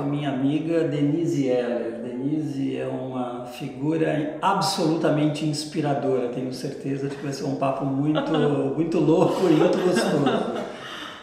com 0.00 0.06
a 0.06 0.06
minha 0.06 0.30
amiga 0.30 0.84
Denise 0.84 1.46
Heller. 1.46 2.00
Denise 2.02 2.76
é 2.76 2.86
uma 2.86 3.44
figura 3.44 4.38
absolutamente 4.40 5.44
inspiradora. 5.44 6.28
Tenho 6.28 6.52
certeza 6.54 7.08
de 7.08 7.16
que 7.16 7.22
vai 7.22 7.32
ser 7.32 7.44
um 7.44 7.56
papo 7.56 7.84
muito, 7.84 8.20
muito 8.74 8.98
louco 8.98 9.46
e 9.48 9.52
muito 9.52 9.78
gostoso. 9.78 10.24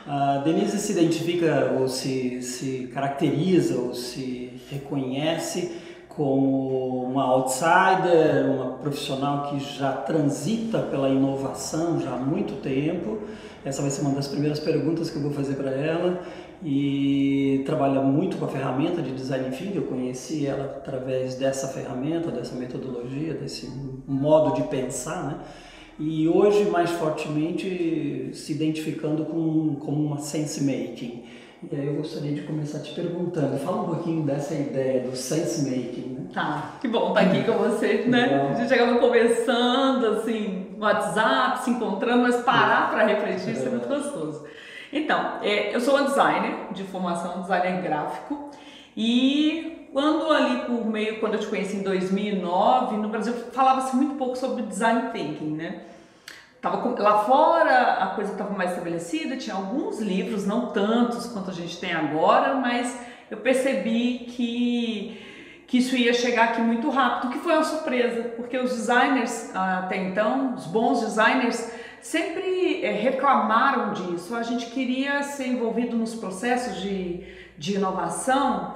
A 0.05 0.37
Denise 0.45 0.77
se 0.77 0.91
identifica 0.91 1.75
ou 1.77 1.87
se, 1.87 2.41
se 2.41 2.89
caracteriza 2.93 3.79
ou 3.79 3.93
se 3.93 4.61
reconhece 4.69 5.71
como 6.07 7.03
uma 7.03 7.23
outsider, 7.25 8.45
uma 8.45 8.77
profissional 8.77 9.49
que 9.49 9.59
já 9.59 9.91
transita 9.91 10.79
pela 10.79 11.09
inovação 11.09 11.99
já 11.99 12.11
há 12.11 12.17
muito 12.17 12.61
tempo. 12.61 13.19
Essa 13.65 13.81
vai 13.81 13.91
ser 13.91 14.01
uma 14.01 14.11
das 14.11 14.27
primeiras 14.27 14.59
perguntas 14.59 15.09
que 15.09 15.17
eu 15.17 15.21
vou 15.23 15.31
fazer 15.31 15.55
para 15.55 15.71
ela 15.71 16.21
e 16.63 17.61
trabalha 17.65 18.01
muito 18.01 18.37
com 18.37 18.45
a 18.45 18.47
ferramenta 18.47 19.01
de 19.01 19.11
design 19.11 19.55
thinking. 19.55 19.75
Eu 19.75 19.83
conheci 19.83 20.47
ela 20.47 20.65
através 20.65 21.35
dessa 21.35 21.67
ferramenta, 21.67 22.31
dessa 22.31 22.55
metodologia, 22.55 23.33
desse 23.33 23.71
modo 24.07 24.55
de 24.55 24.67
pensar, 24.67 25.23
né? 25.23 25.37
E 25.99 26.27
hoje 26.27 26.65
mais 26.65 26.91
fortemente 26.91 28.29
se 28.33 28.51
identificando 28.51 29.25
com 29.25 29.75
como 29.75 30.03
uma 30.03 30.19
sense 30.19 30.63
making. 30.63 31.23
E 31.71 31.75
aí 31.75 31.87
eu 31.87 31.95
gostaria 31.95 32.33
de 32.33 32.41
começar 32.41 32.79
te 32.79 32.93
perguntando, 32.93 33.57
fala 33.57 33.81
um 33.81 33.85
pouquinho 33.85 34.23
dessa 34.23 34.53
ideia 34.53 35.01
do 35.01 35.15
sense 35.15 35.67
making, 35.67 36.09
né? 36.13 36.21
Tá, 36.31 36.77
que 36.79 36.87
bom 36.87 37.09
estar 37.09 37.21
aqui 37.21 37.43
com 37.43 37.53
você, 37.53 38.05
né? 38.07 38.51
A 38.51 38.53
gente 38.53 38.71
acaba 38.71 38.99
conversando, 38.99 40.05
assim, 40.05 40.67
no 40.77 40.83
WhatsApp, 40.83 41.63
se 41.63 41.71
encontrando, 41.71 42.21
mas 42.21 42.35
parar 42.43 42.91
para 42.91 43.07
refletir, 43.07 43.53
isso 43.53 43.65
é 43.65 43.71
muito 43.71 43.87
gostoso. 43.87 44.43
Então, 44.91 45.39
é, 45.41 45.75
eu 45.75 45.81
sou 45.81 45.95
uma 45.95 46.05
designer 46.05 46.71
de 46.71 46.83
formação, 46.83 47.41
designer 47.41 47.81
gráfico, 47.81 48.51
e 48.95 49.89
quando 49.91 50.31
ali 50.31 50.65
por 50.65 50.85
meio, 50.85 51.19
quando 51.19 51.35
eu 51.35 51.39
te 51.39 51.47
conheci 51.47 51.77
em 51.77 51.83
2009, 51.83 52.97
no 52.97 53.09
Brasil 53.09 53.33
falava-se 53.51 53.95
muito 53.95 54.15
pouco 54.15 54.37
sobre 54.37 54.63
design 54.63 55.11
thinking, 55.11 55.55
né? 55.55 55.81
Tava, 56.61 56.83
lá 56.99 57.19
fora 57.19 57.93
a 57.93 58.07
coisa 58.07 58.31
estava 58.31 58.53
mais 58.55 58.71
estabelecida, 58.71 59.37
tinha 59.37 59.55
alguns 59.55 59.99
livros, 59.99 60.45
não 60.45 60.67
tantos 60.67 61.27
quanto 61.27 61.51
a 61.51 61.53
gente 61.53 61.79
tem 61.79 61.93
agora, 61.93 62.55
mas 62.55 62.99
eu 63.29 63.37
percebi 63.37 64.25
que, 64.29 65.21
que 65.67 65.77
isso 65.77 65.95
ia 65.95 66.13
chegar 66.13 66.45
aqui 66.45 66.61
muito 66.61 66.89
rápido, 66.89 67.31
que 67.31 67.39
foi 67.39 67.53
uma 67.53 67.63
surpresa, 67.63 68.23
porque 68.35 68.57
os 68.57 68.71
designers 68.71 69.55
até 69.55 69.97
então, 69.97 70.55
os 70.55 70.65
bons 70.65 71.01
designers, 71.01 71.71
sempre 72.07 72.83
é, 72.85 72.91
reclamaram 72.91 73.93
disso. 73.93 74.35
A 74.35 74.43
gente 74.43 74.67
queria 74.67 75.23
ser 75.23 75.47
envolvido 75.47 75.97
nos 75.97 76.15
processos 76.15 76.81
de, 76.81 77.23
de 77.57 77.75
inovação, 77.75 78.75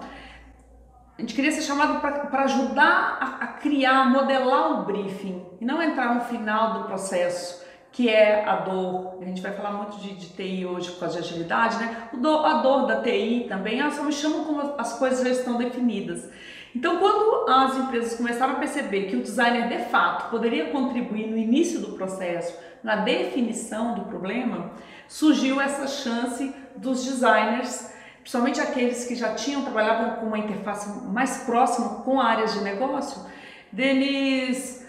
a 1.18 1.22
gente 1.22 1.36
queria 1.36 1.52
ser 1.52 1.62
chamado 1.62 2.00
para 2.00 2.44
ajudar 2.46 3.18
a, 3.22 3.44
a 3.44 3.48
criar, 3.48 4.09
modelar 4.09 4.72
o 4.72 4.86
briefing 4.86 5.46
e 5.59 5.66
não 5.66 5.82
entrar 5.82 6.16
no 6.16 6.22
final 6.22 6.74
do 6.74 6.84
processo 6.86 7.62
que 7.92 8.09
é 8.09 8.44
a 8.44 8.56
dor. 8.56 9.20
A 9.22 9.26
gente 9.26 9.42
vai 9.42 9.52
falar 9.52 9.72
muito 9.74 9.98
de, 9.98 10.16
de 10.16 10.30
TI 10.30 10.66
hoje 10.66 10.90
por 10.92 11.02
causa 11.02 11.22
de 11.22 11.28
agilidade, 11.28 11.78
né? 11.78 12.09
Do, 12.14 12.38
a 12.38 12.62
dor 12.62 12.88
da 12.88 13.02
TI 13.02 13.46
também, 13.48 13.80
elas 13.80 13.96
só 13.96 14.04
me 14.04 14.14
chamam 14.14 14.46
como 14.46 14.62
as 14.78 14.98
coisas 14.98 15.24
já 15.24 15.30
estão 15.30 15.58
definidas. 15.58 16.28
Então, 16.76 16.98
quando 16.98 17.50
as 17.50 17.78
empresas 17.78 18.16
começaram 18.16 18.54
a 18.54 18.59
perceber 18.59 19.08
que 19.08 19.16
o 19.18 19.22
designer 19.22 19.68
de 19.68 19.90
fato 19.90 20.32
poderia 20.32 20.72
contribuir 20.72 21.28
no 21.28 21.38
início 21.38 21.82
do 21.82 21.90
processo, 21.98 22.58
na 22.84 22.98
definição 22.98 23.96
do 23.96 24.02
problema, 24.06 24.72
surgiu 25.08 25.60
essa 25.60 25.88
chance 25.88 26.54
dos 26.76 27.04
designers, 27.04 27.92
principalmente 28.20 28.62
aqueles 28.62 29.06
que 29.06 29.16
já 29.16 29.34
tinham 29.34 29.64
trabalhado 29.64 30.19
com 30.19 30.28
uma 30.28 30.38
interface 30.38 30.90
mais 31.08 31.38
próxima 31.44 32.02
com 32.03 32.20
áreas 32.20 32.53
de 32.53 32.62
negócio, 32.62 33.25
deles 33.72 34.81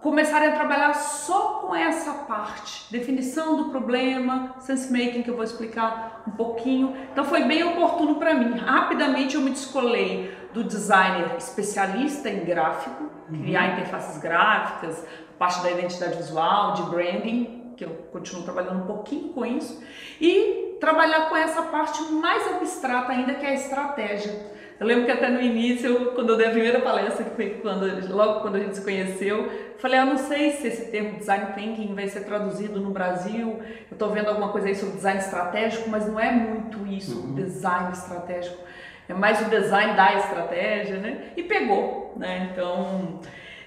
começarem 0.00 0.48
a 0.48 0.52
trabalhar 0.52 0.94
só 0.94 1.60
com 1.60 1.74
essa 1.74 2.12
parte, 2.24 2.90
definição 2.90 3.56
do 3.56 3.64
problema, 3.66 4.54
sense 4.58 4.90
making 4.90 5.22
que 5.22 5.30
eu 5.30 5.34
vou 5.34 5.44
explicar 5.44 6.22
um 6.26 6.30
pouquinho. 6.30 6.96
Então 7.12 7.24
foi 7.24 7.44
bem 7.44 7.62
oportuno 7.64 8.16
para 8.16 8.34
mim. 8.34 8.58
Rapidamente 8.58 9.34
eu 9.34 9.42
me 9.42 9.50
descolei 9.50 10.34
do 10.54 10.64
designer 10.64 11.36
especialista 11.36 12.30
em 12.30 12.44
gráfico, 12.44 13.10
uhum. 13.30 13.42
criar 13.42 13.72
interfaces 13.72 14.20
gráficas, 14.20 15.04
parte 15.38 15.62
da 15.62 15.70
identidade 15.70 16.16
visual, 16.16 16.74
de 16.74 16.82
branding, 16.82 17.74
que 17.76 17.84
eu 17.84 17.90
continuo 18.12 18.42
trabalhando 18.42 18.82
um 18.82 18.86
pouquinho 18.86 19.32
com 19.32 19.44
isso, 19.46 19.82
e 20.20 20.76
trabalhar 20.80 21.28
com 21.28 21.36
essa 21.36 21.62
parte 21.62 22.02
mais 22.12 22.46
abstrata 22.46 23.12
ainda 23.12 23.34
que 23.34 23.46
é 23.46 23.50
a 23.50 23.54
estratégia. 23.54 24.50
Eu 24.80 24.86
lembro 24.86 25.04
que 25.04 25.10
até 25.10 25.28
no 25.28 25.42
início, 25.42 26.12
quando 26.14 26.30
eu 26.30 26.36
dei 26.38 26.46
a 26.46 26.50
primeira 26.50 26.80
palestra, 26.80 27.22
que 27.22 27.36
foi 27.36 27.50
quando, 27.60 27.86
logo 28.14 28.40
quando 28.40 28.54
a 28.54 28.60
gente 28.60 28.76
se 28.76 28.82
conheceu, 28.82 29.46
falei, 29.76 30.00
eu 30.00 30.06
não 30.06 30.16
sei 30.16 30.52
se 30.52 30.68
esse 30.68 30.90
termo 30.90 31.18
design 31.18 31.52
thinking 31.54 31.94
vai 31.94 32.08
ser 32.08 32.20
traduzido 32.20 32.80
no 32.80 32.90
Brasil. 32.90 33.60
Eu 33.90 33.92
estou 33.92 34.08
vendo 34.08 34.28
alguma 34.28 34.48
coisa 34.48 34.68
aí 34.68 34.74
sobre 34.74 34.94
design 34.94 35.20
estratégico, 35.20 35.90
mas 35.90 36.06
não 36.06 36.18
é 36.18 36.32
muito 36.32 36.86
isso, 36.86 37.20
uhum. 37.20 37.34
design 37.34 37.92
estratégico. 37.92 38.56
É 39.10 39.14
mais 39.14 39.40
o 39.40 39.50
design 39.50 39.94
da 39.94 40.14
estratégia, 40.14 40.98
né? 40.98 41.32
E 41.36 41.42
pegou, 41.42 42.14
né? 42.16 42.50
Então, 42.52 43.20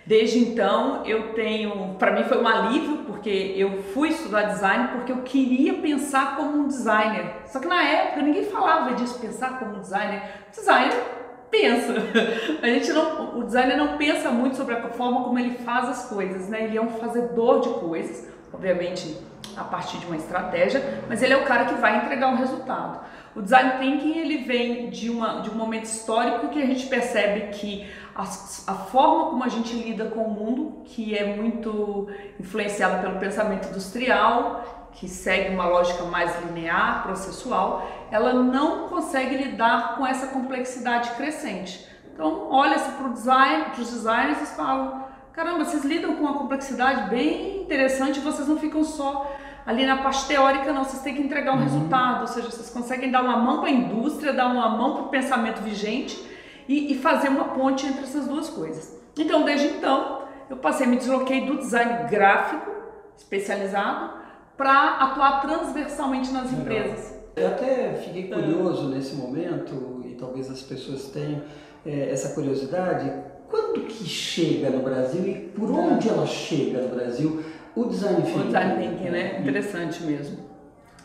Desde 0.06 0.40
então 0.40 1.06
eu 1.06 1.34
tenho, 1.34 1.96
para 1.98 2.12
mim 2.12 2.26
foi 2.26 2.42
um 2.42 2.46
alívio 2.46 2.98
porque 3.06 3.54
eu 3.56 3.84
fui 3.94 4.09
estudar 4.09 4.44
design 4.44 4.90
porque 4.90 5.14
eu 5.14 5.22
queria 5.22 5.76
pensar 5.76 6.36
como 6.36 6.58
um 6.58 6.68
designer. 6.68 7.26
Só 7.46 7.59
que 7.59 7.68
na 7.68 7.81
época 7.81 8.22
ninguém 8.22 8.44
falava 8.44 8.94
disso, 8.96 9.18
pensar 9.20 9.59
como 9.59 9.78
um 9.78 9.80
designer. 9.80 10.24
Designer 10.52 11.02
pensa. 11.50 11.94
A 12.62 12.68
gente 12.68 12.92
não, 12.92 13.40
o 13.40 13.44
designer 13.46 13.78
não 13.78 13.98
pensa 13.98 14.30
muito 14.30 14.58
sobre 14.58 14.75
a 14.75 14.90
forma 14.90 15.24
como 15.24 15.40
ele 15.40 15.58
faz 15.60 15.88
as 15.88 16.10
coisas, 16.10 16.50
né? 16.50 16.66
Ele 16.66 16.78
é 16.78 16.81
um 16.81 16.90
fazedor 16.90 17.62
de 17.62 17.70
coisas, 17.70 18.28
obviamente 18.52 19.18
a 19.56 19.64
partir 19.64 20.00
de 20.00 20.06
uma 20.08 20.18
estratégia, 20.18 20.81
mas 21.08 21.22
ele 21.22 21.34
é 21.34 21.38
o 21.38 21.46
cara 21.46 21.66
que 21.66 21.75
vai 21.75 21.98
entregar 21.98 22.28
um 22.28 22.36
resultado. 22.36 23.00
O 23.36 23.42
design 23.42 23.80
thinking 23.80 24.18
ele 24.18 24.38
vem 24.40 24.90
de, 24.90 25.10
uma, 25.10 25.42
de 25.42 25.50
um 25.50 25.56
momento 25.56 25.86
histórico 25.86 26.50
que 26.50 26.62
a 26.62 26.66
gente 26.66 26.86
percebe 26.86 27.52
que 27.52 27.90
a, 28.14 28.22
a 28.22 28.76
forma 28.76 29.32
como 29.32 29.44
a 29.44 29.48
gente 29.48 29.74
lida 29.74 30.06
com 30.06 30.24
o 30.24 30.30
mundo, 30.30 30.84
que 30.86 31.18
é 31.18 31.36
muito 31.36 32.08
influenciada 32.40 33.02
pelo 33.02 33.20
pensamento 33.20 33.70
industrial, 33.70 34.90
que 34.92 35.08
segue 35.08 35.54
uma 35.54 35.66
lógica 35.66 36.04
mais 36.04 36.40
linear, 36.44 37.02
processual, 37.04 37.90
ela 38.12 38.34
não 38.34 38.88
consegue 38.88 39.36
lidar 39.36 39.96
com 39.96 40.06
essa 40.06 40.28
complexidade 40.28 41.10
crescente. 41.12 41.88
Então, 42.14 42.48
olha-se 42.52 42.92
para 42.92 43.08
design, 43.08 43.66
os 43.72 43.90
designers 43.90 44.42
e 44.44 44.56
falam: 44.56 45.06
caramba, 45.34 45.66
vocês 45.66 45.84
lidam 45.84 46.16
com 46.16 46.24
uma 46.24 46.38
complexidade 46.38 47.10
bem 47.10 47.64
interessante, 47.64 48.20
vocês 48.20 48.48
não 48.48 48.58
ficam 48.58 48.84
só 48.84 49.36
ali 49.66 49.85
na 49.85 49.97
parte 49.97 50.28
teórica, 50.28 50.72
não, 50.74 50.84
vocês 50.84 51.01
têm 51.01 51.16
que 51.16 51.22
entregar 51.22 51.53
um 51.53 51.57
uhum. 51.57 51.63
resultado, 51.63 52.22
ou 52.22 52.28
seja, 52.28 52.50
vocês 52.50 52.69
conseguem 52.69 53.09
dar 53.12 53.22
uma 53.22 53.38
mão 53.38 53.59
para 53.59 53.69
a 53.69 53.72
indústria, 53.72 54.34
dar 54.34 54.47
uma 54.47 54.69
mão 54.69 54.96
para 54.96 55.03
o 55.03 55.09
pensamento 55.09 55.62
vigente 55.62 56.22
e, 56.68 56.94
e, 56.94 56.97
fazer 56.97 57.29
uma 57.29 57.46
ponte 57.46 57.85
entre 57.85 58.03
essas 58.03 58.28
duas 58.28 58.50
coisas. 58.50 59.00
Então, 59.18 59.44
desde 59.44 59.68
então, 59.68 60.24
eu 60.50 60.57
passei, 60.57 60.88
me 60.88 60.97
desloquei 60.97 61.46
do 61.46 61.57
design 61.57 62.09
gráfico 62.09 62.72
especializado 63.18 64.13
para 64.57 64.97
atuar 64.97 65.41
transversalmente 65.41 66.31
nas 66.31 66.45
Legal. 66.45 66.62
empresas. 66.62 67.24
Eu 67.35 67.47
até 67.47 67.94
fiquei 67.94 68.28
curioso 68.28 68.90
nesse 68.90 69.16
momento, 69.16 70.01
e 70.06 70.16
talvez 70.16 70.50
as 70.51 70.62
pessoas 70.62 71.07
tenham 71.07 71.41
é, 71.85 72.12
essa 72.12 72.34
curiosidade, 72.34 73.12
quando 73.50 73.81
que 73.81 74.06
chega 74.06 74.69
no 74.69 74.81
Brasil 74.84 75.28
e 75.28 75.34
por 75.50 75.69
onde 75.72 76.09
ela 76.09 76.25
chega 76.25 76.81
no 76.81 76.95
Brasil 76.95 77.44
o 77.76 77.86
design 77.86 78.22
thinking. 78.22 78.40
O 78.40 78.44
design 78.46 78.81
thinking, 78.81 79.10
né? 79.10 79.40
Interessante 79.40 80.04
mesmo. 80.04 80.54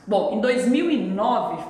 Bom, 0.07 0.33
em 0.33 0.41
2009, 0.41 1.63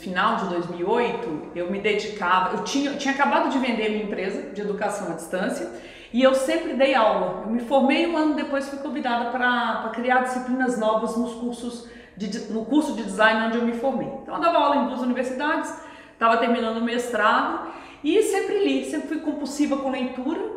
final 0.00 0.36
de 0.36 0.48
2008, 0.48 1.52
eu 1.54 1.70
me 1.70 1.80
dedicava, 1.80 2.56
eu 2.56 2.64
tinha, 2.64 2.90
eu 2.90 2.98
tinha 2.98 3.14
acabado 3.14 3.48
de 3.48 3.58
vender 3.58 3.90
minha 3.90 4.02
empresa 4.02 4.50
de 4.52 4.60
educação 4.60 5.12
à 5.12 5.14
distância 5.14 5.70
e 6.12 6.20
eu 6.20 6.34
sempre 6.34 6.74
dei 6.74 6.94
aula. 6.94 7.42
Eu 7.44 7.50
me 7.50 7.60
formei 7.60 8.06
um 8.08 8.16
ano 8.16 8.34
depois 8.34 8.68
fui 8.68 8.78
convidada 8.78 9.30
para 9.30 9.88
criar 9.94 10.24
disciplinas 10.24 10.76
novas 10.78 11.16
nos 11.16 11.34
cursos 11.34 11.88
de, 12.16 12.52
no 12.52 12.64
curso 12.64 12.94
de 12.94 13.04
design 13.04 13.46
onde 13.46 13.58
eu 13.58 13.64
me 13.64 13.74
formei. 13.74 14.08
Então 14.22 14.34
eu 14.34 14.40
dava 14.40 14.58
aula 14.58 14.76
em 14.76 14.86
duas 14.86 15.02
universidades, 15.02 15.72
estava 16.12 16.38
terminando 16.38 16.78
o 16.78 16.82
mestrado 16.82 17.68
e 18.02 18.22
sempre 18.22 18.64
li, 18.64 18.84
sempre 18.90 19.08
fui 19.08 19.20
compulsiva 19.20 19.76
com 19.76 19.90
leitura 19.90 20.55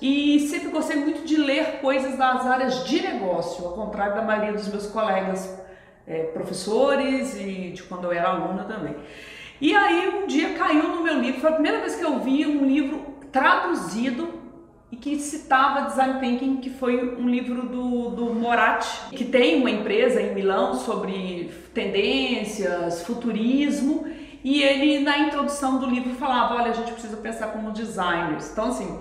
e 0.00 0.38
sempre 0.48 0.68
gostei 0.68 0.96
muito 0.96 1.26
de 1.26 1.36
ler 1.36 1.80
coisas 1.80 2.16
das 2.16 2.46
áreas 2.46 2.84
de 2.84 3.02
negócio, 3.02 3.64
ao 3.66 3.72
contrário 3.72 4.14
da 4.14 4.22
maioria 4.22 4.52
dos 4.52 4.68
meus 4.68 4.86
colegas 4.86 5.58
é, 6.06 6.24
professores 6.24 7.36
e 7.36 7.72
de 7.74 7.82
quando 7.82 8.04
eu 8.04 8.12
era 8.12 8.28
aluna 8.28 8.64
também. 8.64 8.94
E 9.60 9.74
aí 9.74 10.08
um 10.08 10.26
dia 10.26 10.54
caiu 10.54 10.84
no 10.84 11.02
meu 11.02 11.18
livro, 11.18 11.40
foi 11.40 11.50
a 11.50 11.54
primeira 11.54 11.80
vez 11.80 11.96
que 11.96 12.04
eu 12.04 12.20
vi 12.20 12.46
um 12.46 12.64
livro 12.64 13.04
traduzido 13.32 14.38
e 14.90 14.96
que 14.96 15.18
citava 15.18 15.86
Design 15.86 16.20
Thinking, 16.20 16.56
que 16.58 16.70
foi 16.70 17.16
um 17.16 17.28
livro 17.28 17.62
do, 17.62 18.10
do 18.10 18.34
Moratti, 18.34 19.14
que 19.14 19.24
tem 19.24 19.60
uma 19.60 19.70
empresa 19.70 20.22
em 20.22 20.32
Milão 20.32 20.74
sobre 20.74 21.50
tendências, 21.74 23.02
futurismo, 23.02 24.06
e 24.42 24.62
ele 24.62 25.00
na 25.00 25.18
introdução 25.18 25.78
do 25.78 25.86
livro 25.86 26.14
falava, 26.14 26.54
olha, 26.54 26.70
a 26.70 26.74
gente 26.74 26.92
precisa 26.92 27.16
pensar 27.16 27.48
como 27.48 27.72
designers. 27.72 28.50
Então 28.52 28.68
assim, 28.68 28.98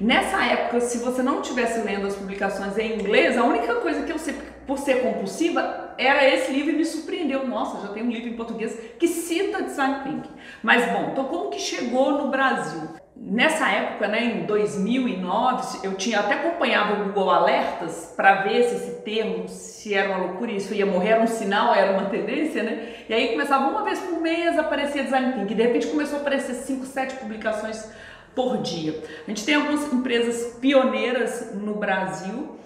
nessa 0.00 0.42
época, 0.44 0.80
se 0.80 0.98
você 0.98 1.22
não 1.22 1.40
estivesse 1.40 1.80
lendo 1.80 2.06
as 2.06 2.16
publicações 2.16 2.78
em 2.78 2.94
inglês, 2.94 3.36
a 3.36 3.44
única 3.44 3.76
coisa 3.76 4.02
que 4.02 4.12
eu 4.12 4.18
sei 4.18 4.34
por 4.66 4.78
ser 4.78 5.02
compulsiva 5.02 5.94
era 5.98 6.26
esse 6.28 6.50
livro 6.52 6.70
e 6.70 6.76
me 6.76 6.84
surpreendeu. 6.84 7.46
Nossa, 7.46 7.86
já 7.86 7.92
tem 7.92 8.02
um 8.02 8.10
livro 8.10 8.28
em 8.28 8.36
português 8.36 8.76
que 8.98 9.06
cita 9.06 9.62
design 9.62 10.02
thinking. 10.04 10.30
Mas 10.62 10.90
bom, 10.92 11.10
então 11.12 11.24
como 11.24 11.50
que 11.50 11.58
chegou 11.58 12.12
no 12.12 12.28
Brasil? 12.28 12.82
Nessa 13.22 13.68
época, 13.68 14.08
né, 14.08 14.24
em 14.24 14.46
2009, 14.46 15.86
eu 15.86 15.94
tinha 15.94 16.20
até 16.20 16.34
acompanhado 16.34 16.94
o 16.94 17.04
Google 17.04 17.30
Alertas 17.30 18.14
para 18.16 18.42
ver 18.42 18.64
se 18.64 18.76
esse 18.76 19.02
termo, 19.02 19.46
se 19.46 19.92
era 19.92 20.08
uma 20.08 20.18
loucura, 20.26 20.52
isso 20.52 20.72
ia 20.72 20.86
morrer, 20.86 21.10
era 21.10 21.22
um 21.22 21.26
sinal, 21.26 21.74
era 21.74 21.92
uma 21.92 22.08
tendência, 22.08 22.62
né? 22.62 22.94
E 23.08 23.12
aí 23.12 23.28
começava 23.28 23.68
uma 23.68 23.82
vez 23.82 23.98
por 23.98 24.20
mês 24.22 24.58
aparecer 24.58 25.04
Design 25.04 25.34
Thinking, 25.34 25.54
de 25.54 25.62
repente 25.62 25.88
começou 25.88 26.18
a 26.18 26.20
aparecer 26.22 26.54
5, 26.54 26.86
7 26.86 27.16
publicações 27.16 27.90
por 28.34 28.58
dia. 28.58 29.02
A 29.26 29.30
gente 29.30 29.44
tem 29.44 29.54
algumas 29.54 29.92
empresas 29.92 30.58
pioneiras 30.58 31.54
no 31.54 31.74
Brasil 31.74 32.56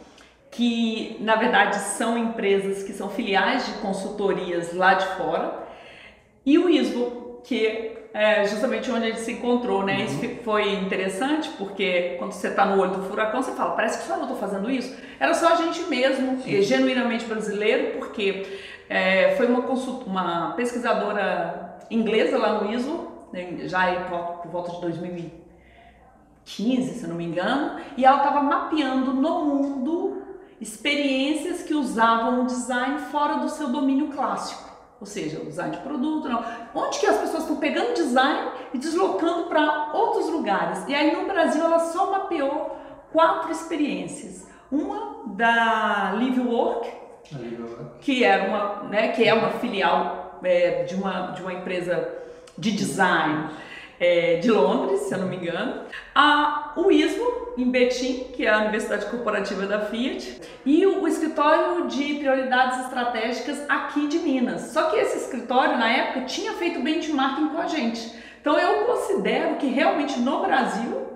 que, 0.51 1.17
na 1.21 1.35
verdade, 1.35 1.77
são 1.77 2.17
empresas 2.17 2.85
que 2.85 2.93
são 2.93 3.11
filiais 3.11 3.67
de 3.67 3.73
consultorias 3.75 4.73
lá 4.73 4.95
de 4.95 5.07
fora, 5.17 5.65
e 6.47 6.59
o 6.59 6.69
ISBO, 6.69 7.41
que 7.43 7.93
é 8.15 8.45
justamente 8.45 8.89
onde 8.93 9.07
ele 9.07 9.17
se 9.17 9.33
encontrou, 9.33 9.83
né? 9.83 9.97
Uhum. 9.97 10.05
Isso 10.05 10.37
foi 10.45 10.73
interessante 10.75 11.51
porque 11.59 12.15
quando 12.19 12.31
você 12.31 12.47
está 12.47 12.65
no 12.65 12.81
olho 12.81 12.93
do 12.93 13.03
furacão, 13.09 13.43
você 13.43 13.51
fala, 13.53 13.75
parece 13.75 13.99
que 13.99 14.05
só 14.05 14.15
eu 14.15 14.23
estou 14.23 14.37
fazendo 14.37 14.71
isso. 14.71 14.97
Era 15.19 15.35
só 15.35 15.53
a 15.53 15.57
gente 15.57 15.83
mesmo, 15.87 16.41
Sim. 16.41 16.63
genuinamente 16.63 17.25
brasileiro, 17.25 17.99
porque 17.99 18.47
é, 18.89 19.35
foi 19.37 19.47
uma, 19.47 19.63
consulta, 19.63 20.09
uma 20.09 20.53
pesquisadora 20.53 21.79
inglesa 21.91 22.39
lá 22.39 22.63
no 22.63 22.73
ISO, 22.73 23.09
né, 23.33 23.57
já 23.65 23.93
por, 24.09 24.49
volta 24.49 24.71
de 24.71 24.81
2015, 26.45 27.01
se 27.01 27.07
não 27.07 27.17
me 27.17 27.25
engano, 27.25 27.81
e 27.97 28.05
ela 28.05 28.19
estava 28.19 28.43
mapeando 28.43 29.13
no 29.13 29.45
mundo 29.45 30.23
experiências 30.61 31.63
que 31.63 31.75
usavam 31.75 32.43
o 32.43 32.47
design 32.47 32.99
fora 33.11 33.37
do 33.37 33.49
seu 33.49 33.69
domínio 33.69 34.09
clássico. 34.09 34.73
Ou 35.01 35.07
seja, 35.07 35.41
design 35.41 35.77
de 35.77 35.83
produto, 35.83 36.29
não. 36.29 36.45
Onde 36.75 36.99
que 36.99 37.07
as 37.07 37.19
pessoas 37.19 37.43
estão 37.43 37.57
pegando 37.57 37.95
design 37.95 38.51
e 38.73 38.79
deslocando 38.79 39.45
para 39.45 39.91
outros 39.93 40.31
lugares? 40.31 40.85
E 40.87 40.95
aí 40.95 41.15
no 41.15 41.27
Brasil 41.27 41.63
ela 41.63 41.81
só 41.81 42.11
mapeou 42.11 42.79
quatro 43.13 43.51
experiências. 43.51 44.47
Uma 44.71 45.25
da 45.27 46.13
Live 46.15 46.41
Work, 46.41 46.91
que 48.01 48.25
era 48.25 48.49
uma, 48.49 48.89
né, 48.89 49.09
que 49.09 49.27
é 49.27 49.35
uma 49.35 49.51
filial 49.51 50.39
é, 50.43 50.85
de, 50.85 50.95
uma, 50.95 51.33
de 51.33 51.43
uma 51.43 51.53
empresa 51.53 52.09
de 52.57 52.73
design 52.73 53.49
é, 54.05 54.37
de 54.37 54.51
Londres, 54.51 55.01
se 55.01 55.15
eu 55.15 55.19
não 55.19 55.29
me 55.29 55.37
engano, 55.37 55.83
a 56.15 56.75
UISMO, 56.77 57.55
em 57.57 57.71
Betim, 57.71 58.25
que 58.35 58.45
é 58.45 58.51
a 58.51 58.59
Universidade 58.59 59.07
Corporativa 59.07 59.67
da 59.67 59.81
Fiat, 59.81 60.43
e 60.67 60.85
o, 60.85 61.03
o 61.03 61.09
escritório 61.09 61.87
de 61.87 62.15
prioridades 62.15 62.81
estratégicas 62.81 63.65
aqui 63.69 64.07
de 64.07 64.19
Minas. 64.19 64.73
Só 64.73 64.91
que 64.91 64.97
esse 64.97 65.17
escritório, 65.17 65.79
na 65.79 65.91
época, 65.91 66.27
tinha 66.27 66.53
feito 66.55 66.81
benchmarking 66.81 67.49
com 67.49 67.59
a 67.59 67.67
gente. 67.67 68.15
Então 68.41 68.59
eu 68.59 68.85
considero 68.85 69.57
que 69.57 69.67
realmente 69.69 70.21
no 70.21 70.43
Brasil 70.43 71.09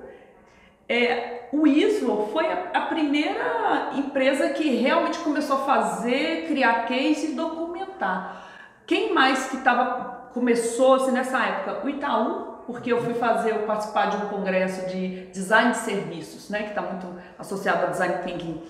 é, 0.89 1.49
o 1.53 1.67
ISO 1.67 2.31
foi 2.33 2.47
a, 2.47 2.71
a, 2.73 2.81
primeira 2.87 3.91
empresa 3.95 4.49
que 4.51 4.77
realmente 4.77 5.19
começou 5.19 5.57
a 5.57 5.65
fazer, 5.65 6.47
criar 6.47 6.87
case 6.87 7.33
e 7.33 7.35
documentar. 7.35 8.47
Quem 8.87 9.13
mais 9.13 9.51
que 9.51 9.57
estava 9.57 10.31
começou 10.33 10.95
assim, 10.95 11.11
nessa 11.11 11.39
época? 11.45 11.85
O 11.85 11.91
Itaú 11.91 12.48
porque 12.69 12.93
eu 12.93 13.03
fui 13.03 13.15
fazer, 13.15 13.53
eu 13.53 13.61
participar 13.61 14.11
de 14.11 14.19
um 14.19 14.29
congresso 14.29 14.87
de 14.91 15.25
design 15.29 15.71
de 15.71 15.79
serviços, 15.79 16.51
né, 16.51 16.65
que 16.65 16.69
está 16.69 16.83
muito 16.83 17.07
associado 17.39 17.87
ao 17.87 17.91
design 17.93 18.17
thinking 18.23 18.61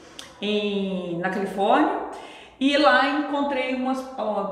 em, 0.41 1.19
na 1.19 1.31
Califórnia. 1.31 2.03
E 2.61 2.77
lá 2.77 3.09
encontrei 3.09 3.75
uma, 3.75 3.93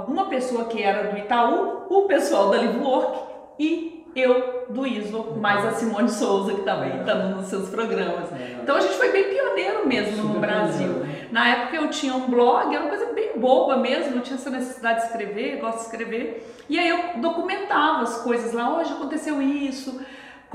uma 0.09 0.25
pessoa 0.29 0.65
que 0.65 0.83
era 0.83 1.13
do 1.13 1.17
Itaú, 1.17 1.85
o 1.89 2.03
pessoal 2.09 2.51
da 2.51 2.57
LiveWork 2.57 3.36
e 3.59 4.05
eu 4.15 4.67
do 4.71 4.87
ISO, 4.87 5.37
mais 5.41 5.65
a 5.65 5.73
Simone 5.73 6.09
Souza, 6.09 6.55
que 6.55 6.63
também 6.63 7.01
está 7.01 7.15
nos 7.15 7.47
seus 7.47 7.69
programas. 7.69 8.31
Então 8.63 8.77
a 8.77 8.81
gente 8.81 8.95
foi 8.95 9.13
bem 9.13 9.25
pioneiro 9.25 9.87
mesmo 9.87 10.25
no 10.25 10.41
Brasil. 10.41 10.89
Né? 10.89 11.29
Na 11.31 11.49
época 11.49 11.77
eu 11.77 11.91
tinha 11.91 12.15
um 12.15 12.27
blog, 12.29 12.75
era 12.75 12.85
uma 12.85 12.89
coisa 12.89 13.13
bem 13.13 13.39
boba 13.39 13.77
mesmo, 13.77 14.17
não 14.17 14.23
tinha 14.23 14.37
essa 14.37 14.51
necessidade 14.51 15.01
de 15.01 15.07
escrever, 15.07 15.61
gosto 15.61 15.79
de 15.79 15.85
escrever. 15.85 16.55
E 16.69 16.79
aí 16.79 16.89
eu 16.89 17.21
documentava 17.21 18.03
as 18.03 18.19
coisas 18.23 18.53
lá, 18.53 18.79
hoje 18.79 18.93
aconteceu 18.93 19.41
isso, 19.43 20.01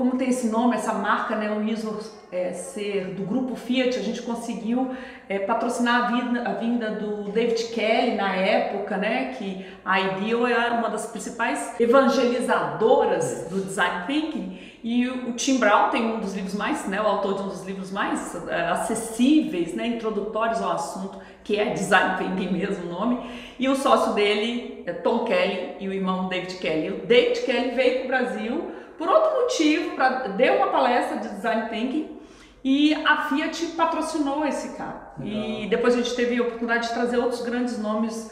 como 0.02 0.16
tem 0.16 0.30
esse 0.30 0.48
nome, 0.48 0.74
essa 0.74 0.92
marca, 0.92 1.36
né, 1.36 1.48
o 1.56 1.62
ISO 1.62 1.96
é, 2.32 2.52
ser 2.52 3.14
do 3.14 3.22
grupo 3.22 3.54
Fiat, 3.54 3.96
a 3.96 4.02
gente 4.02 4.20
conseguiu 4.22 4.90
é, 5.28 5.38
patrocinar 5.38 6.06
a 6.06 6.06
vinda, 6.08 6.42
a 6.42 6.54
vinda 6.54 6.90
do 6.90 7.30
David 7.30 7.68
Kelly 7.68 8.16
na 8.16 8.34
época, 8.34 8.96
né, 8.96 9.34
que 9.38 9.64
a 9.84 10.00
Ideal 10.00 10.48
é 10.48 10.70
uma 10.70 10.90
das 10.90 11.06
principais 11.06 11.78
evangelizadoras 11.78 13.46
do 13.48 13.60
design 13.60 14.04
thinking. 14.08 14.58
E 14.82 15.06
o 15.06 15.34
Tim 15.34 15.58
Brown 15.58 15.90
tem 15.90 16.04
um 16.04 16.18
dos 16.18 16.34
livros 16.34 16.54
mais, 16.54 16.84
né, 16.88 17.00
o 17.00 17.06
autor 17.06 17.34
de 17.34 17.42
um 17.42 17.48
dos 17.48 17.64
livros 17.64 17.92
mais 17.92 18.34
é, 18.48 18.70
acessíveis, 18.70 19.72
né, 19.72 19.86
introdutórios 19.86 20.60
ao 20.60 20.72
assunto, 20.72 21.20
que 21.44 21.56
é 21.56 21.66
Design 21.66 22.18
Thinking 22.18 22.52
mesmo 22.52 22.86
o 22.86 22.92
nome, 22.92 23.20
e 23.56 23.68
o 23.68 23.76
sócio 23.76 24.14
dele 24.14 24.82
é 24.84 24.92
Tom 24.92 25.24
Kelly 25.24 25.76
e 25.78 25.88
o 25.88 25.92
irmão 25.92 26.28
David 26.28 26.56
Kelly. 26.56 26.90
O 26.90 27.06
David 27.06 27.40
Kelly 27.42 27.70
veio 27.76 27.98
para 27.98 28.04
o 28.04 28.08
Brasil 28.08 28.81
por 28.98 29.08
outro 29.08 29.42
motivo, 29.42 29.94
pra, 29.94 30.28
deu 30.28 30.56
uma 30.56 30.68
palestra 30.68 31.18
de 31.18 31.28
Design 31.28 31.68
Thinking 31.68 32.18
e 32.64 32.94
a 32.94 33.28
Fiat 33.28 33.66
patrocinou 33.76 34.46
esse 34.46 34.76
cara. 34.76 35.12
Legal. 35.18 35.38
E 35.38 35.66
depois 35.68 35.94
a 35.94 35.96
gente 35.98 36.14
teve 36.14 36.38
a 36.38 36.42
oportunidade 36.42 36.88
de 36.88 36.94
trazer 36.94 37.18
outros 37.18 37.42
grandes 37.42 37.78
nomes 37.78 38.30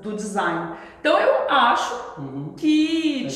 do 0.00 0.14
design. 0.14 0.76
Então 1.00 1.18
eu 1.18 1.48
acho 1.48 2.20
uhum. 2.20 2.54
que, 2.56 3.26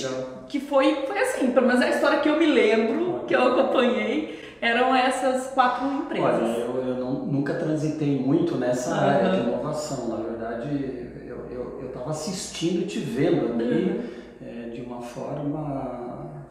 que 0.49 0.61
foi, 0.61 1.07
foi 1.07 1.19
assim, 1.19 1.51
pelo 1.51 1.67
menos 1.67 1.83
a 1.83 1.89
história 1.89 2.21
que 2.21 2.29
eu 2.29 2.39
me 2.39 2.47
lembro, 2.47 3.25
que 3.27 3.35
eu 3.35 3.43
acompanhei, 3.43 4.39
eram 4.61 4.95
essas 4.95 5.49
quatro 5.49 5.87
empresas. 5.87 6.43
Olha, 6.43 6.59
eu, 6.59 6.87
eu 6.87 6.95
não, 6.97 7.12
nunca 7.27 7.55
transitei 7.55 8.19
muito 8.19 8.57
nessa 8.57 8.95
uhum. 8.95 9.01
área 9.01 9.31
de 9.31 9.41
inovação. 9.41 10.09
Na 10.09 10.17
verdade, 10.17 11.11
eu 11.26 11.87
estava 11.88 12.11
assistindo 12.11 12.83
e 12.83 12.87
te 12.87 12.99
vendo 13.00 13.52
ali 13.52 13.90
uhum. 13.90 14.02
é, 14.47 14.69
de 14.69 14.83
uma 14.83 15.00
forma, 15.02 16.10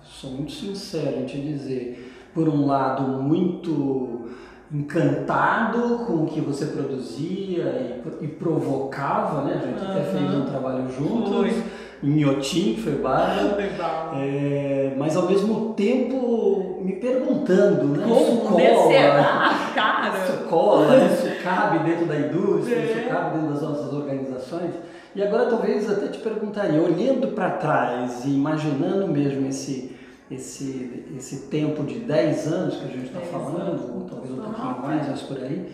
sou 0.09 0.31
muito 0.31 0.51
sincero 0.51 1.21
em 1.21 1.25
te 1.25 1.39
dizer, 1.39 2.13
por 2.33 2.49
um 2.49 2.65
lado, 2.65 3.03
muito 3.03 4.29
encantado 4.71 6.05
com 6.05 6.23
o 6.23 6.25
que 6.27 6.39
você 6.41 6.67
produzia 6.67 8.01
e, 8.21 8.25
e 8.25 8.27
provocava, 8.27 9.43
né? 9.43 9.59
A 9.61 9.65
gente 9.65 9.83
uhum. 9.83 9.91
até 9.91 10.03
fez 10.03 10.35
um 10.35 10.45
trabalho 10.45 10.87
juntos. 10.91 11.35
Foi. 11.35 11.63
Em 12.01 12.11
Inhotim, 12.19 12.75
que 12.75 12.81
foi 12.81 12.95
bárbaro. 12.95 13.57
É, 14.15 14.93
mas 14.97 15.15
ao 15.15 15.27
mesmo 15.27 15.73
tempo 15.73 16.79
me 16.81 16.93
perguntando, 16.93 17.85
né? 17.85 18.05
Como 18.07 18.19
isso 18.19 18.37
cola, 18.37 19.53
cara? 19.75 20.23
Isso 20.23 20.37
cola, 20.49 20.87
né? 20.87 21.09
isso 21.13 21.27
cabe 21.43 21.79
dentro 21.79 22.05
da 22.05 22.17
indústria, 22.17 22.75
é. 22.75 22.85
isso 22.85 23.09
cabe 23.09 23.37
dentro 23.37 23.53
das 23.53 23.61
nossas 23.61 23.93
organizações. 23.93 24.71
E 25.15 25.21
agora 25.21 25.45
talvez 25.45 25.89
até 25.89 26.07
te 26.07 26.19
perguntaria, 26.19 26.81
olhando 26.81 27.29
para 27.29 27.51
trás 27.51 28.25
e 28.25 28.29
imaginando 28.29 29.07
mesmo 29.07 29.47
esse 29.47 29.95
esse, 30.31 31.05
esse 31.17 31.47
tempo 31.47 31.83
de 31.83 31.99
10 31.99 32.47
anos 32.47 32.75
que 32.77 32.85
a 32.85 32.87
gente 32.87 33.07
está 33.07 33.19
falando, 33.21 33.95
ou 33.95 34.07
talvez 34.07 34.31
um 34.31 34.41
pouquinho 34.41 34.81
mais, 34.81 35.07
mas 35.07 35.21
por 35.23 35.37
aí, 35.37 35.71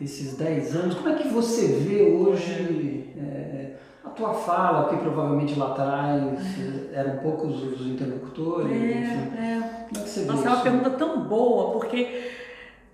esses 0.00 0.36
10 0.36 0.76
anos, 0.76 0.94
como 0.94 1.08
é 1.10 1.14
que 1.16 1.28
você 1.28 1.66
vê 1.66 2.02
hoje 2.02 3.10
é, 3.18 3.72
a 4.04 4.08
tua 4.10 4.32
fala, 4.32 4.88
que 4.88 4.96
provavelmente 4.96 5.58
lá 5.58 5.72
atrás 5.72 6.38
eram 6.92 7.18
poucos 7.18 7.62
os 7.62 7.86
interlocutores, 7.86 8.72
é, 8.72 8.76
enfim. 8.76 9.36
É. 9.36 9.60
Como 9.88 10.00
é 10.00 10.04
que 10.04 10.08
você 10.08 10.24
Nossa, 10.24 10.42
vê 10.42 10.48
é 10.48 10.50
uma 10.52 10.62
pergunta 10.62 10.90
tão 10.90 11.20
boa, 11.24 11.72
porque 11.72 12.30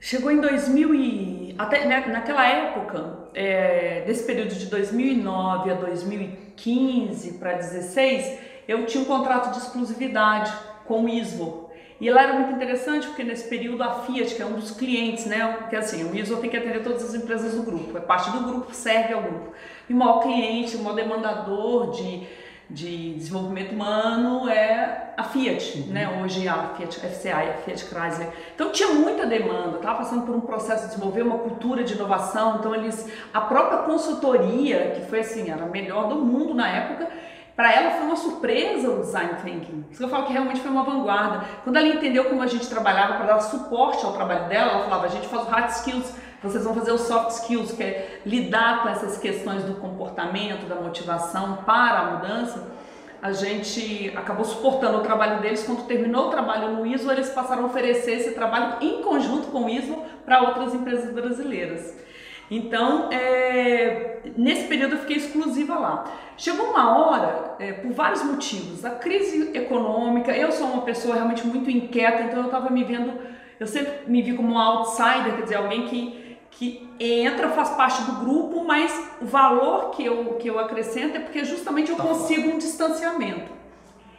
chegou 0.01 0.31
em 0.31 0.41
2000 0.41 0.95
e... 0.95 1.55
Até 1.57 1.87
né, 1.87 2.05
naquela 2.09 2.45
época, 2.45 3.29
é, 3.33 4.03
desse 4.05 4.25
período 4.25 4.53
de 4.53 4.67
2009 4.67 5.71
a 5.71 5.75
2015 5.75 7.35
para 7.35 7.53
2016, 7.53 8.39
eu 8.67 8.85
tinha 8.87 9.05
um 9.05 9.07
contrato 9.07 9.53
de 9.53 9.59
exclusividade 9.59 10.53
com 10.87 11.05
o 11.05 11.09
ISO. 11.09 11.65
E 12.01 12.11
lá 12.11 12.23
era 12.23 12.33
muito 12.35 12.53
interessante 12.53 13.07
porque 13.07 13.23
nesse 13.23 13.49
período 13.49 13.83
a 13.83 14.01
Fiat, 14.01 14.35
que 14.35 14.43
é 14.43 14.45
um 14.45 14.55
dos 14.55 14.73
clientes, 14.73 15.27
né, 15.27 15.67
que 15.71 15.77
assim, 15.77 16.05
o 16.05 16.15
ISO 16.15 16.37
tem 16.39 16.51
que 16.51 16.57
atender 16.57 16.83
todas 16.83 17.05
as 17.05 17.15
empresas 17.15 17.55
do 17.55 17.63
grupo, 17.63 17.97
é 17.97 18.01
parte 18.01 18.31
do 18.31 18.41
grupo, 18.41 18.75
serve 18.75 19.15
ao 19.15 19.23
grupo. 19.23 19.53
E 19.89 19.93
o 19.93 19.97
maior 19.97 20.21
cliente, 20.21 20.77
o 20.77 20.81
maior 20.83 20.97
demandador 20.97 21.93
de, 21.93 22.27
de 22.69 23.15
desenvolvimento 23.15 23.73
humano 23.73 24.49
é 24.49 25.15
a 25.17 25.23
Fiat, 25.23 25.79
uhum. 25.79 25.87
né, 25.93 26.21
hoje 26.21 26.49
a 26.49 26.75
Fiat 26.77 26.99
FCA 26.99 27.45
e 27.45 27.51
a 27.51 27.55
Fiat 27.65 27.85
Chrysler. 27.85 28.29
Então 28.55 28.73
tinha 28.73 28.89
muita 28.89 29.25
demanda, 29.25 29.77
estava 29.77 29.99
passando 29.99 30.27
por 30.27 30.35
um 30.35 30.41
processo 30.41 30.83
de 30.83 30.89
desenvolver 30.89 31.23
uma 31.23 31.39
cultura 31.39 31.85
de 31.85 31.95
inovação, 31.95 32.57
então 32.59 32.75
eles, 32.75 33.09
a 33.33 33.41
própria 33.41 33.79
consultoria, 33.79 34.95
que 34.97 35.09
foi 35.09 35.21
assim, 35.21 35.49
era 35.49 35.63
a 35.63 35.69
melhor 35.69 36.09
do 36.09 36.17
mundo 36.17 36.53
na 36.55 36.69
época, 36.69 37.09
para 37.57 37.73
ela 37.73 37.93
foi 37.93 38.07
uma 38.07 38.17
surpresa 38.17 38.91
o 38.91 39.01
design 39.01 39.35
thinking. 39.43 39.85
Isso 39.91 39.99
que 39.99 40.05
eu 40.05 40.09
falo 40.09 40.27
que 40.27 40.33
realmente 40.33 40.61
foi 40.61 40.71
uma 40.71 40.83
vanguarda. 40.83 41.45
Quando 41.63 41.77
ela 41.77 41.87
entendeu 41.87 42.25
como 42.25 42.43
a 42.43 42.47
gente 42.47 42.69
trabalhava 42.69 43.15
para 43.15 43.27
dar 43.27 43.41
suporte 43.41 44.05
ao 44.05 44.13
trabalho 44.13 44.49
dela, 44.49 44.73
ela 44.73 44.85
falava: 44.85 45.07
a 45.07 45.09
gente 45.09 45.29
faz 45.29 45.47
o 45.47 45.51
hard 45.51 45.71
skills, 45.71 46.15
vocês 46.43 46.65
vão 46.65 46.75
fazer 46.75 46.93
os 46.93 47.03
soft 47.03 47.31
skills, 47.31 47.73
que 47.73 47.83
é 47.83 48.21
lidar 48.27 48.83
com 48.83 48.89
essas 48.89 49.19
questões 49.19 49.63
do 49.63 49.75
comportamento, 49.75 50.67
da 50.67 50.75
motivação 50.75 51.59
para 51.65 51.99
a 52.01 52.11
mudança. 52.13 52.75
A 53.23 53.33
gente 53.33 54.13
acabou 54.15 54.45
suportando 54.45 54.99
o 54.99 55.01
trabalho 55.01 55.41
deles. 55.41 55.63
Quando 55.65 55.87
terminou 55.87 56.27
o 56.27 56.31
trabalho 56.31 56.73
no 56.73 56.85
ISO, 56.85 57.11
eles 57.11 57.31
passaram 57.31 57.63
a 57.63 57.67
oferecer 57.67 58.17
esse 58.17 58.33
trabalho 58.33 58.77
em 58.83 59.01
conjunto 59.01 59.49
com 59.49 59.65
o 59.65 59.69
ISO 59.71 59.97
para 60.27 60.43
outras 60.43 60.75
empresas 60.75 61.11
brasileiras. 61.11 62.04
Então, 62.51 63.09
é, 63.11 64.21
nesse 64.37 64.67
período 64.67 64.95
eu 64.95 64.99
fiquei 65.01 65.17
exclusiva 65.17 65.79
lá. 65.79 66.05
Chegou 66.37 66.67
uma 66.67 66.99
hora, 66.99 67.57
é, 67.59 67.73
por 67.73 67.93
vários 67.93 68.23
motivos, 68.23 68.85
a 68.85 68.91
crise 68.91 69.57
econômica, 69.57 70.33
eu 70.33 70.53
sou 70.53 70.67
uma 70.67 70.83
pessoa 70.83 71.15
realmente 71.15 71.47
muito 71.47 71.71
inquieta, 71.71 72.23
então 72.23 72.41
eu 72.41 72.47
estava 72.47 72.71
me 72.71 72.85
vendo, 72.85 73.13
eu 73.59 73.67
sempre 73.67 74.11
me 74.11 74.21
vi 74.21 74.35
como 74.35 74.53
uma 74.53 74.65
outsider, 74.65 75.37
quer 75.37 75.43
dizer, 75.43 75.57
alguém 75.57 75.87
que, 75.87 76.39
que 76.51 76.91
entra, 77.01 77.49
faz 77.51 77.71
parte 77.71 78.03
do 78.03 78.21
grupo, 78.21 78.65
mas 78.65 78.93
o 79.21 79.25
valor 79.25 79.91
que 79.91 80.05
eu, 80.05 80.35
que 80.35 80.49
eu 80.49 80.59
acrescento 80.59 81.17
é 81.17 81.21
porque 81.21 81.45
justamente 81.45 81.91
eu 81.91 81.97
tá 81.97 82.03
consigo 82.03 82.51
um 82.51 82.59
distanciamento. 82.59 83.53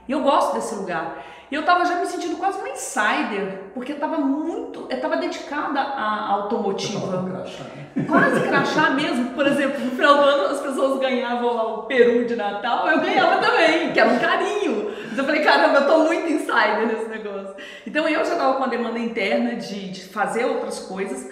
E 0.07 0.11
eu 0.11 0.21
gosto 0.21 0.53
desse 0.53 0.75
lugar. 0.75 1.23
E 1.51 1.55
eu 1.55 1.63
tava 1.63 1.85
já 1.85 1.99
me 1.99 2.05
sentindo 2.07 2.37
quase 2.37 2.57
uma 2.57 2.69
insider, 2.69 3.65
porque 3.73 3.91
eu 3.91 3.99
tava 3.99 4.17
muito, 4.17 4.87
eu 4.89 4.99
tava 4.99 5.17
dedicada 5.17 5.79
à 5.79 6.31
automotiva. 6.31 7.23
Crachá? 7.23 7.65
Quase 8.07 8.47
crachá 8.47 8.89
mesmo. 8.91 9.31
Por 9.31 9.45
exemplo, 9.45 9.85
no 9.85 9.91
final 9.91 10.15
do 10.15 10.21
ano 10.21 10.45
as 10.47 10.59
pessoas 10.59 10.99
ganhavam 10.99 11.53
lá 11.53 11.63
o 11.75 11.83
peru 11.83 12.25
de 12.25 12.35
Natal, 12.35 12.87
eu 12.89 12.99
ganhava 12.99 13.41
também, 13.41 13.93
que 13.93 13.99
era 13.99 14.09
um 14.09 14.19
carinho. 14.19 14.91
Mas 15.07 15.17
eu 15.17 15.23
falei, 15.23 15.41
caramba, 15.43 15.79
eu 15.79 15.87
tô 15.87 15.99
muito 15.99 16.27
insider 16.31 16.87
nesse 16.87 17.09
negócio. 17.09 17.55
Então 17.85 18.07
eu 18.07 18.25
já 18.25 18.35
tava 18.35 18.55
com 18.55 18.63
a 18.63 18.67
demanda 18.67 18.97
interna 18.97 19.55
de, 19.55 19.91
de 19.91 20.03
fazer 20.05 20.45
outras 20.45 20.79
coisas. 20.79 21.29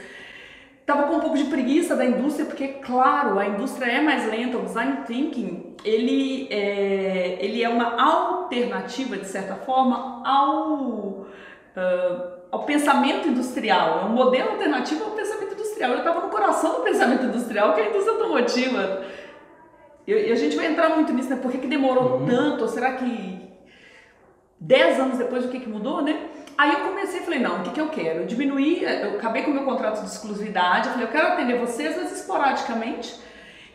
Tava 0.86 1.04
com 1.04 1.16
um 1.16 1.20
pouco 1.22 1.38
de 1.38 1.46
preguiça 1.46 1.96
da 1.96 2.04
indústria, 2.04 2.46
porque, 2.46 2.68
claro, 2.68 3.40
a 3.40 3.48
indústria 3.48 3.90
é 3.90 4.02
mais 4.02 4.30
lenta, 4.30 4.58
o 4.58 4.64
design 4.64 4.98
thinking, 5.08 5.76
ele 5.86 6.48
é, 6.52 7.38
ele 7.40 7.64
é 7.64 7.70
uma 7.70 8.02
alternativa, 8.02 9.16
de 9.16 9.26
certa 9.26 9.56
forma, 9.56 10.22
ao, 10.26 10.74
uh, 10.74 11.28
ao 12.52 12.64
pensamento 12.66 13.30
industrial, 13.30 14.02
é 14.02 14.06
um 14.06 14.10
modelo 14.10 14.52
alternativo 14.52 15.06
ao 15.06 15.12
pensamento 15.12 15.54
industrial. 15.54 15.92
Eu 15.92 16.00
estava 16.00 16.20
no 16.20 16.30
coração 16.30 16.74
do 16.76 16.82
pensamento 16.82 17.24
industrial, 17.28 17.74
que 17.74 17.80
é 17.80 17.86
a 17.86 17.90
indústria 17.90 18.14
automotiva. 18.16 19.04
E 20.06 20.14
a 20.14 20.36
gente 20.36 20.58
vai 20.58 20.66
entrar 20.66 20.90
muito 20.90 21.14
nisso, 21.14 21.30
né? 21.30 21.38
Por 21.38 21.50
que, 21.50 21.60
que 21.60 21.68
demorou 21.68 22.18
uhum. 22.18 22.26
tanto? 22.26 22.64
Ou 22.64 22.68
será 22.68 22.92
que 22.94 23.42
dez 24.60 25.00
anos 25.00 25.18
depois 25.18 25.46
o 25.46 25.48
que, 25.48 25.62
que 25.62 25.70
mudou, 25.70 26.02
né? 26.02 26.28
Aí 26.58 26.72
eu 26.72 26.80
comecei 26.82 27.20
e 27.22 27.24
falei, 27.24 27.40
não, 27.40 27.60
o 27.60 27.64
que, 27.64 27.72
que 27.72 27.82
eu 27.82 27.90
quero? 27.90 28.22
Eu 28.22 28.26
diminuí, 28.26 28.84
eu 28.84 29.16
acabei 29.16 29.44
com 29.44 29.52
o 29.52 29.54
meu 29.54 29.64
contrato 29.64 30.02
de 30.02 30.08
exclusividade, 30.08 30.88
eu 30.88 30.94
falei, 30.94 31.08
eu 31.08 31.12
quero 31.12 31.28
atender 31.28 31.60
vocês, 31.60 31.96
mas 31.98 32.12
esporadicamente, 32.12 33.20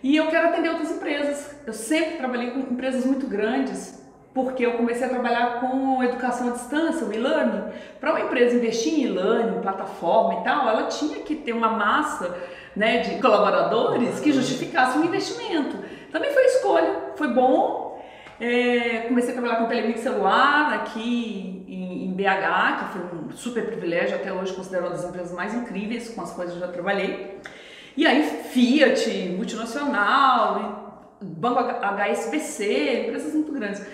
e 0.03 0.17
eu 0.17 0.29
quero 0.29 0.49
atender 0.49 0.69
outras 0.71 0.91
empresas. 0.93 1.57
Eu 1.67 1.73
sempre 1.73 2.17
trabalhei 2.17 2.51
com 2.51 2.61
empresas 2.61 3.05
muito 3.05 3.27
grandes, 3.27 4.01
porque 4.33 4.65
eu 4.65 4.75
comecei 4.75 5.07
a 5.07 5.11
trabalhar 5.11 5.61
com 5.61 6.03
educação 6.05 6.49
à 6.49 6.53
distância, 6.53 7.05
o 7.05 7.13
e-learning. 7.13 7.73
Para 7.99 8.11
uma 8.11 8.21
empresa 8.21 8.57
investir 8.57 8.95
em 8.95 9.05
e-learning, 9.05 9.61
plataforma 9.61 10.41
e 10.41 10.45
tal, 10.45 10.69
ela 10.69 10.85
tinha 10.85 11.19
que 11.21 11.35
ter 11.35 11.53
uma 11.53 11.71
massa 11.71 12.37
né, 12.77 12.99
de 12.99 13.21
colaboradores 13.21 14.21
que 14.21 14.33
justificasse 14.33 14.97
o 14.97 15.01
um 15.01 15.05
investimento. 15.05 15.77
Também 16.13 16.31
foi 16.33 16.45
escolha, 16.45 16.95
foi 17.17 17.29
bom. 17.29 18.01
É, 18.41 19.07
comecei 19.09 19.31
a 19.31 19.33
trabalhar 19.33 19.57
com 19.57 19.67
telemix 19.67 19.99
celular 19.99 20.73
aqui 20.73 21.65
em, 21.67 21.88
BH, 22.19 22.79
que 22.79 22.99
foi 22.99 23.19
um 23.19 23.31
super 23.31 23.67
privilégio, 23.67 24.17
até 24.17 24.33
hoje 24.33 24.53
considero 24.53 24.87
uma 24.87 24.91
das 24.91 25.05
empresas 25.05 25.33
mais 25.33 25.55
incríveis 25.55 26.09
com 26.09 26.21
as 26.21 26.33
quais 26.33 26.51
eu 26.51 26.59
já 26.59 26.67
trabalhei. 26.67 27.41
E 27.97 28.05
aí 28.05 28.25
Fiat, 28.51 29.09
multinacional, 29.37 31.15
Banco 31.21 31.61
HSBC, 31.61 33.07
empresas 33.07 33.33
muito 33.35 33.53
grandes. 33.53 33.87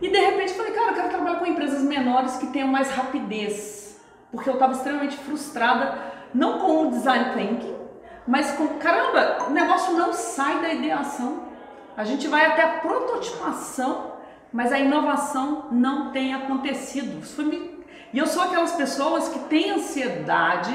E 0.00 0.08
de 0.08 0.18
repente 0.18 0.54
falei, 0.54 0.72
cara, 0.72 0.92
eu 0.92 0.94
quero 0.94 1.08
trabalhar 1.10 1.38
com 1.38 1.46
empresas 1.46 1.82
menores 1.82 2.38
que 2.38 2.46
tenham 2.46 2.68
mais 2.68 2.90
rapidez. 2.90 4.00
Porque 4.32 4.48
eu 4.48 4.54
estava 4.54 4.72
extremamente 4.72 5.18
frustrada, 5.18 5.98
não 6.32 6.60
com 6.60 6.86
o 6.86 6.90
design 6.90 7.34
thinking, 7.34 7.74
mas 8.26 8.52
com, 8.52 8.78
caramba, 8.78 9.48
o 9.48 9.50
negócio 9.50 9.92
não 9.94 10.14
sai 10.14 10.62
da 10.62 10.72
ideação. 10.72 11.44
A 11.94 12.04
gente 12.04 12.26
vai 12.26 12.46
até 12.46 12.62
a 12.62 12.78
prototipação, 12.78 14.09
mas 14.52 14.72
a 14.72 14.78
inovação 14.78 15.66
não 15.70 16.10
tem 16.10 16.34
acontecido. 16.34 17.24
E 18.12 18.18
eu 18.18 18.26
sou 18.26 18.42
aquelas 18.42 18.72
pessoas 18.72 19.28
que 19.28 19.38
têm 19.40 19.70
ansiedade, 19.70 20.74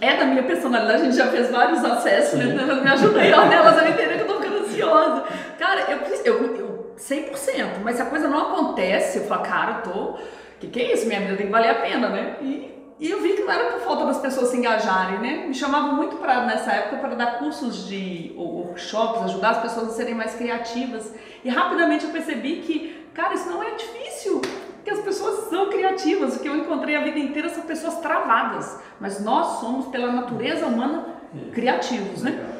é 0.00 0.16
da 0.16 0.24
minha 0.24 0.42
personalidade, 0.42 1.02
a 1.02 1.04
gente 1.04 1.16
já 1.16 1.28
fez 1.28 1.50
vários 1.50 1.84
acessos, 1.84 2.38
né? 2.38 2.46
me 2.46 2.90
ó, 3.32 3.46
nelas 3.46 3.78
a 3.78 3.88
entender 3.88 4.16
que 4.16 4.22
eu 4.22 4.26
tô 4.26 4.40
ficando 4.40 4.64
ansiosa. 4.64 5.24
Cara, 5.58 5.80
eu, 5.92 5.98
eu, 6.24 6.56
eu 6.56 6.94
100%, 6.98 7.82
mas 7.82 7.96
se 7.96 8.02
a 8.02 8.06
coisa 8.06 8.28
não 8.28 8.52
acontece, 8.52 9.18
eu 9.18 9.24
falo, 9.24 9.42
cara, 9.42 9.82
eu 9.84 9.92
tô. 9.92 10.00
O 10.10 10.18
que, 10.60 10.68
que 10.68 10.80
é 10.80 10.92
isso? 10.92 11.06
Minha 11.06 11.20
vida 11.20 11.36
tem 11.36 11.46
que 11.46 11.52
valer 11.52 11.70
a 11.70 11.74
pena, 11.76 12.08
né? 12.08 12.36
E, 12.40 12.74
e 12.98 13.10
eu 13.10 13.20
vi 13.20 13.34
que 13.34 13.42
não 13.42 13.50
era 13.50 13.72
por 13.72 13.80
falta 13.80 14.06
das 14.06 14.18
pessoas 14.18 14.48
se 14.48 14.56
engajarem, 14.56 15.18
né? 15.18 15.46
Me 15.48 15.54
chamavam 15.54 15.94
muito 15.94 16.16
para 16.16 16.46
nessa 16.46 16.72
época 16.72 16.98
para 16.98 17.14
dar 17.16 17.38
cursos 17.38 17.88
de 17.88 18.32
workshops, 18.36 19.22
ajudar 19.24 19.50
as 19.50 19.62
pessoas 19.62 19.88
a 19.88 19.92
serem 19.92 20.14
mais 20.14 20.34
criativas. 20.34 21.12
E 21.44 21.48
rapidamente 21.48 22.04
eu 22.04 22.12
percebi 22.12 22.56
que, 22.60 23.08
cara, 23.12 23.34
isso 23.34 23.50
não 23.50 23.62
é 23.62 23.72
difícil 23.72 24.40
que 24.84 24.90
as 24.90 25.00
pessoas 25.00 25.48
são 25.48 25.70
criativas. 25.70 26.36
O 26.36 26.40
que 26.40 26.48
eu 26.48 26.56
encontrei 26.56 26.94
a 26.94 27.00
vida 27.00 27.18
inteira 27.18 27.48
são 27.48 27.64
pessoas 27.64 27.98
travadas, 27.98 28.80
mas 29.00 29.20
nós 29.20 29.58
somos, 29.58 29.88
pela 29.88 30.12
natureza 30.12 30.66
humana, 30.66 31.06
criativos, 31.52 32.22
né? 32.22 32.50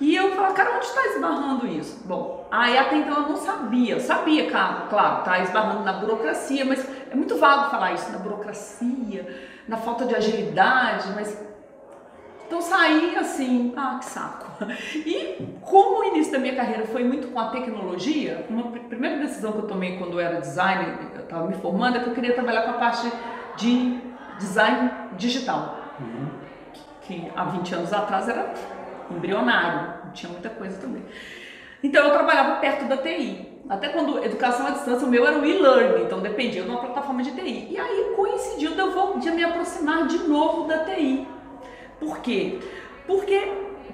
E 0.00 0.16
eu 0.16 0.34
falo, 0.34 0.54
cara, 0.54 0.76
onde 0.76 0.86
está 0.86 1.06
esbarrando 1.08 1.66
isso? 1.66 2.02
Bom, 2.06 2.48
aí 2.50 2.76
até 2.76 2.96
então 2.96 3.22
eu 3.22 3.28
não 3.28 3.36
sabia. 3.36 3.94
Eu 3.94 4.00
sabia, 4.00 4.50
claro, 4.50 4.88
claro, 4.88 5.22
tá 5.22 5.40
esbarrando 5.40 5.84
na 5.84 5.92
burocracia, 5.92 6.64
mas 6.64 6.84
é 7.10 7.14
muito 7.14 7.36
vago 7.36 7.70
falar 7.70 7.92
isso, 7.92 8.10
na 8.10 8.18
burocracia, 8.18 9.51
na 9.68 9.76
falta 9.76 10.06
de 10.06 10.14
agilidade, 10.14 11.08
mas 11.14 11.40
então 12.52 12.60
saí 12.60 13.16
assim, 13.16 13.72
ah, 13.76 13.96
que 13.98 14.04
saco. 14.04 14.46
E 14.94 15.58
como 15.62 16.00
o 16.00 16.04
início 16.04 16.32
da 16.32 16.38
minha 16.38 16.54
carreira 16.54 16.84
foi 16.84 17.02
muito 17.02 17.28
com 17.28 17.40
a 17.40 17.48
tecnologia, 17.48 18.44
uma 18.50 18.70
primeira 18.70 19.18
decisão 19.20 19.52
que 19.52 19.58
eu 19.58 19.66
tomei 19.66 19.96
quando 19.96 20.12
eu 20.12 20.20
era 20.20 20.38
designer, 20.38 20.98
eu 21.14 21.22
estava 21.22 21.46
me 21.46 21.54
formando, 21.54 21.96
é 21.96 22.00
que 22.00 22.10
eu 22.10 22.14
queria 22.14 22.34
trabalhar 22.34 22.62
com 22.62 22.72
a 22.72 22.74
parte 22.74 23.10
de 23.56 23.98
design 24.38 24.90
digital. 25.16 25.78
Uhum. 25.98 26.28
Que, 27.00 27.20
que 27.20 27.32
há 27.34 27.44
20 27.44 27.74
anos 27.74 27.92
atrás 27.92 28.28
era 28.28 28.52
embrionário, 29.10 30.04
não 30.04 30.12
tinha 30.12 30.30
muita 30.30 30.50
coisa 30.50 30.78
também. 30.78 31.02
Então 31.82 32.04
eu 32.04 32.12
trabalhava 32.12 32.60
perto 32.60 32.84
da 32.86 32.96
TI. 32.96 33.52
Até 33.68 33.88
quando 33.88 34.22
educação 34.24 34.66
à 34.66 34.70
distância, 34.70 35.06
o 35.06 35.10
meu 35.10 35.26
era 35.26 35.38
o 35.38 35.44
e-learning, 35.44 36.04
então 36.04 36.20
dependia 36.20 36.62
de 36.62 36.68
uma 36.68 36.80
plataforma 36.80 37.22
de 37.22 37.32
TI. 37.32 37.68
E 37.70 37.78
aí 37.78 38.12
coincidiu 38.14 38.72
de 38.72 38.78
eu 38.78 38.90
vou, 38.90 39.18
de 39.18 39.30
me 39.30 39.42
aproximar 39.42 40.06
de 40.06 40.18
novo 40.18 40.68
da 40.68 40.84
TI. 40.84 41.26
Por 41.98 42.18
quê? 42.18 42.58
Porque 43.06 43.50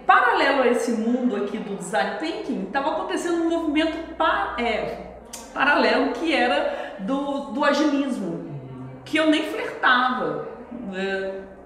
paralelo 0.07 0.63
a 0.63 0.69
esse 0.69 0.93
mundo 0.93 1.37
aqui 1.37 1.59
do 1.59 1.77
design 1.77 2.19
thinking, 2.19 2.65
estava 2.65 2.93
acontecendo 2.93 3.43
um 3.43 3.51
movimento 3.51 4.17
pa, 4.17 4.57
é, 4.59 5.17
paralelo 5.53 6.13
que 6.13 6.35
era 6.35 6.97
do, 7.01 7.53
do 7.53 7.65
agilismo, 7.65 8.51
que 9.05 9.19
eu 9.19 9.31
nem 9.31 9.43
flertava. 9.45 10.49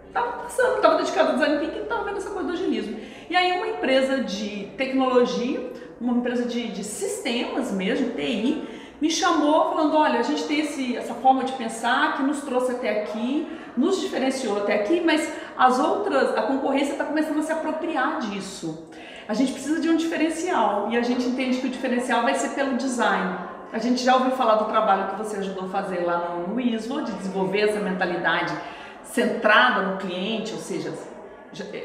Estava 0.09 0.29
é, 0.29 0.33
passando, 0.43 0.76
estava 0.76 0.97
dedicado 0.97 1.31
ao 1.31 1.35
design 1.37 1.59
thinking 1.61 1.83
estava 1.83 2.05
vendo 2.05 2.17
essa 2.17 2.31
coisa 2.31 2.49
do 2.49 2.52
agilismo. 2.55 2.99
E 3.31 3.37
aí 3.37 3.52
uma 3.52 3.69
empresa 3.69 4.25
de 4.25 4.67
tecnologia, 4.76 5.73
uma 6.02 6.18
empresa 6.18 6.44
de, 6.44 6.68
de 6.68 6.82
sistemas 6.82 7.71
mesmo, 7.71 8.11
TI, 8.11 8.64
me 9.00 9.11
chamou 9.11 9.71
falando, 9.71 9.97
olha, 9.97 10.21
a 10.21 10.23
gente 10.23 10.44
tem 10.44 10.61
esse, 10.61 10.97
essa 10.97 11.14
forma 11.14 11.44
de 11.44 11.52
pensar 11.52 12.16
que 12.16 12.23
nos 12.23 12.40
trouxe 12.40 12.73
até 12.73 13.02
aqui, 13.02 13.49
nos 13.76 14.00
diferenciou 14.00 14.59
até 14.59 14.75
aqui, 14.75 15.00
mas 15.00 15.32
as 15.56 15.78
outras, 15.78 16.37
a 16.37 16.42
concorrência 16.42 16.92
está 16.92 17.04
começando 17.04 17.38
a 17.38 17.42
se 17.42 17.52
apropriar 17.52 18.21
disso. 18.21 18.87
A 19.26 19.35
gente 19.35 19.52
precisa 19.52 19.80
de 19.80 19.88
um 19.88 19.97
diferencial 19.97 20.88
e 20.90 20.97
a 20.97 21.02
gente 21.02 21.25
entende 21.26 21.59
que 21.59 21.66
o 21.66 21.71
diferencial 21.71 22.23
vai 22.23 22.35
ser 22.35 22.50
pelo 22.50 22.76
design. 22.76 23.38
A 23.73 23.78
gente 23.78 24.02
já 24.04 24.16
ouviu 24.16 24.32
falar 24.32 24.56
do 24.56 24.66
trabalho 24.66 25.11
que 25.11 25.16
você 25.16 25.38
ajudou 25.38 25.64
a 25.64 25.68
fazer 25.68 26.04
lá 26.04 26.37
no, 26.47 26.61
ISO, 26.61 27.02
de 27.02 27.12
desenvolver 27.12 27.71
essa 27.71 27.80
mentalidade 27.80 28.52
centrada 29.04 29.82
no 29.82 29.97
cliente, 29.97 30.52
ou 30.52 30.59
seja, 30.59 30.92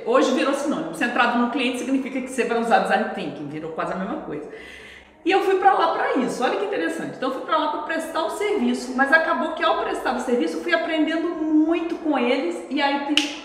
hoje 0.06 0.32
virou 0.32 0.54
sinônimo. 0.54 0.94
Centrado 0.94 1.40
no 1.40 1.52
cliente 1.52 1.80
significa 1.80 2.22
que 2.22 2.28
você 2.28 2.46
vai 2.46 2.60
usar 2.60 2.80
design 2.80 3.14
thinking, 3.16 3.48
virou 3.48 3.72
quase 3.72 3.94
a 3.94 3.96
mesma 3.96 4.22
coisa. 4.22 4.50
E 5.26 5.32
eu 5.32 5.42
fui 5.44 5.56
para 5.56 5.74
lá 5.74 5.94
para 5.94 6.14
isso. 6.18 6.44
Olha 6.44 6.58
que 6.58 6.66
interessante. 6.66 7.18
Então 7.18 7.30
eu 7.30 7.36
fui 7.36 7.46
para 7.46 7.58
lá 7.58 7.72
para 7.72 7.82
prestar 7.82 8.24
o 8.24 8.30
serviço, 8.30 8.96
mas 8.96 9.12
acabou 9.12 9.54
que 9.54 9.64
ao 9.64 9.84
prestar 9.84 10.16
o 10.16 10.22
serviço 10.22 10.62
fui 10.62 10.74
aprendendo 10.74 11.28
muito 11.28 11.96
com 11.96 12.18
eles 12.18 12.66
e 12.70 12.82
aí 12.82 13.14
tem 13.14 13.44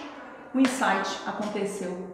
um 0.54 0.60
insight 0.60 1.20
aconteceu. 1.26 2.12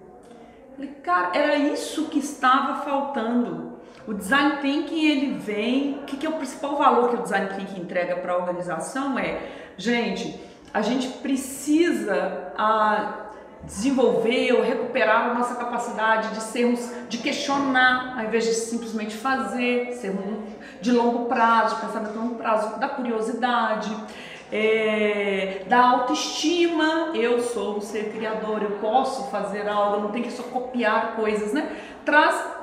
Falei, 0.74 0.90
cara, 1.02 1.30
era 1.34 1.56
isso 1.56 2.06
que 2.06 2.18
estava 2.18 2.82
faltando. 2.82 3.78
O 4.06 4.14
design 4.14 4.58
thinking 4.62 5.06
ele 5.06 5.38
vem, 5.38 5.98
o 5.98 6.02
que, 6.04 6.16
que 6.16 6.24
é 6.26 6.30
o 6.30 6.34
principal 6.34 6.76
valor 6.76 7.10
que 7.10 7.16
o 7.16 7.22
design 7.22 7.48
thinking 7.48 7.82
entrega 7.82 8.16
para 8.16 8.32
a 8.32 8.36
organização 8.36 9.18
é, 9.18 9.38
gente, 9.76 10.40
a 10.72 10.80
gente 10.80 11.08
precisa 11.18 12.52
a, 12.56 13.27
desenvolver 13.64 14.52
ou 14.52 14.62
recuperar 14.62 15.30
a 15.30 15.34
nossa 15.34 15.54
capacidade 15.54 16.34
de 16.34 16.40
sermos, 16.40 16.90
de 17.08 17.18
questionar, 17.18 18.14
ao 18.16 18.24
invés 18.24 18.44
de 18.44 18.54
simplesmente 18.54 19.16
fazer, 19.16 19.92
ser 19.94 20.14
de 20.80 20.92
longo 20.92 21.26
prazo, 21.26 21.76
de 21.76 21.80
pensamento 21.82 22.18
longo 22.18 22.34
prazo, 22.36 22.78
da 22.78 22.88
curiosidade, 22.88 23.94
é, 24.52 25.62
da 25.68 25.80
autoestima. 25.80 27.10
Eu 27.14 27.40
sou 27.40 27.76
um 27.76 27.80
ser 27.80 28.12
criador, 28.12 28.62
eu 28.62 28.78
posso 28.80 29.30
fazer 29.30 29.68
algo, 29.68 30.02
não 30.02 30.10
tenho 30.10 30.24
que 30.24 30.32
só 30.32 30.44
copiar 30.44 31.16
coisas, 31.16 31.52
né? 31.52 31.76
Traz 32.04 32.58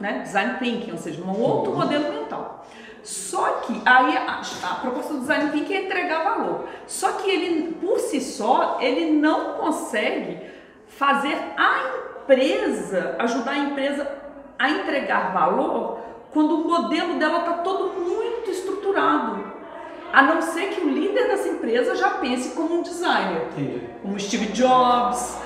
né, 0.00 0.20
design 0.20 0.58
thinking, 0.58 0.92
ou 0.92 0.98
seja, 0.98 1.22
um 1.22 1.40
outro 1.40 1.76
modelo 1.76 2.12
mental. 2.12 2.66
Só 3.02 3.46
que 3.62 3.80
aí 3.84 4.16
a, 4.16 4.42
a, 4.62 4.74
proposta 4.76 5.14
do 5.14 5.20
design 5.20 5.50
thinking 5.50 5.74
é 5.74 5.84
entregar 5.84 6.22
valor. 6.22 6.68
Só 6.86 7.12
que 7.12 7.30
ele 7.30 7.72
por 7.74 7.98
si 7.98 8.20
só 8.20 8.78
ele 8.80 9.12
não 9.12 9.54
consegue 9.54 10.38
fazer 10.86 11.36
a 11.56 12.20
empresa 12.22 13.16
ajudar 13.18 13.52
a 13.52 13.58
empresa 13.58 14.20
a 14.58 14.70
entregar 14.70 15.32
valor 15.32 15.98
quando 16.32 16.60
o 16.60 16.68
modelo 16.68 17.18
dela 17.18 17.38
está 17.38 17.54
todo 17.54 18.00
muito 18.00 18.50
estruturado. 18.50 19.50
A 20.12 20.22
não 20.22 20.42
ser 20.42 20.70
que 20.70 20.80
o 20.80 20.88
líder 20.88 21.28
dessa 21.28 21.48
empresa 21.48 21.94
já 21.94 22.10
pense 22.10 22.54
como 22.54 22.74
um 22.74 22.82
designer, 22.82 23.46
Entendi. 23.52 23.86
como 24.02 24.18
Steve 24.18 24.46
Jobs, 24.46 25.38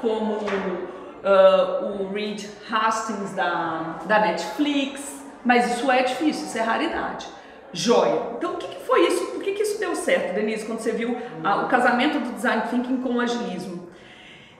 como 0.00 0.34
uh, 0.34 2.02
o 2.02 2.12
Reed 2.12 2.44
Hastings 2.70 3.32
da, 3.32 3.98
da 4.04 4.20
Netflix, 4.20 5.19
mas 5.44 5.76
isso 5.76 5.90
é 5.90 6.02
difícil, 6.02 6.46
isso 6.46 6.58
é 6.58 6.62
raridade. 6.62 7.26
Joia. 7.72 8.32
Então, 8.36 8.54
o 8.54 8.56
que, 8.56 8.66
que 8.66 8.84
foi 8.84 9.06
isso? 9.06 9.26
Por 9.26 9.42
que, 9.42 9.52
que 9.52 9.62
isso 9.62 9.78
deu 9.78 9.94
certo, 9.94 10.34
Denise, 10.34 10.66
quando 10.66 10.80
você 10.80 10.92
viu 10.92 11.16
o 11.16 11.68
casamento 11.68 12.18
do 12.18 12.32
design 12.32 12.62
thinking 12.68 13.00
com 13.00 13.14
o 13.14 13.20
agilismo? 13.20 13.88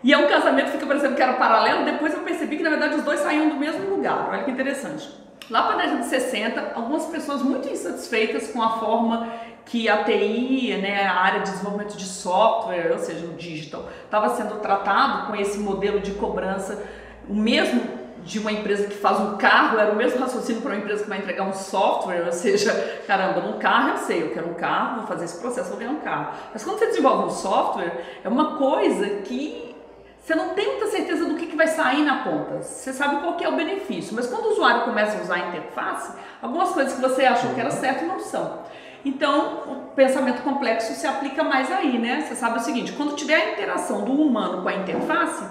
E 0.02 0.12
é 0.12 0.18
um 0.18 0.28
casamento 0.28 0.66
que 0.66 0.72
fica 0.72 0.86
parecendo 0.86 1.14
que 1.14 1.22
era 1.22 1.34
paralelo, 1.34 1.84
depois 1.84 2.14
eu 2.14 2.20
percebi 2.20 2.56
que 2.56 2.62
na 2.62 2.70
verdade 2.70 2.94
os 2.94 3.02
dois 3.02 3.20
saíam 3.20 3.50
do 3.50 3.56
mesmo 3.56 3.90
lugar. 3.90 4.28
Olha 4.30 4.44
que 4.44 4.50
interessante. 4.50 5.10
Lá 5.50 5.64
para 5.64 5.74
a 5.74 5.78
década 5.78 5.98
de 5.98 6.06
60, 6.06 6.72
algumas 6.74 7.06
pessoas 7.06 7.42
muito 7.42 7.68
insatisfeitas 7.68 8.48
com 8.48 8.62
a 8.62 8.78
forma 8.78 9.28
que 9.66 9.88
a 9.88 10.04
TI, 10.04 10.78
né, 10.80 11.06
a 11.06 11.20
área 11.20 11.40
de 11.40 11.50
desenvolvimento 11.50 11.96
de 11.96 12.04
software, 12.04 12.92
ou 12.92 12.98
seja, 12.98 13.26
o 13.26 13.34
digital, 13.34 13.88
estava 14.04 14.30
sendo 14.30 14.56
tratado 14.60 15.26
com 15.26 15.36
esse 15.36 15.58
modelo 15.58 16.00
de 16.00 16.12
cobrança, 16.12 16.82
o 17.28 17.34
mesmo 17.34 17.99
de 18.24 18.38
uma 18.38 18.52
empresa 18.52 18.86
que 18.86 18.96
faz 18.96 19.18
um 19.20 19.36
carro 19.36 19.78
era 19.78 19.92
o 19.92 19.96
mesmo 19.96 20.20
raciocínio 20.20 20.62
para 20.62 20.72
uma 20.72 20.78
empresa 20.78 21.02
que 21.02 21.08
vai 21.08 21.18
entregar 21.18 21.44
um 21.44 21.52
software, 21.52 22.24
ou 22.26 22.32
seja, 22.32 22.72
caramba, 23.06 23.40
num 23.40 23.58
carro 23.58 23.90
eu 23.90 23.96
sei, 23.98 24.22
eu 24.22 24.30
quero 24.30 24.50
um 24.50 24.54
carro, 24.54 24.98
vou 24.98 25.06
fazer 25.06 25.24
esse 25.24 25.40
processo, 25.40 25.70
vou 25.70 25.78
ganhar 25.78 25.92
um 25.92 26.00
carro. 26.00 26.32
Mas 26.52 26.64
quando 26.64 26.78
você 26.78 26.86
desenvolve 26.86 27.24
um 27.26 27.30
software, 27.30 28.20
é 28.22 28.28
uma 28.28 28.56
coisa 28.56 29.06
que 29.24 29.74
você 30.20 30.34
não 30.34 30.50
tem 30.50 30.66
muita 30.66 30.86
certeza 30.88 31.24
do 31.24 31.34
que, 31.34 31.46
que 31.46 31.56
vai 31.56 31.66
sair 31.66 32.02
na 32.02 32.22
ponta. 32.22 32.62
Você 32.62 32.92
sabe 32.92 33.20
qual 33.20 33.36
que 33.36 33.44
é 33.44 33.48
o 33.48 33.56
benefício, 33.56 34.14
mas 34.14 34.26
quando 34.26 34.46
o 34.46 34.52
usuário 34.52 34.84
começa 34.84 35.18
a 35.18 35.22
usar 35.22 35.34
a 35.36 35.48
interface, 35.48 36.12
algumas 36.42 36.70
coisas 36.70 36.92
que 36.92 37.00
você 37.00 37.24
achou 37.24 37.54
que 37.54 37.60
era 37.60 37.70
certo 37.70 38.04
não 38.04 38.20
são. 38.20 38.60
Então, 39.04 39.62
o 39.66 39.74
pensamento 39.94 40.42
complexo 40.42 40.92
se 40.92 41.06
aplica 41.06 41.42
mais 41.42 41.72
aí, 41.72 41.98
né? 41.98 42.20
Você 42.20 42.34
sabe 42.34 42.58
o 42.58 42.60
seguinte, 42.60 42.92
quando 42.92 43.16
tiver 43.16 43.34
a 43.34 43.52
interação 43.52 44.04
do 44.04 44.12
humano 44.12 44.62
com 44.62 44.68
a 44.68 44.74
interface, 44.74 45.42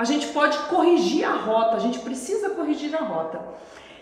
a 0.00 0.04
gente 0.04 0.28
pode 0.28 0.56
corrigir 0.60 1.26
a 1.26 1.32
rota, 1.32 1.76
a 1.76 1.78
gente 1.78 1.98
precisa 1.98 2.48
corrigir 2.48 2.96
a 2.96 3.04
rota. 3.04 3.38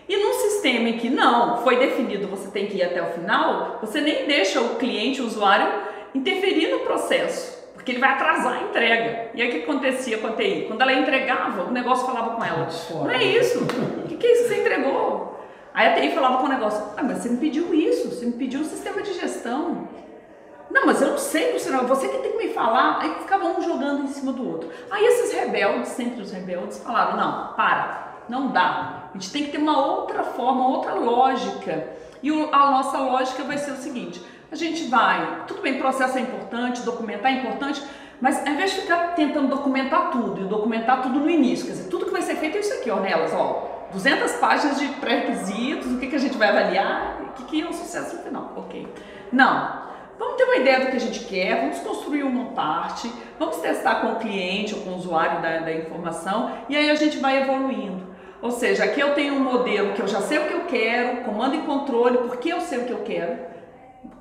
E 0.07 0.15
num 0.15 0.31
sistema 0.35 0.87
em 0.87 0.97
que 0.97 1.09
não 1.09 1.57
foi 1.57 1.77
definido, 1.77 2.25
você 2.25 2.49
tem 2.51 2.67
que 2.67 2.77
ir 2.77 2.83
até 2.83 3.03
o 3.03 3.07
final, 3.07 3.79
você 3.81 3.99
nem 3.99 4.25
deixa 4.25 4.61
o 4.61 4.77
cliente, 4.77 5.21
o 5.21 5.25
usuário, 5.25 5.67
interferir 6.15 6.71
no 6.71 6.79
processo, 6.79 7.69
porque 7.73 7.91
ele 7.91 7.99
vai 7.99 8.11
atrasar 8.11 8.53
a 8.53 8.63
entrega. 8.63 9.31
E 9.35 9.41
aí 9.41 9.49
o 9.49 9.51
que 9.51 9.63
acontecia 9.63 10.19
com 10.19 10.27
a 10.27 10.31
TI? 10.31 10.67
Quando 10.69 10.81
ela 10.81 10.93
entregava, 10.93 11.63
o 11.63 11.71
negócio 11.71 12.05
falava 12.05 12.37
com 12.37 12.45
ela: 12.45 12.69
Não 12.91 13.11
é 13.11 13.21
isso, 13.21 13.59
o 13.61 14.07
que, 14.07 14.15
que 14.15 14.25
é 14.25 14.31
isso 14.31 14.43
que 14.43 14.49
você 14.55 14.61
entregou? 14.61 15.37
Aí 15.73 15.85
a 15.85 15.95
TI 15.95 16.15
falava 16.15 16.37
com 16.37 16.45
o 16.45 16.49
negócio: 16.49 16.81
Ah, 16.95 17.03
mas 17.03 17.17
você 17.17 17.27
me 17.27 17.37
pediu 17.37 17.73
isso, 17.73 18.07
você 18.09 18.25
me 18.25 18.31
pediu 18.31 18.61
um 18.61 18.65
sistema 18.65 19.01
de 19.01 19.13
gestão. 19.15 19.89
Não, 20.69 20.85
mas 20.85 21.01
eu 21.01 21.09
não 21.09 21.17
sei 21.17 21.53
funcionar, 21.53 21.83
você 21.83 22.07
que 22.07 22.17
tem 22.19 22.31
que 22.31 22.37
me 22.37 22.53
falar. 22.53 22.99
Aí 23.01 23.15
ficava 23.15 23.45
um 23.45 23.61
jogando 23.61 24.03
em 24.03 24.07
cima 24.07 24.31
do 24.31 24.47
outro. 24.47 24.69
Aí 24.91 25.03
esses 25.03 25.33
rebeldes, 25.33 25.89
sempre 25.89 26.21
os 26.21 26.31
rebeldes, 26.31 26.77
falaram: 26.79 27.17
não, 27.17 27.53
para, 27.53 28.23
não 28.29 28.47
dá. 28.49 29.09
A 29.13 29.17
gente 29.17 29.31
tem 29.31 29.45
que 29.45 29.51
ter 29.51 29.57
uma 29.57 29.83
outra 29.83 30.23
forma, 30.23 30.67
outra 30.67 30.93
lógica. 30.93 31.87
E 32.21 32.29
a 32.29 32.71
nossa 32.71 32.99
lógica 32.99 33.43
vai 33.43 33.57
ser 33.57 33.71
o 33.71 33.77
seguinte: 33.77 34.21
a 34.51 34.55
gente 34.55 34.85
vai, 34.85 35.43
tudo 35.47 35.61
bem, 35.61 35.79
processo 35.79 36.17
é 36.17 36.21
importante, 36.21 36.81
documentar 36.81 37.31
é 37.31 37.35
importante, 37.37 37.83
mas 38.21 38.45
ao 38.45 38.53
invés 38.53 38.71
de 38.71 38.81
ficar 38.81 39.15
tentando 39.15 39.47
documentar 39.47 40.11
tudo 40.11 40.41
e 40.41 40.45
documentar 40.45 41.01
tudo 41.01 41.19
no 41.19 41.29
início, 41.29 41.65
quer 41.65 41.73
dizer, 41.73 41.89
tudo 41.89 42.05
que 42.05 42.11
vai 42.11 42.21
ser 42.21 42.35
feito 42.35 42.57
é 42.57 42.59
isso 42.59 42.73
aqui, 42.73 42.91
ó, 42.91 42.99
nelas, 42.99 43.31
ó, 43.33 43.87
200 43.91 44.33
páginas 44.33 44.79
de 44.79 44.87
pré-requisitos, 44.87 45.91
o 45.93 45.97
que, 45.97 46.07
que 46.07 46.15
a 46.15 46.19
gente 46.19 46.37
vai 46.37 46.49
avaliar, 46.49 47.21
o 47.21 47.33
que, 47.33 47.43
que 47.45 47.61
é 47.61 47.67
um 47.67 47.73
sucesso 47.73 48.17
no 48.17 48.23
final, 48.23 48.53
ok. 48.55 48.87
Não, 49.31 49.88
Vamos 50.19 50.35
ter 50.35 50.43
uma 50.43 50.57
ideia 50.57 50.81
do 50.81 50.91
que 50.91 50.97
a 50.97 50.99
gente 50.99 51.21
quer, 51.21 51.61
vamos 51.61 51.79
construir 51.79 52.23
uma 52.23 52.51
parte, 52.51 53.09
vamos 53.39 53.55
testar 53.57 54.01
com 54.01 54.07
o 54.07 54.15
cliente 54.17 54.75
ou 54.75 54.81
com 54.81 54.89
o 54.89 54.97
usuário 54.97 55.41
da, 55.41 55.59
da 55.59 55.71
informação 55.71 56.51
e 56.67 56.75
aí 56.75 56.91
a 56.91 56.95
gente 56.95 57.17
vai 57.19 57.41
evoluindo. 57.41 58.09
Ou 58.41 58.51
seja, 58.51 58.83
aqui 58.83 58.99
eu 58.99 59.13
tenho 59.15 59.35
um 59.35 59.39
modelo 59.39 59.93
que 59.93 60.01
eu 60.01 60.07
já 60.07 60.19
sei 60.19 60.39
o 60.39 60.47
que 60.47 60.53
eu 60.53 60.65
quero, 60.65 61.23
comando 61.23 61.55
e 61.55 61.61
controle, 61.61 62.17
porque 62.19 62.51
eu 62.51 62.59
sei 62.59 62.79
o 62.79 62.85
que 62.85 62.91
eu 62.91 63.03
quero. 63.03 63.39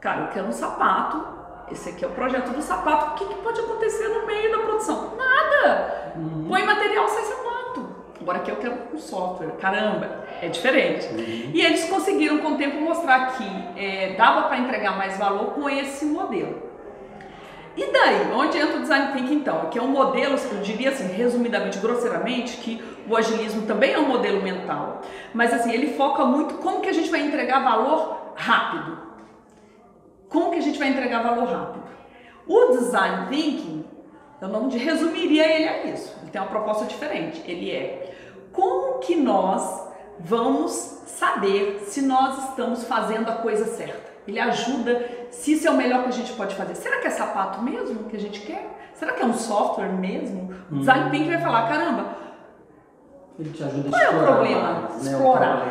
Cara, 0.01 0.23
eu 0.23 0.29
quero 0.29 0.47
um 0.47 0.53
sapato, 0.53 1.25
esse 1.73 1.91
aqui 1.91 2.05
é 2.05 2.09
o 2.09 2.13
projeto 2.13 2.51
do 2.51 2.63
sapato, 2.63 3.07
o 3.07 3.15
que, 3.15 3.35
que 3.35 3.43
pode 3.43 3.61
acontecer 3.61 4.09
no 4.09 4.25
meio 4.25 4.57
da 4.57 4.63
produção? 4.63 5.17
Nada! 5.17 6.13
Uhum. 6.17 6.47
Põe 6.49 6.63
material, 6.63 7.09
sai 7.09 7.25
sapato. 7.25 7.89
Agora 8.21 8.39
aqui 8.39 8.51
eu 8.51 8.57
quero 8.57 8.77
um 8.93 8.99
software, 8.99 9.53
caramba, 9.61 10.25
é 10.41 10.49
diferente. 10.49 11.07
Uhum. 11.07 11.51
E 11.53 11.61
eles 11.61 11.85
conseguiram 11.89 12.39
com 12.39 12.53
o 12.53 12.57
tempo 12.57 12.81
mostrar 12.81 13.33
que 13.33 13.45
é, 13.77 14.15
dava 14.17 14.49
para 14.49 14.59
entregar 14.59 14.97
mais 14.97 15.17
valor 15.19 15.53
com 15.53 15.69
esse 15.69 16.05
modelo. 16.05 16.69
E 17.77 17.93
daí, 17.93 18.33
onde 18.33 18.59
entra 18.59 18.77
o 18.77 18.81
design 18.81 19.13
thinking 19.13 19.35
então? 19.35 19.71
Que 19.71 19.79
é 19.79 19.83
um 19.83 19.89
modelo, 19.89 20.37
eu 20.37 20.61
diria 20.63 20.91
assim, 20.91 21.13
resumidamente, 21.13 21.79
grosseiramente, 21.79 22.57
que 22.57 22.83
o 23.09 23.17
agilismo 23.17 23.67
também 23.67 23.93
é 23.93 23.99
um 23.99 24.09
modelo 24.09 24.43
mental, 24.43 25.01
mas 25.33 25.55
assim, 25.55 25.73
ele 25.73 25.95
foca 25.95 26.25
muito 26.25 26.55
como 26.55 26.81
que 26.81 26.89
a 26.89 26.93
gente 26.93 27.09
vai 27.09 27.21
entregar 27.21 27.63
valor 27.63 28.33
rápido. 28.35 28.99
Como 30.29 30.51
que 30.51 30.59
a 30.59 30.63
gente 30.63 30.79
vai 30.79 30.89
entregar 30.89 31.23
valor 31.23 31.49
rápido? 31.49 31.85
O 32.49 32.73
design 32.73 33.29
thinking, 33.29 33.85
eu 34.41 34.49
não 34.49 34.69
resumiria 34.69 35.47
ele 35.47 35.69
a 35.69 35.85
isso. 35.87 36.17
Ele 36.21 36.31
tem 36.31 36.41
uma 36.41 36.51
proposta 36.51 36.85
diferente. 36.85 37.43
Ele 37.47 37.71
é 37.71 38.15
como 38.53 38.99
que 38.99 39.15
nós 39.15 39.88
vamos 40.21 40.73
saber 41.07 41.85
se 41.87 42.03
nós 42.03 42.51
estamos 42.51 42.85
fazendo 42.85 43.29
a 43.29 43.37
coisa 43.37 43.65
certa? 43.67 44.09
Ele 44.27 44.39
ajuda 44.39 45.09
se 45.31 45.55
isso 45.55 45.67
é 45.67 45.71
o 45.71 45.77
melhor 45.77 46.03
que 46.03 46.09
a 46.09 46.13
gente 46.13 46.33
pode 46.35 46.55
fazer. 46.55 46.75
Será 46.75 47.01
que 47.01 47.07
é 47.07 47.11
sapato 47.11 47.63
mesmo 47.63 48.05
que 48.05 48.17
a 48.17 48.21
gente 48.21 48.41
quer? 48.41 48.93
Será 48.95 49.13
que 49.13 49.23
é 49.23 49.25
um 49.25 49.35
software 49.35 49.89
mesmo? 49.89 50.55
O 50.71 50.75
uhum. 50.75 50.79
design 50.81 51.11
thinking 51.11 51.31
vai 51.31 51.41
falar, 51.41 51.69
caramba, 51.69 52.05
ele 53.39 53.51
te 53.51 53.63
ajuda 53.63 53.89
a 53.89 53.91
qual 53.91 54.03
é 54.03 54.11
o 54.11 54.27
problema? 54.27 54.73
Né, 54.73 54.89
explorar. 55.01 55.69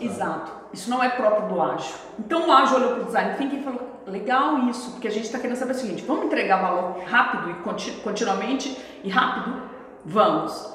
Exato. 0.00 0.52
Isso 0.72 0.90
não 0.90 1.02
é 1.02 1.08
próprio 1.08 1.48
do 1.48 1.62
ágil. 1.62 1.94
Então 2.18 2.48
o 2.48 2.52
ágil 2.52 2.76
olhou 2.76 2.90
para 2.94 3.02
o 3.02 3.04
design 3.04 3.36
thinking 3.36 3.60
e 3.60 3.62
falou, 3.62 3.80
legal 4.06 4.58
isso, 4.68 4.90
porque 4.90 5.08
a 5.08 5.10
gente 5.10 5.24
está 5.24 5.38
querendo 5.38 5.56
saber 5.56 5.72
o 5.72 5.76
seguinte, 5.76 6.04
vamos 6.04 6.26
entregar 6.26 6.60
valor 6.60 6.98
rápido 7.06 7.50
e 7.50 7.54
continuamente 8.02 8.76
e 9.02 9.08
rápido? 9.08 9.62
Vamos. 10.04 10.74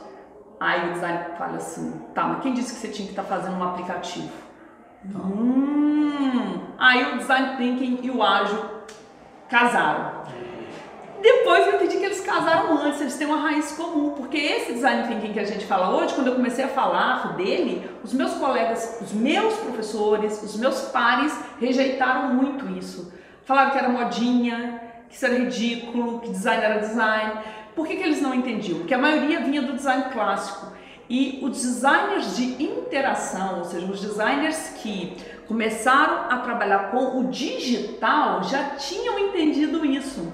Aí 0.59 0.89
o 0.89 0.93
design 0.93 1.19
fala 1.37 1.55
assim, 1.55 1.91
tá, 2.13 2.23
mas 2.23 2.41
quem 2.41 2.53
disse 2.53 2.73
que 2.73 2.79
você 2.81 2.87
tinha 2.89 3.05
que 3.07 3.13
estar 3.13 3.23
tá 3.23 3.29
fazendo 3.29 3.57
um 3.57 3.63
aplicativo? 3.63 4.29
Hum, 5.05 6.59
aí 6.77 7.13
o 7.13 7.17
design 7.17 7.55
thinking 7.55 7.99
e 8.03 8.11
o 8.11 8.21
ágil 8.21 8.59
casaram. 9.47 10.19
Depois 11.21 11.67
eu 11.67 11.75
entendi 11.75 11.97
que 11.97 12.05
eles 12.05 12.21
casaram 12.21 12.77
antes, 12.77 13.01
eles 13.01 13.17
têm 13.17 13.27
uma 13.27 13.37
raiz 13.37 13.71
comum, 13.73 14.11
porque 14.11 14.37
esse 14.37 14.73
design 14.73 15.07
thinking 15.07 15.33
que 15.33 15.39
a 15.39 15.45
gente 15.45 15.65
fala 15.65 15.95
hoje, 15.95 16.13
quando 16.13 16.27
eu 16.27 16.35
comecei 16.35 16.63
a 16.63 16.69
falar 16.69 17.35
dele, 17.35 17.89
os 18.03 18.13
meus 18.13 18.33
colegas, 18.33 18.99
os 19.01 19.11
meus 19.13 19.53
professores, 19.55 20.41
os 20.43 20.55
meus 20.57 20.81
pares 20.89 21.37
rejeitaram 21.59 22.33
muito 22.33 22.69
isso. 22.69 23.13
Falaram 23.43 23.71
que 23.71 23.77
era 23.77 23.89
modinha, 23.89 24.81
que 25.09 25.15
isso 25.15 25.25
era 25.25 25.35
ridículo, 25.39 26.19
que 26.19 26.29
design 26.29 26.63
era 26.63 26.79
design. 26.79 27.33
Por 27.79 27.87
que, 27.87 27.95
que 27.95 28.03
eles 28.03 28.21
não 28.21 28.35
entendiam? 28.35 28.79
Porque 28.79 28.93
a 28.93 28.97
maioria 28.97 29.39
vinha 29.39 29.61
do 29.61 29.71
design 29.71 30.11
clássico. 30.11 30.73
E 31.09 31.39
os 31.41 31.61
designers 31.61 32.35
de 32.35 32.61
interação, 32.61 33.59
ou 33.59 33.63
seja, 33.63 33.89
os 33.89 34.01
designers 34.01 34.73
que 34.81 35.15
começaram 35.47 36.29
a 36.29 36.39
trabalhar 36.39 36.91
com 36.91 37.21
o 37.21 37.27
digital 37.29 38.43
já 38.43 38.71
tinham 38.71 39.17
entendido 39.17 39.85
isso. 39.85 40.29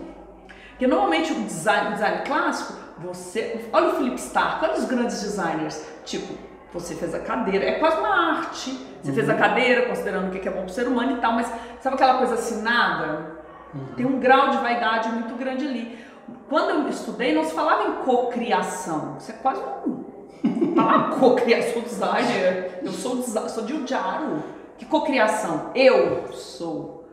Porque 0.69 0.87
normalmente 0.87 1.33
o 1.33 1.43
design, 1.43 1.89
o 1.89 1.91
design 1.91 2.23
clássico, 2.25 2.73
você. 2.97 3.69
Olha 3.71 3.89
o 3.89 3.95
Philip 3.97 4.15
Stark, 4.15 4.65
olha 4.65 4.73
os 4.73 4.85
grandes 4.85 5.21
designers, 5.21 5.85
tipo 6.03 6.33
Você 6.73 6.95
fez 6.95 7.13
a 7.13 7.19
cadeira, 7.19 7.63
é 7.63 7.73
quase 7.73 7.99
uma 7.99 8.39
arte. 8.39 8.71
Você 9.03 9.09
uhum. 9.09 9.15
fez 9.15 9.29
a 9.29 9.33
uhum. 9.33 9.39
cadeira, 9.39 9.85
considerando 9.85 10.29
o 10.29 10.31
que 10.31 10.47
é 10.47 10.51
bom 10.51 10.61
para 10.61 10.65
o 10.65 10.69
ser 10.69 10.87
humano 10.87 11.11
e 11.11 11.21
tal, 11.21 11.33
mas 11.33 11.45
sabe 11.79 11.93
aquela 11.93 12.17
coisa 12.17 12.33
assinada? 12.33 13.35
Uhum. 13.71 13.85
Tem 13.95 14.05
um 14.07 14.19
grau 14.19 14.49
de 14.49 14.57
vaidade 14.57 15.09
muito 15.09 15.35
grande 15.35 15.67
ali. 15.67 16.04
Quando 16.49 16.69
eu 16.69 16.89
estudei, 16.89 17.33
não 17.33 17.43
se 17.43 17.53
falava 17.53 17.89
em 17.89 18.03
cocriação. 18.03 19.17
Isso 19.19 19.31
é 19.31 19.35
quase 19.35 19.61
um. 19.85 20.15
Ah, 20.77 21.15
cocriação, 21.19 21.81
designer. 21.81 22.79
Eu 22.83 22.91
sou, 22.91 23.21
sou 23.23 23.63
de 23.63 23.73
Ujaro. 23.73 24.43
Que 24.77 24.85
cocriação? 24.85 25.71
Eu 25.73 26.33
sou 26.33 27.07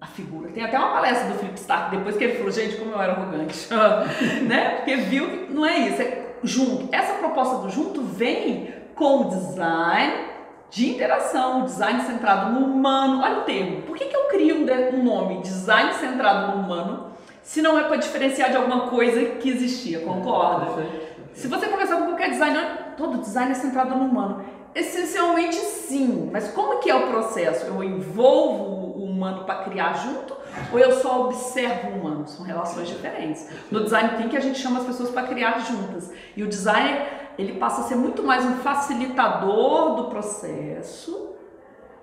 a 0.00 0.06
figura. 0.06 0.50
Tem 0.50 0.62
até 0.62 0.78
uma 0.78 0.92
palestra 0.92 1.28
do 1.28 1.38
Philip 1.38 1.58
Stark 1.58 1.96
depois 1.96 2.16
que 2.16 2.24
ele 2.24 2.34
falou, 2.34 2.52
gente, 2.52 2.76
como 2.76 2.92
eu 2.92 3.00
era 3.00 3.12
arrogante. 3.12 3.68
né? 4.46 4.76
Porque 4.76 4.96
viu 4.96 5.30
que 5.30 5.52
não 5.52 5.64
é 5.64 5.78
isso, 5.78 6.02
é 6.02 6.26
junto. 6.42 6.94
Essa 6.94 7.14
proposta 7.14 7.56
do 7.58 7.70
junto 7.70 8.02
vem 8.02 8.72
com 8.94 9.22
o 9.22 9.28
design 9.30 10.36
de 10.70 10.90
interação, 10.90 11.64
design 11.64 12.02
centrado 12.02 12.52
no 12.52 12.66
humano. 12.66 13.22
Olha 13.22 13.38
o 13.38 13.42
termo. 13.42 13.82
Por 13.82 13.96
que, 13.96 14.04
que 14.04 14.16
eu 14.16 14.28
crio 14.28 14.66
um 14.92 15.02
nome 15.02 15.40
design 15.40 15.92
centrado 15.94 16.56
no 16.56 16.62
humano 16.62 17.05
se 17.46 17.62
não 17.62 17.78
é 17.78 17.84
para 17.84 17.96
diferenciar 17.96 18.50
de 18.50 18.56
alguma 18.56 18.88
coisa 18.88 19.24
que 19.36 19.48
existia? 19.48 20.00
Concorda? 20.00 20.84
Se 21.32 21.46
você 21.46 21.68
conversar 21.68 21.98
com 21.98 22.06
qualquer 22.06 22.30
designer, 22.30 22.94
todo 22.96 23.18
design 23.18 23.52
é 23.52 23.54
centrado 23.54 23.94
no 23.94 24.04
humano. 24.04 24.44
Essencialmente 24.74 25.54
sim, 25.54 26.28
mas 26.32 26.48
como 26.48 26.80
que 26.80 26.90
é 26.90 26.94
o 26.96 27.06
processo? 27.06 27.66
Eu 27.66 27.84
envolvo 27.84 28.98
o 28.98 29.04
humano 29.04 29.44
para 29.44 29.62
criar 29.62 29.92
junto 29.92 30.36
ou 30.72 30.78
eu 30.78 30.90
só 31.00 31.26
observo 31.26 31.90
o 31.90 32.00
humano? 32.00 32.26
São 32.26 32.44
relações 32.44 32.88
diferentes. 32.88 33.48
No 33.70 33.84
design 33.84 34.16
thinking 34.16 34.36
a 34.36 34.40
gente 34.40 34.58
chama 34.58 34.80
as 34.80 34.86
pessoas 34.86 35.10
para 35.10 35.28
criar 35.28 35.60
juntas. 35.60 36.10
E 36.36 36.42
o 36.42 36.48
designer, 36.48 37.30
ele 37.38 37.60
passa 37.60 37.82
a 37.82 37.84
ser 37.84 37.94
muito 37.94 38.24
mais 38.24 38.44
um 38.44 38.56
facilitador 38.56 39.94
do 39.94 40.04
processo 40.10 41.35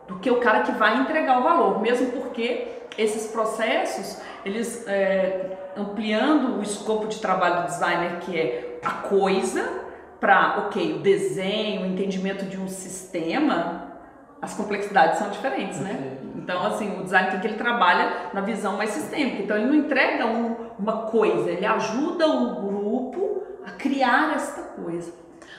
do 0.08 0.20
que 0.20 0.30
o 0.30 0.40
cara 0.40 0.62
que 0.62 0.72
vai 0.74 0.98
entregar 0.98 1.40
o 1.40 1.44
valor, 1.44 1.82
mesmo 1.82 2.12
porque 2.12 2.68
esses 2.98 3.32
processos, 3.32 4.22
eles 4.46 4.86
é, 4.88 5.58
ampliando 5.76 6.60
o 6.60 6.64
escopo 6.64 7.08
de 7.08 7.20
trabalho 7.20 7.62
do 7.62 7.68
designer, 7.68 8.20
que 8.20 8.38
é 8.38 8.80
a 8.84 8.92
coisa, 8.92 9.84
para, 10.20 10.66
ok, 10.68 10.94
o 10.96 11.00
desenho, 11.00 11.82
o 11.82 11.86
entendimento 11.86 12.46
de 12.46 12.58
um 12.58 12.68
sistema, 12.68 13.92
as 14.42 14.54
complexidades 14.54 15.20
são 15.20 15.30
diferentes, 15.30 15.80
né? 15.80 16.18
Então, 16.36 16.66
assim, 16.66 17.00
o 17.00 17.04
design 17.04 17.32
tem 17.32 17.40
que 17.40 17.48
ele 17.48 17.56
trabalha 17.56 18.30
na 18.34 18.42
visão 18.42 18.76
mais 18.76 18.90
sistêmica. 18.90 19.42
Então, 19.42 19.58
ele 19.58 19.68
não 19.68 19.76
entrega 19.76 20.26
um, 20.26 20.56
uma 20.78 21.04
coisa, 21.04 21.50
ele 21.50 21.66
ajuda 21.66 22.28
o 22.28 22.56
grupo 22.56 23.44
a 23.66 23.72
criar 23.72 24.34
esta 24.36 24.62
coisa. 24.62 25.14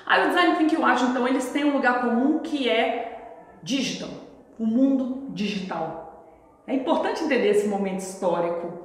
Aí, 0.06 0.24
o 0.24 0.28
design 0.28 0.56
thinking, 0.56 0.76
eu 0.76 0.86
acho, 0.86 1.06
então, 1.06 1.26
eles 1.26 1.50
têm 1.50 1.64
um 1.64 1.72
lugar 1.74 2.02
comum 2.02 2.40
que 2.40 2.68
é 2.68 3.38
digital, 3.62 4.10
o 4.58 4.66
mundo 4.66 5.28
digital. 5.30 6.24
É 6.66 6.74
importante 6.74 7.24
entender 7.24 7.48
esse 7.48 7.68
momento 7.68 8.00
histórico. 8.00 8.84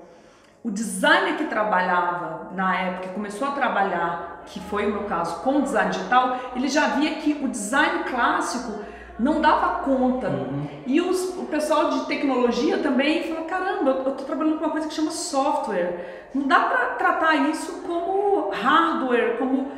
O 0.63 0.69
designer 0.69 1.37
que 1.37 1.45
trabalhava 1.45 2.51
na 2.53 2.75
época, 2.75 3.13
começou 3.13 3.47
a 3.47 3.51
trabalhar 3.51 4.29
que 4.45 4.59
foi 4.59 4.87
o 4.87 4.93
meu 4.93 5.03
caso, 5.03 5.41
com 5.41 5.57
o 5.57 5.61
design 5.61 5.91
digital, 5.91 6.37
ele 6.55 6.67
já 6.67 6.87
via 6.89 7.15
que 7.15 7.33
o 7.43 7.47
design 7.47 8.03
clássico 8.05 8.83
não 9.19 9.41
dava 9.41 9.83
conta. 9.83 10.27
Uhum. 10.27 10.67
E 10.87 11.01
os, 11.01 11.37
o 11.37 11.45
pessoal 11.45 11.89
de 11.91 12.05
tecnologia 12.05 12.79
também 12.79 13.23
falou: 13.23 13.43
caramba, 13.45 13.91
eu 13.91 13.97
estou 13.99 14.25
trabalhando 14.25 14.57
com 14.57 14.65
uma 14.65 14.71
coisa 14.71 14.87
que 14.87 14.93
chama 14.93 15.11
software. 15.11 16.29
Não 16.33 16.47
dá 16.47 16.61
para 16.61 16.85
tratar 16.95 17.35
isso 17.49 17.81
como 17.85 18.49
hardware, 18.49 19.37
como 19.37 19.71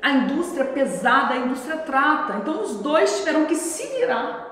a 0.00 0.10
indústria 0.10 0.64
pesada, 0.64 1.34
a 1.34 1.38
indústria 1.38 1.78
trata. 1.78 2.36
Então 2.36 2.62
os 2.62 2.80
dois 2.80 3.18
tiveram 3.18 3.46
que 3.46 3.56
se 3.56 3.86
virar, 3.98 4.47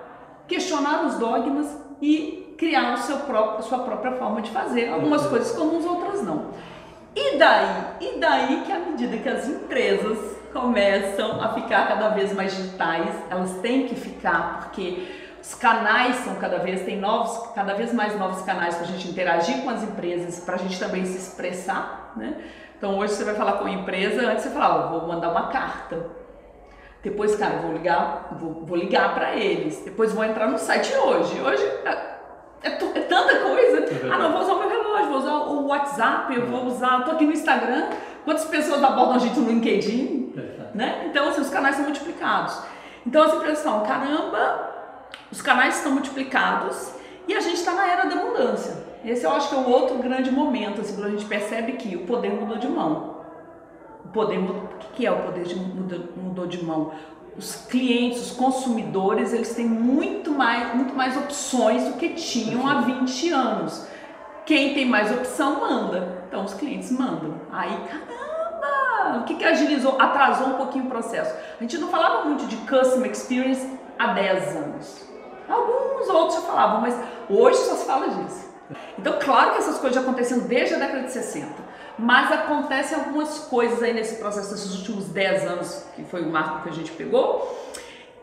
questionar 0.47 1.05
os 1.05 1.15
dogmas 1.15 1.67
e 2.01 2.55
criar 2.59 2.95
o 2.95 2.99
seu 2.99 3.19
próprio, 3.19 3.59
a 3.59 3.63
sua 3.63 3.79
própria 3.81 4.13
forma 4.13 4.41
de 4.43 4.51
fazer. 4.51 4.89
Algumas 4.89 5.25
uhum. 5.25 5.31
coisas 5.31 5.53
comuns, 5.53 5.85
outras 5.85 6.23
não. 6.23 6.51
E 7.15 7.39
daí? 7.39 7.69
E 8.01 8.19
daí 8.19 8.63
que 8.65 8.73
à 8.73 8.79
medida 8.79 9.17
que 9.17 9.29
as 9.29 9.49
empresas 9.49 10.37
começam 10.53 11.41
a 11.43 11.55
ficar 11.55 11.89
cada 11.89 12.11
vez 12.11 12.33
mais 12.35 12.55
digitais, 12.57 13.15
elas 13.31 13.53
têm 13.61 13.87
que 13.87 13.95
ficar, 13.95 14.61
porque 14.61 15.07
os 15.41 15.55
canais 15.55 16.17
são 16.17 16.35
cada 16.37 16.59
vez, 16.59 16.83
tem 16.83 16.99
novos, 16.99 17.53
cada 17.55 17.75
vez 17.75 17.93
mais 17.93 18.19
novos 18.19 18.43
canais 18.43 18.75
para 18.75 18.85
a 18.85 18.89
gente 18.89 19.09
interagir 19.09 19.63
com 19.63 19.71
as 19.71 19.83
empresas, 19.83 20.41
para 20.41 20.57
a 20.57 20.59
gente 20.59 20.79
também 20.79 21.05
se 21.05 21.17
expressar, 21.17 22.13
né? 22.17 22.35
Então 22.77 22.99
hoje 22.99 23.15
você 23.15 23.25
vai 23.25 23.35
falar 23.35 23.53
com 23.53 23.65
a 23.65 23.71
empresa, 23.71 24.27
antes 24.29 24.45
você 24.45 24.51
falava, 24.51 24.99
vou 24.99 25.09
mandar 25.09 25.31
uma 25.31 25.49
carta. 25.49 26.26
Depois, 27.03 27.37
cara, 27.37 27.59
vou 27.59 27.73
ligar, 27.73 28.37
vou, 28.41 28.65
vou 28.65 28.77
ligar 28.77 29.15
para 29.15 29.35
eles. 29.37 29.83
Depois 29.85 30.13
vou 30.13 30.25
entrar 30.25 30.49
no 30.49 30.59
site 30.59 30.93
hoje. 30.95 31.41
Hoje 31.41 31.63
é, 31.85 31.91
é, 32.63 32.69
é 32.69 33.01
tanta 33.03 33.37
coisa. 33.41 33.79
É 33.79 34.11
ah, 34.11 34.19
não, 34.19 34.33
vou 34.33 34.43
usar 34.43 34.53
o 34.55 34.59
meu 34.59 34.69
relógio, 34.69 35.09
vou 35.09 35.19
usar 35.19 35.35
o 35.35 35.67
WhatsApp, 35.67 36.35
eu 36.35 36.47
vou 36.47 36.65
usar, 36.67 37.05
tô 37.05 37.13
aqui 37.13 37.25
no 37.25 37.33
Instagram. 37.33 37.91
Quantas 38.25 38.45
pessoas 38.47 38.83
abordam 38.83 39.15
a 39.15 39.19
gente 39.19 39.39
no 39.39 39.49
LinkedIn? 39.49 40.35
Né? 40.75 41.07
Então, 41.07 41.29
assim, 41.29 41.41
os 41.41 41.49
canais 41.49 41.77
são 41.77 41.85
multiplicados. 41.85 42.61
Então, 43.07 43.25
essa 43.25 43.37
impressão, 43.37 43.85
caramba, 43.85 44.75
os 45.31 45.41
canais 45.41 45.77
estão 45.77 45.93
multiplicados 45.93 46.93
e 47.29 47.35
a 47.35 47.41
gente 47.41 47.57
está 47.57 47.73
na 47.73 47.87
era 47.87 48.05
da 48.07 48.17
mudança. 48.17 48.85
Esse 49.05 49.25
eu 49.25 49.31
acho 49.31 49.49
que 49.49 49.55
é 49.55 49.59
o 49.59 49.71
outro 49.71 49.99
grande 49.99 50.31
momento, 50.31 50.81
assim, 50.81 50.95
quando 50.95 51.07
a 51.07 51.11
gente 51.11 51.25
percebe 51.25 51.73
que 51.75 51.95
o 51.95 52.01
poder 52.01 52.31
mudou 52.31 52.59
de 52.59 52.67
mão. 52.67 53.16
O 54.07 54.13
poder 54.13 54.39
mudou, 54.39 54.63
o 54.63 54.79
que 54.95 55.05
é 55.05 55.11
o 55.11 55.23
poder 55.23 55.45
de, 55.45 55.55
mudou, 55.57 56.01
mudou 56.17 56.47
de 56.47 56.65
mão? 56.65 56.93
os 57.39 57.67
clientes, 57.67 58.31
os 58.31 58.31
consumidores, 58.33 59.33
eles 59.33 59.55
têm 59.55 59.67
muito 59.67 60.31
mais, 60.31 60.75
muito 60.75 60.95
mais 60.95 61.17
opções 61.17 61.85
do 61.85 61.93
que 61.95 62.11
tinham 62.11 62.67
há 62.67 62.81
20 62.81 63.31
anos. 63.31 63.87
Quem 64.47 64.75
tem 64.75 64.87
mais 64.87 65.11
opção 65.11 65.61
manda. 65.61 66.25
Então 66.29 66.45
os 66.45 66.55
clientes 66.55 66.91
mandam. 66.91 67.35
Aí, 67.53 67.77
caramba! 67.89 69.19
O 69.19 69.25
que, 69.25 69.35
que 69.35 69.45
agilizou, 69.45 70.01
atrasou 70.01 70.49
um 70.49 70.55
pouquinho 70.55 70.87
o 70.87 70.89
processo? 70.89 71.35
A 71.59 71.63
gente 71.63 71.79
não 71.79 71.89
falava 71.89 72.25
muito 72.25 72.47
de 72.47 72.57
customer 72.57 73.11
experience 73.11 73.69
há 73.99 74.09
10 74.09 74.57
anos. 74.57 75.07
Alguns 75.49 76.09
outros 76.09 76.41
já 76.41 76.47
falavam, 76.47 76.81
mas 76.81 76.99
hoje 77.29 77.59
só 77.59 77.75
se 77.75 77.87
fala 77.87 78.09
disso. 78.09 78.47
Então, 78.99 79.19
claro 79.21 79.53
que 79.53 79.59
essas 79.59 79.79
coisas 79.79 79.95
já 79.95 80.11
desde 80.41 80.75
a 80.75 80.79
década 80.79 81.03
de 81.03 81.13
60. 81.13 81.47
Mas 81.99 82.31
acontecem 82.31 82.99
algumas 82.99 83.39
coisas 83.39 83.83
aí 83.83 83.93
nesse 83.93 84.17
processo 84.17 84.51
desses 84.51 84.75
últimos 84.79 85.07
10 85.07 85.47
anos, 85.47 85.87
que 85.95 86.05
foi 86.05 86.23
o 86.23 86.31
marco 86.31 86.63
que 86.63 86.69
a 86.69 86.73
gente 86.73 86.93
pegou, 86.93 87.59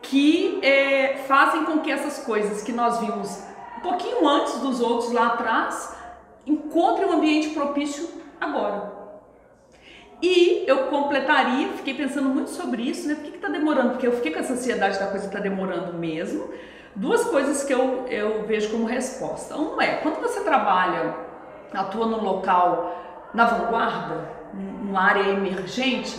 que 0.00 0.60
é, 0.62 1.24
fazem 1.26 1.64
com 1.64 1.80
que 1.80 1.90
essas 1.90 2.24
coisas 2.24 2.62
que 2.62 2.72
nós 2.72 3.00
vimos 3.00 3.42
um 3.78 3.80
pouquinho 3.80 4.28
antes 4.28 4.58
dos 4.60 4.80
outros 4.80 5.12
lá 5.12 5.28
atrás 5.28 5.96
encontrem 6.46 7.08
um 7.08 7.14
ambiente 7.14 7.50
propício 7.50 8.08
agora. 8.40 8.92
E 10.22 10.64
eu 10.66 10.86
completaria, 10.86 11.68
fiquei 11.70 11.94
pensando 11.94 12.28
muito 12.28 12.50
sobre 12.50 12.82
isso, 12.82 13.08
né? 13.08 13.14
Por 13.14 13.24
que 13.24 13.36
está 13.36 13.48
demorando? 13.48 13.90
Porque 13.90 14.06
eu 14.06 14.12
fiquei 14.12 14.32
com 14.32 14.38
essa 14.38 14.52
ansiedade 14.52 14.98
da 14.98 15.06
coisa 15.06 15.28
que 15.28 15.34
está 15.34 15.40
demorando 15.40 15.92
mesmo. 15.94 16.48
Duas 16.94 17.24
coisas 17.24 17.64
que 17.64 17.74
eu, 17.74 18.06
eu 18.06 18.44
vejo 18.46 18.70
como 18.70 18.86
resposta. 18.86 19.56
Um 19.56 19.80
é, 19.80 19.96
quando 19.96 20.20
você 20.20 20.40
trabalha, 20.40 21.14
atua 21.74 22.06
no 22.06 22.22
local 22.22 23.13
na 23.34 23.44
vanguarda, 23.46 24.30
numa 24.54 25.02
área 25.02 25.28
emergente, 25.28 26.18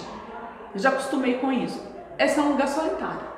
eu 0.74 0.80
já 0.80 0.90
acostumei 0.90 1.36
com 1.36 1.52
isso. 1.52 1.82
Esse 2.20 2.38
é 2.38 2.42
um 2.44 2.50
lugar 2.50 2.68
solitário. 2.68 3.36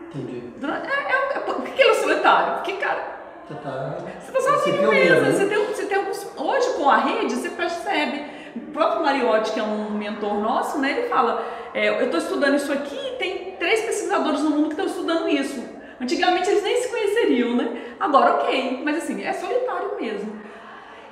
Entendi. 0.00 0.42
É, 0.62 0.66
é, 0.66 1.36
é, 1.36 1.40
por 1.40 1.62
que 1.62 1.80
ele 1.80 1.90
é 1.90 1.94
solitário? 1.94 2.54
Porque, 2.54 2.72
cara, 2.74 3.18
você 3.46 3.54
tá, 3.54 3.98
você 4.20 4.32
tá 4.32 4.40
sozinho 4.40 4.90
mesmo. 4.90 5.32
Você 5.32 5.46
tem, 5.46 5.66
você 5.66 5.86
tem 5.86 5.98
alguns, 5.98 6.26
hoje, 6.36 6.70
com 6.76 6.88
a 6.88 6.96
rede, 6.96 7.34
você 7.34 7.50
percebe. 7.50 8.38
O 8.56 8.72
próprio 8.72 9.02
Mariotti, 9.02 9.52
que 9.52 9.60
é 9.60 9.62
um 9.62 9.90
mentor 9.90 10.34
nosso, 10.40 10.78
né, 10.78 10.98
ele 10.98 11.08
fala: 11.08 11.44
é, 11.74 11.88
Eu 12.00 12.06
estou 12.06 12.18
estudando 12.18 12.56
isso 12.56 12.72
aqui 12.72 12.96
e 12.96 13.16
tem 13.16 13.56
três 13.58 13.82
pesquisadores 13.82 14.40
no 14.40 14.50
mundo 14.50 14.68
que 14.68 14.72
estão 14.72 14.86
estudando 14.86 15.28
isso. 15.28 15.62
Antigamente 16.00 16.48
eles 16.48 16.62
nem 16.62 16.80
se 16.80 16.88
conheceriam, 16.88 17.56
né? 17.56 17.82
Agora, 18.00 18.34
ok, 18.34 18.82
mas 18.84 18.98
assim, 18.98 19.22
é 19.22 19.32
solitário 19.32 19.96
mesmo. 20.00 20.40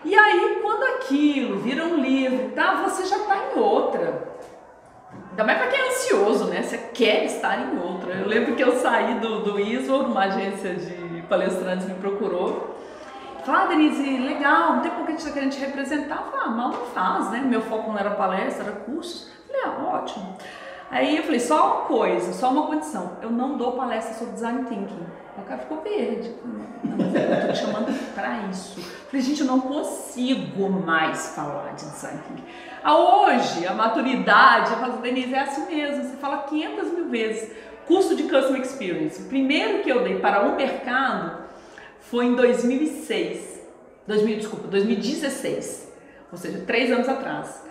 E 0.06 0.14
aí, 0.14 0.60
quando 0.62 0.84
aquilo 0.84 1.58
vira 1.58 1.84
um 1.84 1.96
livro, 1.96 2.50
tá, 2.50 2.84
você 2.84 3.04
já 3.06 3.16
está 3.16 3.36
em 3.36 3.58
outra. 3.58 4.36
Ainda 5.30 5.42
mais 5.42 5.58
para 5.58 5.66
quem 5.66 5.80
é 5.80 5.88
ansioso, 5.88 6.44
né? 6.44 6.62
Você 6.62 6.78
quer 6.78 7.24
estar 7.24 7.58
em 7.58 7.76
outra. 7.80 8.14
Eu 8.14 8.28
lembro 8.28 8.54
que 8.54 8.62
eu 8.62 8.76
saí 8.76 9.16
do, 9.16 9.40
do 9.40 9.58
ISO, 9.58 9.96
uma 9.96 10.26
agência 10.26 10.74
de 10.74 11.22
palestrantes 11.22 11.88
me 11.88 11.94
procurou. 11.94 12.76
Falou, 13.44 13.62
ah, 13.62 13.66
Denise, 13.66 14.18
legal, 14.18 14.80
tem 14.80 14.92
por 14.92 15.06
que 15.06 15.08
a 15.08 15.10
gente 15.10 15.18
está 15.18 15.32
querendo 15.32 15.50
te 15.50 15.60
representar. 15.60 16.24
Eu 16.24 16.30
falei, 16.30 16.46
ah, 16.46 16.50
mal 16.50 16.68
não 16.68 16.86
faz, 16.86 17.30
né? 17.32 17.40
Meu 17.40 17.62
foco 17.62 17.90
não 17.90 17.98
era 17.98 18.10
palestra, 18.10 18.66
era 18.66 18.76
cursos. 18.76 19.28
Eu 19.48 19.60
falei, 19.60 19.62
ah, 19.64 19.96
ótimo. 19.96 20.36
Aí 20.90 21.16
eu 21.16 21.22
falei, 21.24 21.40
só 21.40 21.66
uma 21.66 21.84
coisa, 21.86 22.32
só 22.32 22.50
uma 22.50 22.66
condição, 22.66 23.16
eu 23.20 23.30
não 23.30 23.56
dou 23.56 23.72
palestra 23.72 24.14
sobre 24.14 24.34
design 24.34 24.64
thinking. 24.64 25.06
O 25.36 25.42
cara 25.42 25.60
ficou 25.60 25.82
verde. 25.82 26.34
Não, 26.84 26.96
mas 26.96 27.14
eu 27.14 27.46
tô 27.46 27.52
te 27.52 27.58
chamando 27.58 28.14
para 28.14 28.38
isso. 28.48 28.78
Eu 28.78 28.84
falei, 29.10 29.20
gente, 29.20 29.40
eu 29.40 29.46
não 29.46 29.60
consigo 29.60 30.70
mais 30.70 31.34
falar 31.34 31.74
de 31.74 31.84
design 31.84 32.20
thinking. 32.26 32.44
Ah, 32.82 32.96
hoje, 32.96 33.66
a 33.66 33.74
maturidade, 33.74 34.72
eu 34.72 34.78
falo, 34.78 34.98
Denise, 34.98 35.34
é 35.34 35.40
assim 35.40 35.66
mesmo, 35.66 36.04
você 36.04 36.16
fala 36.16 36.38
500 36.44 36.92
mil 36.92 37.08
vezes. 37.08 37.52
Curso 37.86 38.16
de 38.16 38.24
Customer 38.24 38.60
Experience. 38.60 39.22
O 39.22 39.26
primeiro 39.26 39.82
que 39.82 39.90
eu 39.90 40.02
dei 40.02 40.18
para 40.18 40.46
o 40.46 40.56
mercado 40.56 41.44
foi 42.00 42.26
em 42.26 42.34
2006. 42.34 43.60
2000, 44.06 44.36
desculpa, 44.38 44.68
2016. 44.68 45.92
Ou 46.32 46.38
seja, 46.38 46.62
três 46.66 46.90
anos 46.90 47.08
atrás 47.08 47.65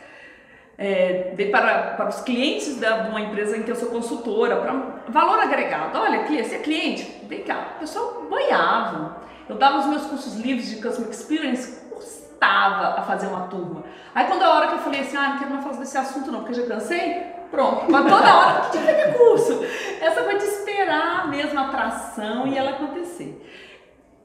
é, 0.78 1.34
para, 1.52 1.96
para 1.96 2.10
os 2.10 2.22
clientes 2.22 2.78
da, 2.78 3.04
de 3.04 3.10
uma 3.10 3.22
empresa 3.22 3.58
em 3.58 3.64
que 3.64 3.72
eu 3.72 3.76
sou 3.76 3.90
consultora, 3.90 4.58
para 4.58 4.74
valor 5.10 5.40
agregado. 5.40 5.98
Olha, 5.98 6.26
você 6.26 6.56
é 6.56 6.60
cliente? 6.60 7.22
Vem 7.28 7.44
cá. 7.44 7.74
O 7.78 7.80
pessoal 7.80 8.26
banhava. 8.30 9.24
Eu 9.48 9.56
dava 9.56 9.80
os 9.80 9.86
meus 9.86 10.06
cursos 10.06 10.36
livres 10.36 10.70
de 10.70 10.82
Customer 10.82 11.10
Experience, 11.10 11.80
custava 11.90 13.00
a 13.00 13.04
fazer 13.04 13.28
uma 13.28 13.48
turma. 13.48 13.84
Aí 14.14 14.26
quando 14.26 14.42
a 14.42 14.54
hora 14.54 14.68
que 14.68 14.74
eu 14.74 14.80
falei 14.80 15.02
assim, 15.02 15.16
ah, 15.16 15.30
não 15.30 15.38
quero 15.38 15.52
mais 15.52 15.64
falar 15.64 15.78
desse 15.78 15.98
assunto 15.98 16.32
não, 16.32 16.40
porque 16.40 16.56
já 16.56 16.66
cansei, 16.66 17.22
pronto. 17.52 17.86
Mas 17.90 18.12
toda 18.12 18.38
hora 18.38 18.62
que 18.62 18.72
tinha 18.72 18.84
que 18.84 19.04
ter 19.04 19.18
curso. 19.18 19.64
Essa 20.02 20.24
foi 20.24 20.38
de 20.38 20.44
esperar 20.44 21.30
mesmo 21.30 21.60
a 21.60 21.68
atração 21.68 22.48
e 22.48 22.58
ela 22.58 22.72
acontecer. 22.72 23.40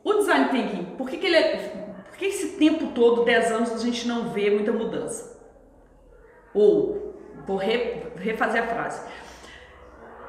O 0.03 0.15
Design 0.15 0.49
Thinking, 0.49 0.85
por 0.97 1.09
que, 1.09 1.19
que 1.19 1.27
ele 1.27 1.37
é... 1.37 1.91
Por 2.09 2.17
que 2.17 2.25
esse 2.25 2.57
tempo 2.57 2.89
todo, 2.89 3.25
10 3.25 3.53
anos, 3.53 3.73
a 3.73 3.79
gente 3.79 4.09
não 4.09 4.31
vê 4.31 4.51
muita 4.51 4.73
mudança? 4.73 5.40
Ou, 6.55 7.15
vou 7.47 7.57
re, 7.57 8.03
refazer 8.17 8.63
a 8.63 8.67
frase. 8.67 9.03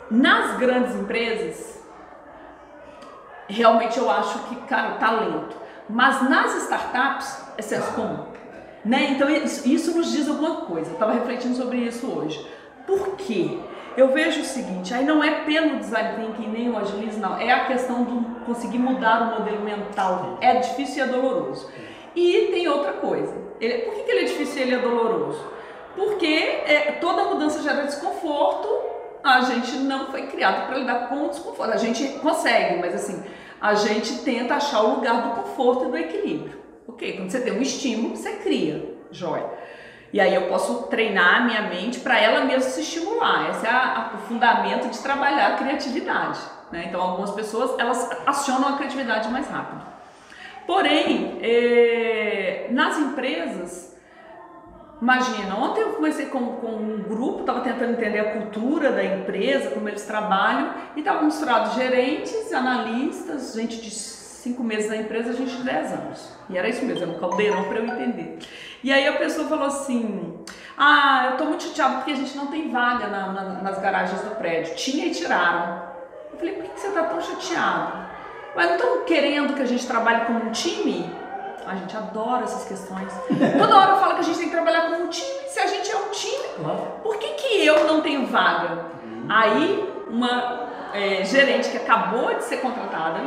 Nas 0.09 0.57
grandes 0.57 0.95
empresas, 0.95 1.81
realmente 3.47 3.97
eu 3.97 4.09
acho 4.09 4.39
que, 4.45 4.55
cara, 4.67 4.95
talento. 4.95 5.55
Mas 5.89 6.27
nas 6.29 6.55
startups, 6.63 7.45
é 7.57 7.61
senso 7.61 7.93
comum. 7.93 8.25
Né? 8.83 9.11
Então, 9.11 9.29
isso, 9.29 9.67
isso 9.67 9.97
nos 9.97 10.11
diz 10.11 10.27
alguma 10.27 10.61
coisa. 10.61 10.89
Eu 10.89 10.93
estava 10.93 11.13
refletindo 11.13 11.55
sobre 11.55 11.77
isso 11.77 12.07
hoje. 12.07 12.45
Por 12.87 13.15
quê? 13.15 13.59
Eu 13.95 14.07
vejo 14.07 14.41
o 14.41 14.45
seguinte, 14.45 14.93
aí 14.93 15.03
não 15.03 15.21
é 15.21 15.43
pelo 15.43 15.77
design 15.77 16.15
thinking 16.15 16.49
nem 16.49 16.69
o 16.69 16.77
agilismo, 16.77 17.21
não. 17.21 17.37
É 17.37 17.51
a 17.51 17.65
questão 17.65 18.05
de 18.05 18.45
conseguir 18.45 18.79
mudar 18.79 19.21
o 19.21 19.39
modelo 19.39 19.61
mental. 19.63 20.37
É 20.39 20.55
difícil 20.55 21.05
e 21.05 21.09
é 21.09 21.11
doloroso. 21.11 21.69
E 22.15 22.49
tem 22.51 22.67
outra 22.67 22.93
coisa. 22.93 23.33
Ele, 23.59 23.79
por 23.79 23.93
que, 23.93 24.03
que 24.03 24.11
ele 24.11 24.21
é 24.21 24.25
difícil 24.25 24.59
e 24.59 24.61
ele 24.61 24.75
é 24.75 24.79
doloroso? 24.79 25.45
Porque 25.95 26.25
é, 26.65 26.97
toda 26.99 27.25
mudança 27.25 27.61
gera 27.61 27.83
desconforto, 27.83 28.67
a 29.23 29.41
gente 29.41 29.77
não 29.77 30.07
foi 30.07 30.27
criado 30.27 30.67
para 30.67 30.77
lidar 30.77 31.09
com 31.09 31.25
o 31.25 31.29
desconforto. 31.29 31.71
A 31.71 31.77
gente 31.77 32.07
consegue, 32.19 32.79
mas 32.79 32.95
assim, 32.95 33.23
a 33.59 33.73
gente 33.73 34.19
tenta 34.19 34.55
achar 34.55 34.81
o 34.81 34.95
lugar 34.95 35.21
do 35.21 35.41
conforto 35.41 35.85
e 35.85 35.87
do 35.89 35.97
equilíbrio. 35.97 36.61
Ok? 36.87 37.13
Quando 37.17 37.29
você 37.29 37.41
tem 37.41 37.53
um 37.53 37.61
estímulo, 37.61 38.15
você 38.15 38.33
cria, 38.37 38.97
joia. 39.11 39.49
E 40.13 40.19
aí 40.19 40.33
eu 40.35 40.47
posso 40.47 40.83
treinar 40.87 41.37
a 41.37 41.41
minha 41.41 41.61
mente 41.63 41.99
para 41.99 42.19
ela 42.19 42.43
mesma 42.43 42.69
se 42.69 42.81
estimular. 42.81 43.49
Esse 43.51 43.65
é 43.65 43.69
a, 43.69 44.11
a, 44.13 44.15
o 44.15 44.17
fundamento 44.27 44.89
de 44.89 44.99
trabalhar 44.99 45.53
a 45.53 45.55
criatividade. 45.55 46.39
Né? 46.71 46.85
Então 46.87 47.01
algumas 47.01 47.31
pessoas 47.31 47.77
elas 47.79 48.09
acionam 48.25 48.69
a 48.69 48.77
criatividade 48.77 49.29
mais 49.29 49.47
rápido. 49.47 49.85
Porém, 50.65 51.37
é, 51.41 52.67
nas 52.71 52.97
empresas 52.97 53.90
Imagina, 55.01 55.57
ontem 55.57 55.81
eu 55.81 55.93
comecei 55.93 56.27
com, 56.27 56.57
com 56.57 56.67
um 56.67 57.01
grupo, 57.01 57.39
estava 57.39 57.61
tentando 57.61 57.93
entender 57.93 58.19
a 58.19 58.33
cultura 58.33 58.91
da 58.91 59.03
empresa, 59.03 59.71
como 59.71 59.89
eles 59.89 60.05
trabalham, 60.05 60.75
e 60.95 60.99
estava 60.99 61.23
misturado 61.23 61.73
gerentes, 61.73 62.53
analistas, 62.53 63.53
gente 63.55 63.81
de 63.81 63.89
cinco 63.89 64.63
meses 64.63 64.91
na 64.91 64.97
empresa, 64.97 65.33
gente 65.33 65.55
de 65.55 65.63
dez 65.63 65.91
anos. 65.91 66.31
E 66.47 66.55
era 66.55 66.69
isso 66.69 66.85
mesmo, 66.85 67.01
era 67.01 67.11
um 67.11 67.19
caldeirão 67.19 67.63
para 67.63 67.79
eu 67.79 67.87
entender. 67.87 68.37
E 68.83 68.93
aí 68.93 69.07
a 69.07 69.13
pessoa 69.13 69.47
falou 69.47 69.65
assim: 69.65 70.39
Ah, 70.77 71.25
eu 71.25 71.31
estou 71.31 71.47
muito 71.47 71.63
chateado 71.63 71.95
porque 71.95 72.11
a 72.11 72.15
gente 72.15 72.37
não 72.37 72.47
tem 72.47 72.69
vaga 72.69 73.07
na, 73.07 73.31
na, 73.31 73.43
nas 73.61 73.79
garagens 73.79 74.21
do 74.21 74.35
prédio. 74.35 74.75
Tinha 74.75 75.07
e 75.07 75.11
tiraram. 75.11 75.81
Eu 76.31 76.37
falei: 76.37 76.53
Por 76.53 76.65
que 76.65 76.79
você 76.79 76.87
está 76.87 77.03
tão 77.05 77.19
chateado? 77.19 78.05
Mas 78.55 78.67
não 78.67 78.75
estão 78.75 79.05
querendo 79.05 79.55
que 79.55 79.61
a 79.63 79.65
gente 79.65 79.87
trabalhe 79.87 80.25
como 80.25 80.45
um 80.45 80.51
time? 80.51 81.20
A 81.65 81.75
gente 81.75 81.95
adora 81.95 82.43
essas 82.43 82.65
questões. 82.65 83.13
Toda 83.57 83.77
hora 83.77 83.95
fala 83.97 84.15
que 84.15 84.21
a 84.21 84.23
gente 84.23 84.37
tem 84.37 84.49
que 84.49 84.55
trabalhar 84.55 84.89
como 84.89 85.03
um 85.03 85.09
time. 85.09 85.47
Se 85.47 85.59
a 85.59 85.67
gente 85.67 85.91
é 85.91 85.95
um 85.95 86.09
time, 86.09 86.43
por 87.03 87.17
que, 87.17 87.27
que 87.29 87.65
eu 87.65 87.85
não 87.85 88.01
tenho 88.01 88.25
vaga? 88.25 88.85
Aí, 89.29 89.93
uma 90.09 90.69
é, 90.93 91.23
gerente 91.23 91.69
que 91.69 91.77
acabou 91.77 92.33
de 92.35 92.43
ser 92.43 92.57
contratada, 92.57 93.19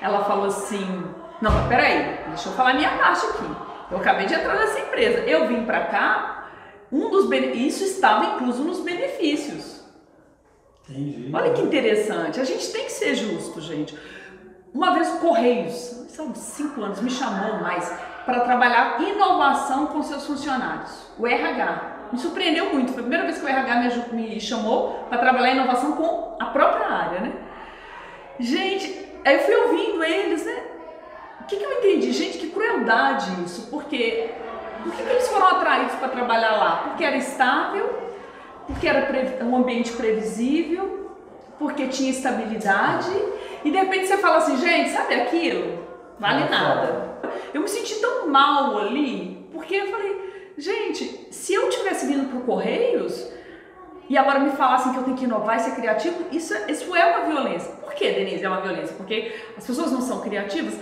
ela 0.00 0.24
falou 0.24 0.46
assim: 0.46 1.04
Não, 1.40 1.50
mas 1.50 1.66
peraí, 1.66 2.20
deixa 2.28 2.48
eu 2.48 2.52
falar 2.52 2.74
minha 2.74 2.90
parte 2.96 3.26
aqui. 3.26 3.68
Eu 3.90 3.98
acabei 3.98 4.26
de 4.26 4.34
entrar 4.34 4.54
nessa 4.54 4.80
empresa. 4.80 5.20
Eu 5.20 5.48
vim 5.48 5.64
para 5.64 5.80
cá, 5.86 6.48
um 6.92 7.10
dos 7.10 7.30
isso 7.30 7.84
estava 7.84 8.24
incluso 8.24 8.62
nos 8.62 8.80
benefícios. 8.80 9.78
Entendi. 10.88 11.30
Olha 11.34 11.52
que 11.52 11.60
interessante. 11.60 12.40
A 12.40 12.44
gente 12.44 12.70
tem 12.72 12.84
que 12.84 12.92
ser 12.92 13.14
justo, 13.14 13.60
gente. 13.60 13.98
Uma 14.74 14.92
vez 14.92 15.08
o 15.14 15.18
Correios, 15.18 16.06
são 16.08 16.34
cinco 16.34 16.82
anos, 16.82 17.00
me 17.00 17.10
chamou 17.10 17.60
mais 17.60 17.90
para 18.26 18.40
trabalhar 18.40 19.00
inovação 19.00 19.86
com 19.86 20.02
seus 20.02 20.26
funcionários, 20.26 21.10
o 21.18 21.26
RH. 21.26 21.96
Me 22.12 22.18
surpreendeu 22.18 22.72
muito, 22.72 22.92
foi 22.92 23.00
a 23.00 23.02
primeira 23.02 23.24
vez 23.24 23.38
que 23.38 23.44
o 23.44 23.48
RH 23.48 23.76
me, 24.12 24.22
me 24.22 24.40
chamou 24.40 25.04
para 25.08 25.18
trabalhar 25.18 25.54
inovação 25.54 25.92
com 25.92 26.36
a 26.38 26.46
própria 26.46 26.86
área, 26.86 27.20
né? 27.20 27.32
Gente, 28.38 29.08
aí 29.24 29.34
eu 29.34 29.40
fui 29.40 29.54
ouvindo 29.54 30.04
eles, 30.04 30.44
né? 30.44 30.62
O 31.40 31.44
que, 31.44 31.56
que 31.56 31.64
eu 31.64 31.72
entendi? 31.78 32.12
Gente, 32.12 32.38
que 32.38 32.50
crueldade 32.50 33.42
isso, 33.44 33.68
porque 33.70 34.30
por 34.82 34.92
que, 34.92 35.02
que 35.02 35.10
eles 35.10 35.28
foram 35.28 35.48
atraídos 35.48 35.94
para 35.96 36.08
trabalhar 36.08 36.56
lá? 36.56 36.76
Porque 36.84 37.04
era 37.04 37.16
estável, 37.16 37.98
porque 38.66 38.86
era 38.86 39.44
um 39.44 39.56
ambiente 39.56 39.92
previsível, 39.92 41.16
porque 41.58 41.88
tinha 41.88 42.10
estabilidade, 42.10 43.10
e 43.64 43.70
de 43.70 43.76
repente 43.76 44.06
você 44.06 44.16
fala 44.18 44.36
assim, 44.38 44.56
gente, 44.56 44.90
sabe 44.90 45.14
aquilo? 45.14 45.88
vale 46.18 46.44
Não, 46.44 46.50
nada. 46.50 47.18
Eu 47.54 47.62
me 47.62 47.68
senti 47.68 47.94
tão 47.96 48.28
mal 48.28 48.78
ali, 48.78 49.48
porque 49.52 49.74
eu 49.74 49.88
falei, 49.88 50.52
gente, 50.56 51.28
se 51.30 51.54
eu 51.54 51.68
tivesse 51.70 52.06
vindo 52.06 52.28
para 52.28 52.38
o 52.38 52.42
Correios 52.42 53.30
e 54.08 54.16
agora 54.16 54.40
me 54.40 54.50
falassem 54.50 54.92
que 54.92 54.98
eu 54.98 55.04
tenho 55.04 55.16
que 55.16 55.24
inovar 55.24 55.56
e 55.56 55.60
ser 55.60 55.74
criativo, 55.74 56.24
isso, 56.32 56.54
isso 56.68 56.94
é 56.94 57.04
uma 57.06 57.26
violência. 57.26 57.70
Por 57.72 57.94
que, 57.94 58.10
Denise, 58.10 58.44
é 58.44 58.48
uma 58.48 58.60
violência? 58.60 58.94
Porque 58.96 59.34
as 59.56 59.66
pessoas 59.66 59.92
não 59.92 60.00
são 60.00 60.20
criativas? 60.20 60.74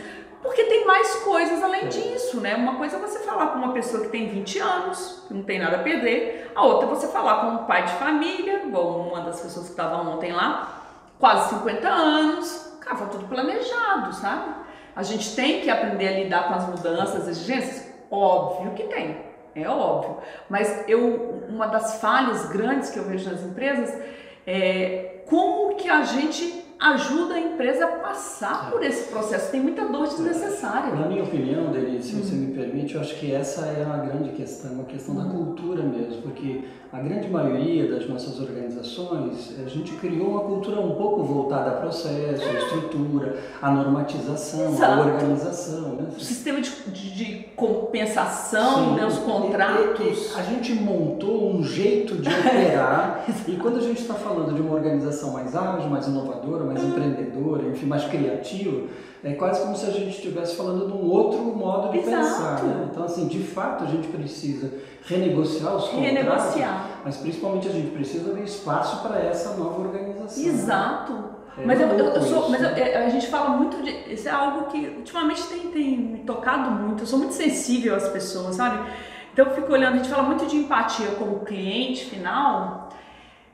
Porque 0.43 0.63
tem 0.65 0.87
mais 0.87 1.17
coisas 1.17 1.63
além 1.63 1.89
disso, 1.89 2.41
né? 2.41 2.55
Uma 2.55 2.77
coisa 2.77 2.97
é 2.97 3.01
você 3.01 3.19
falar 3.21 3.49
com 3.49 3.59
uma 3.59 3.73
pessoa 3.73 4.05
que 4.05 4.11
tem 4.11 4.29
20 4.29 4.59
anos, 4.61 5.25
que 5.27 5.35
não 5.35 5.43
tem 5.43 5.59
nada 5.59 5.77
a 5.77 5.83
perder, 5.83 6.53
a 6.55 6.65
outra 6.65 6.87
é 6.87 6.91
você 6.91 7.09
falar 7.09 7.41
com 7.41 7.63
um 7.63 7.67
pai 7.67 7.85
de 7.85 7.93
família, 7.95 8.63
igual 8.65 9.01
uma 9.01 9.23
das 9.23 9.41
pessoas 9.41 9.67
que 9.67 9.73
estava 9.73 9.97
ontem 9.97 10.33
lá, 10.33 10.86
quase 11.19 11.51
50 11.51 11.89
anos, 11.89 12.79
cara, 12.81 12.97
foi 12.97 13.09
tudo 13.09 13.27
planejado, 13.27 14.15
sabe? 14.15 14.55
A 14.95 15.03
gente 15.03 15.35
tem 15.35 15.61
que 15.61 15.71
aprender 15.71 16.09
a 16.09 16.13
lidar 16.13 16.49
com 16.49 16.55
as 16.55 16.69
mudanças, 16.69 17.29
exigências? 17.29 17.87
Óbvio 18.11 18.73
que 18.73 18.85
tem, 18.85 19.19
é 19.55 19.69
óbvio. 19.69 20.19
Mas 20.49 20.85
eu, 20.89 21.45
uma 21.49 21.67
das 21.67 22.01
falhas 22.01 22.49
grandes 22.49 22.91
que 22.91 22.99
eu 22.99 23.05
vejo 23.05 23.31
nas 23.31 23.43
empresas 23.43 23.99
é 24.47 25.23
como 25.27 25.75
que 25.77 25.89
a 25.89 26.03
gente 26.05 26.66
ajuda 26.79 27.35
a 27.35 27.41
empresa 27.41 27.85
a 27.85 27.89
passar 27.89 28.71
por 28.71 28.83
esse 28.83 29.09
processo. 29.11 29.51
Tem 29.51 29.61
muita 29.61 29.87
dor 29.87 30.07
desnecessária. 30.07 30.95
Na 30.95 31.07
minha 31.07 31.25
opinião, 31.25 31.71
Denise, 31.73 32.11
se 32.11 32.17
hum. 32.17 32.23
você 32.23 32.35
me 32.35 32.55
permite, 32.55 32.95
eu 32.95 33.01
acho 33.01 33.15
que 33.17 33.33
essa 33.33 33.67
é 33.67 33.85
uma 33.85 33.99
grande 33.99 34.31
questão, 34.31 34.73
uma 34.73 34.85
questão 34.85 35.15
hum. 35.15 35.25
da 35.25 35.31
cultura 35.31 35.83
mesmo, 35.83 36.23
porque 36.23 36.65
a 36.93 37.01
grande 37.01 37.29
maioria 37.29 37.91
das 37.91 38.09
nossas 38.09 38.41
organizações, 38.41 39.55
a 39.65 39.69
gente 39.69 39.93
criou 39.97 40.31
uma 40.31 40.41
cultura 40.41 40.81
um 40.81 40.95
pouco 40.95 41.23
voltada 41.25 41.71
a 41.71 41.75
processo, 41.75 42.49
a 42.49 42.53
estrutura, 42.53 43.37
a 43.61 43.71
normatização, 43.71 44.73
Exato. 44.73 44.93
a 44.93 45.05
organização. 45.05 45.89
Né? 45.97 46.07
O 46.17 46.21
sistema 46.21 46.61
de, 46.61 46.71
de, 46.87 47.15
de 47.15 47.45
compensação, 47.57 48.95
né, 48.95 49.05
os 49.05 49.19
contratos. 49.19 50.37
a 50.37 50.43
gente 50.43 50.75
montou 50.75 51.53
um 51.55 51.63
jeito 51.63 52.17
de 52.17 52.29
operar 52.33 53.25
e 53.47 53.57
quando 53.57 53.79
a 53.79 53.83
gente 53.83 54.01
está 54.01 54.15
falando 54.15 54.55
de 54.55 54.63
uma 54.63 54.75
organização 54.75 55.33
mais 55.33 55.55
ágil, 55.55 55.91
mais 55.91 56.07
inovadora, 56.07 56.65
mais 56.67 56.85
empreendedora, 56.85 57.69
enfim, 57.69 57.87
mais 57.87 58.05
criativa, 58.05 58.87
é 59.25 59.33
quase 59.33 59.63
como 59.63 59.77
se 59.77 59.87
a 59.87 59.91
gente 59.91 60.11
estivesse 60.11 60.57
falando 60.57 60.87
de 60.87 60.93
um 60.93 61.11
outro 61.11 61.41
modo 61.43 61.91
de 61.91 61.99
Exato. 61.99 62.17
pensar. 62.17 62.63
Né? 62.63 62.89
Então, 62.91 63.05
assim, 63.05 63.27
de 63.27 63.39
fato, 63.41 63.85
a 63.85 63.87
gente 63.87 64.09
precisa 64.09 64.73
renegociar 65.05 65.75
os 65.75 65.89
contratos, 65.89 66.07
renegociar. 66.07 67.01
mas 67.05 67.17
principalmente 67.17 67.69
a 67.69 67.73
gente 67.73 67.91
precisa 67.91 68.35
de 68.35 68.43
espaço 68.43 69.03
para 69.03 69.19
essa 69.19 69.57
nova 69.57 69.81
organização. 69.81 70.45
Exato. 70.45 71.37
É 71.59 71.65
mas 71.65 71.81
eu, 71.81 71.89
eu, 71.89 72.05
eu 72.07 72.23
sou, 72.23 72.51
mas 72.51 72.63
eu, 72.63 72.69
é, 72.69 73.07
a 73.07 73.09
gente 73.09 73.29
fala 73.29 73.51
muito 73.51 73.83
de. 73.83 74.13
Isso 74.13 74.29
é 74.29 74.33
algo 74.33 74.67
que 74.67 74.79
ultimamente 74.99 75.43
tem, 75.49 75.71
tem 75.71 75.97
me 75.97 76.19
tocado 76.21 76.71
muito. 76.71 77.03
Eu 77.03 77.07
sou 77.07 77.19
muito 77.19 77.35
sensível 77.35 77.97
às 77.97 78.09
pessoas, 78.09 78.57
sabe? 78.57 78.79
Então 79.33 79.47
eu 79.47 79.55
fico 79.55 79.73
olhando, 79.73 79.95
a 79.95 79.97
gente 79.97 80.09
fala 80.09 80.23
muito 80.23 80.47
de 80.47 80.57
empatia 80.57 81.09
como 81.19 81.41
cliente 81.41 82.05
final. 82.05 82.91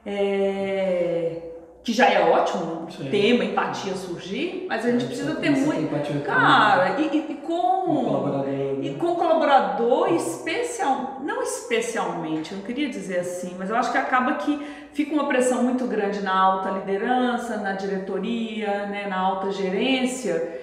É, 0.05 1.52
que 1.85 1.93
já 1.93 2.09
é 2.09 2.21
ótimo, 2.31 2.87
Sim. 2.91 3.11
tema, 3.11 3.45
empatia 3.45 3.95
surgir, 3.95 4.67
mas 4.69 4.85
a 4.85 4.91
gente 4.93 5.07
precisa 5.07 5.35
ter 5.35 5.51
muito. 5.51 6.23
Cara, 6.25 7.01
e, 7.01 7.09
e, 7.09 7.33
e 7.33 7.35
com. 7.35 8.45
E 8.81 8.91
né? 8.91 8.99
com 8.99 9.17
colaborador, 9.17 10.13
especial, 10.13 11.19
não 11.23 11.43
especialmente, 11.43 12.53
eu 12.53 12.59
não 12.59 12.65
queria 12.65 12.89
dizer 12.89 13.21
assim, 13.21 13.57
mas 13.59 13.71
eu 13.71 13.77
acho 13.77 13.91
que 13.91 13.99
acaba 13.99 14.35
que 14.35 14.61
fica 14.93 15.13
uma 15.13 15.27
pressão 15.27 15.63
muito 15.63 15.87
grande 15.87 16.21
na 16.21 16.37
alta 16.37 16.71
liderança, 16.71 17.57
na 17.57 17.73
diretoria, 17.73 18.87
né, 18.87 19.07
na 19.09 19.19
alta 19.19 19.51
gerência. 19.51 20.61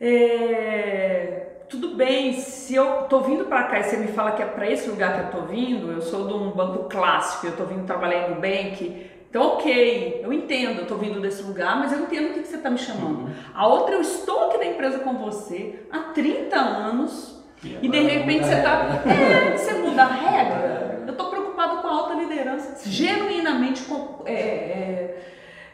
É, 0.00 1.46
tudo 1.68 1.94
bem, 1.94 2.34
se 2.34 2.74
eu 2.74 3.04
tô 3.08 3.20
vindo 3.20 3.46
para 3.46 3.64
cá 3.64 3.80
e 3.80 3.84
você 3.84 3.96
me 3.96 4.08
fala 4.08 4.32
que 4.32 4.42
é 4.42 4.46
para 4.46 4.70
esse 4.70 4.88
lugar 4.88 5.14
que 5.14 5.36
eu 5.36 5.40
tô 5.40 5.46
vindo, 5.46 5.90
eu 5.90 6.02
sou 6.02 6.26
de 6.26 6.34
um 6.34 6.50
banco 6.50 6.84
clássico, 6.88 7.46
eu 7.46 7.56
tô 7.56 7.64
vindo 7.64 7.86
trabalhar 7.86 8.28
em 8.28 8.34
Nubank, 8.34 9.13
então, 9.34 9.54
ok, 9.54 10.20
eu 10.22 10.32
entendo, 10.32 10.76
eu 10.76 10.82
estou 10.82 10.96
vindo 10.96 11.20
desse 11.20 11.42
lugar, 11.42 11.76
mas 11.76 11.92
eu 11.92 11.98
entendo 11.98 12.30
o 12.30 12.34
que, 12.34 12.42
que 12.42 12.46
você 12.46 12.54
está 12.54 12.70
me 12.70 12.78
chamando. 12.78 13.22
Uhum. 13.22 13.34
A 13.52 13.66
outra, 13.66 13.96
eu 13.96 14.00
estou 14.00 14.44
aqui 14.44 14.58
na 14.58 14.66
empresa 14.66 15.00
com 15.00 15.14
você 15.14 15.80
há 15.90 15.98
30 16.14 16.56
anos 16.56 17.42
e, 17.64 17.78
e 17.82 17.88
de 17.88 17.98
repente 17.98 18.44
você 18.44 18.54
está. 18.54 19.02
É, 19.04 19.56
você 19.58 19.72
muda 19.72 20.04
a 20.04 20.06
regra. 20.06 21.02
Eu 21.04 21.10
estou 21.10 21.30
preocupado 21.30 21.82
com 21.82 21.88
a 21.88 21.90
alta 21.90 22.14
liderança, 22.14 22.88
genuinamente 22.88 23.82
com, 23.82 24.22
é, 24.24 24.32
é, 24.34 25.32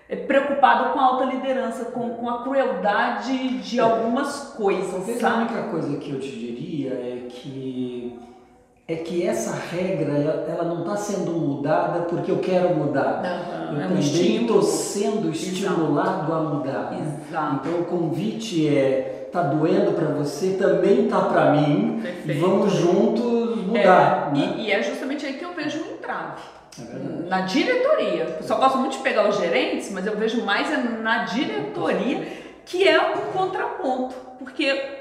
é, 0.09 0.16
preocupado 0.16 0.94
com 0.94 0.99
a 0.99 1.03
alta 1.03 1.25
liderança, 1.27 1.85
com, 1.90 2.14
com 2.14 2.31
a 2.31 2.42
crueldade 2.42 3.59
de 3.59 3.79
é. 3.79 3.83
algumas 3.83 4.55
coisas. 4.57 5.20
Sabe? 5.20 5.35
A 5.35 5.37
única 5.37 5.62
coisa 5.64 5.99
que 5.99 6.11
eu 6.11 6.18
te 6.18 6.31
diria 6.31 6.94
é 6.94 7.27
que 7.29 8.10
é 8.92 8.96
que 8.96 9.24
essa 9.24 9.55
regra 9.55 10.12
ela 10.48 10.64
não 10.64 10.81
está 10.81 10.96
sendo 10.96 11.31
mudada 11.33 12.00
porque 12.00 12.31
eu 12.31 12.38
quero 12.38 12.74
mudar. 12.74 13.22
Uhum, 13.22 13.76
eu 13.76 13.81
é 13.81 13.87
também 13.87 14.40
estou 14.42 14.62
sendo 14.62 15.31
estimulado 15.31 16.24
Exato. 16.24 16.33
a 16.33 16.40
mudar. 16.40 16.98
Exato. 17.00 17.68
Então 17.68 17.81
o 17.81 17.85
convite 17.85 18.68
é 18.68 19.29
tá 19.31 19.42
doendo 19.42 19.92
para 19.92 20.09
você 20.09 20.57
também 20.59 21.07
tá 21.07 21.20
para 21.20 21.53
mim 21.53 22.00
Perfeito. 22.03 22.31
e 22.31 22.40
vamos 22.40 22.72
juntos 22.72 23.64
mudar. 23.64 24.33
É, 24.35 24.38
né? 24.38 24.55
e, 24.57 24.62
e, 24.62 24.72
é 24.72 24.83
justamente 24.83 25.24
aí 25.24 25.35
que 25.35 25.44
eu 25.44 25.55
vejo 25.55 25.79
um 25.79 25.92
entrave. 25.92 26.42
É 26.81 27.29
na 27.29 27.42
diretoria. 27.42 28.38
Eu 28.40 28.42
só 28.42 28.57
gosto 28.57 28.79
muito 28.79 28.96
de 28.96 29.05
pegar 29.05 29.29
os 29.29 29.37
gerentes, 29.37 29.92
mas 29.92 30.05
eu 30.05 30.16
vejo 30.16 30.44
mais 30.44 30.68
é 30.72 30.76
na 30.76 31.24
diretoria 31.24 32.26
que 32.66 32.87
é 32.87 33.00
um 33.00 33.33
contraponto, 33.33 34.14
porque 34.38 34.99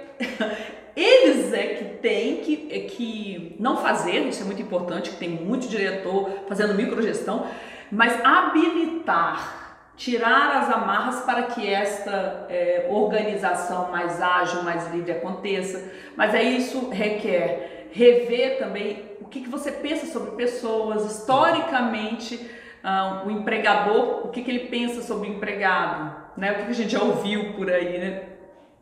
eles 0.95 1.53
é 1.53 1.67
que 1.67 1.85
têm 1.97 2.37
que, 2.37 2.67
é 2.71 2.79
que 2.81 3.55
não 3.59 3.77
fazer, 3.77 4.27
isso 4.27 4.41
é 4.41 4.45
muito 4.45 4.61
importante, 4.61 5.11
que 5.11 5.17
tem 5.17 5.29
muito 5.29 5.67
diretor 5.67 6.29
fazendo 6.47 6.73
microgestão, 6.73 7.47
mas 7.91 8.23
habilitar, 8.23 9.91
tirar 9.95 10.61
as 10.61 10.73
amarras 10.73 11.21
para 11.21 11.43
que 11.43 11.67
esta 11.67 12.47
é, 12.49 12.87
organização 12.89 13.91
mais 13.91 14.21
ágil, 14.21 14.63
mais 14.63 14.91
livre 14.93 15.11
aconteça. 15.11 15.91
Mas 16.15 16.33
aí 16.33 16.57
isso 16.57 16.89
requer 16.89 17.87
rever 17.91 18.59
também 18.59 19.09
o 19.19 19.25
que, 19.25 19.41
que 19.41 19.49
você 19.49 19.71
pensa 19.71 20.05
sobre 20.05 20.31
pessoas, 20.31 21.05
historicamente, 21.11 22.49
ah, 22.83 23.23
o 23.25 23.31
empregador, 23.31 24.25
o 24.25 24.29
que, 24.29 24.41
que 24.43 24.51
ele 24.51 24.67
pensa 24.67 25.01
sobre 25.01 25.27
o 25.27 25.33
empregado, 25.33 26.15
né? 26.37 26.51
o 26.51 26.55
que, 26.55 26.63
que 26.65 26.71
a 26.71 26.75
gente 26.75 26.91
já 26.91 27.01
ouviu 27.01 27.53
por 27.53 27.69
aí, 27.69 27.97
né? 27.97 28.23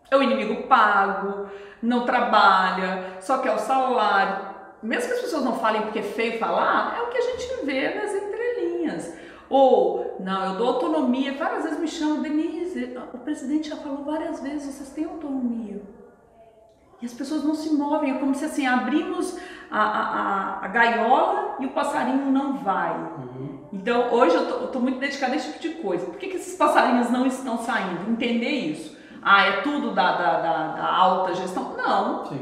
É 0.09 0.15
o 0.15 0.23
inimigo 0.23 0.67
pago, 0.67 1.47
não 1.81 2.05
trabalha, 2.05 3.17
só 3.19 3.39
quer 3.39 3.53
o 3.53 3.59
salário. 3.59 4.55
Mesmo 4.81 5.07
que 5.07 5.15
as 5.15 5.21
pessoas 5.21 5.43
não 5.43 5.59
falem 5.59 5.81
porque 5.81 5.99
é 5.99 6.03
feio 6.03 6.39
falar, 6.39 6.95
é 6.97 7.01
o 7.01 7.07
que 7.07 7.17
a 7.17 7.21
gente 7.21 7.65
vê 7.65 7.93
nas 7.95 8.13
entrelinhas. 8.13 9.13
Ou, 9.49 10.17
não, 10.19 10.45
eu 10.45 10.57
dou 10.57 10.67
autonomia. 10.67 11.33
Várias 11.33 11.63
vezes 11.63 11.79
me 11.79 11.87
chamam, 11.87 12.21
Denise, 12.21 12.97
o 13.13 13.17
presidente 13.17 13.69
já 13.69 13.77
falou 13.77 14.03
várias 14.03 14.41
vezes, 14.41 14.75
vocês 14.75 14.89
têm 14.89 15.05
autonomia. 15.05 15.81
E 17.01 17.05
as 17.05 17.13
pessoas 17.13 17.43
não 17.43 17.53
se 17.53 17.73
movem, 17.73 18.15
é 18.15 18.17
como 18.17 18.33
se 18.33 18.45
assim, 18.45 18.65
abrimos 18.65 19.37
a, 19.69 19.81
a, 19.81 20.65
a 20.65 20.67
gaiola 20.67 21.57
e 21.59 21.65
o 21.65 21.69
passarinho 21.69 22.31
não 22.31 22.57
vai. 22.57 22.95
Uhum. 22.95 23.59
Então, 23.71 24.11
hoje 24.11 24.35
eu 24.35 24.65
estou 24.65 24.81
muito 24.81 24.99
dedicada 24.99 25.33
a 25.33 25.35
esse 25.35 25.53
tipo 25.53 25.59
de 25.59 25.69
coisa. 25.81 26.05
Por 26.05 26.17
que, 26.17 26.27
que 26.27 26.37
esses 26.37 26.57
passarinhos 26.57 27.11
não 27.11 27.27
estão 27.27 27.59
saindo? 27.59 28.09
Entender 28.09 28.49
isso. 28.49 28.96
Ah, 29.29 29.45
é 29.45 29.51
tudo 29.61 29.91
da, 29.91 30.13
da, 30.13 30.39
da, 30.39 30.67
da 30.67 30.95
alta 30.95 31.35
gestão? 31.35 31.75
Não. 31.75 32.25
Sim. 32.27 32.39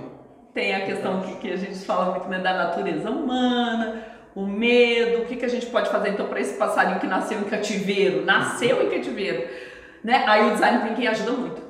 Tem 0.54 0.76
a 0.76 0.86
questão 0.86 1.20
que, 1.22 1.36
que 1.38 1.52
a 1.52 1.58
gente 1.58 1.84
fala 1.84 2.12
muito 2.12 2.28
né, 2.30 2.38
da 2.38 2.54
natureza 2.54 3.10
humana, 3.10 4.04
o 4.36 4.46
medo, 4.46 5.24
o 5.24 5.26
que, 5.26 5.36
que 5.36 5.46
a 5.46 5.50
gente 5.50 5.66
pode 5.66 5.90
fazer 5.90 6.10
então 6.10 6.28
para 6.28 6.40
esse 6.40 6.60
passarinho 6.60 7.00
que 7.00 7.08
nasceu 7.08 7.40
em 7.40 7.46
cativeiro, 7.46 8.24
nasceu 8.24 8.84
em 8.84 8.90
cativeiro, 8.92 9.50
né? 10.04 10.26
Aí 10.28 10.48
o 10.48 10.52
design 10.52 10.88
thinking 10.88 11.08
ajuda 11.08 11.32
muito, 11.32 11.62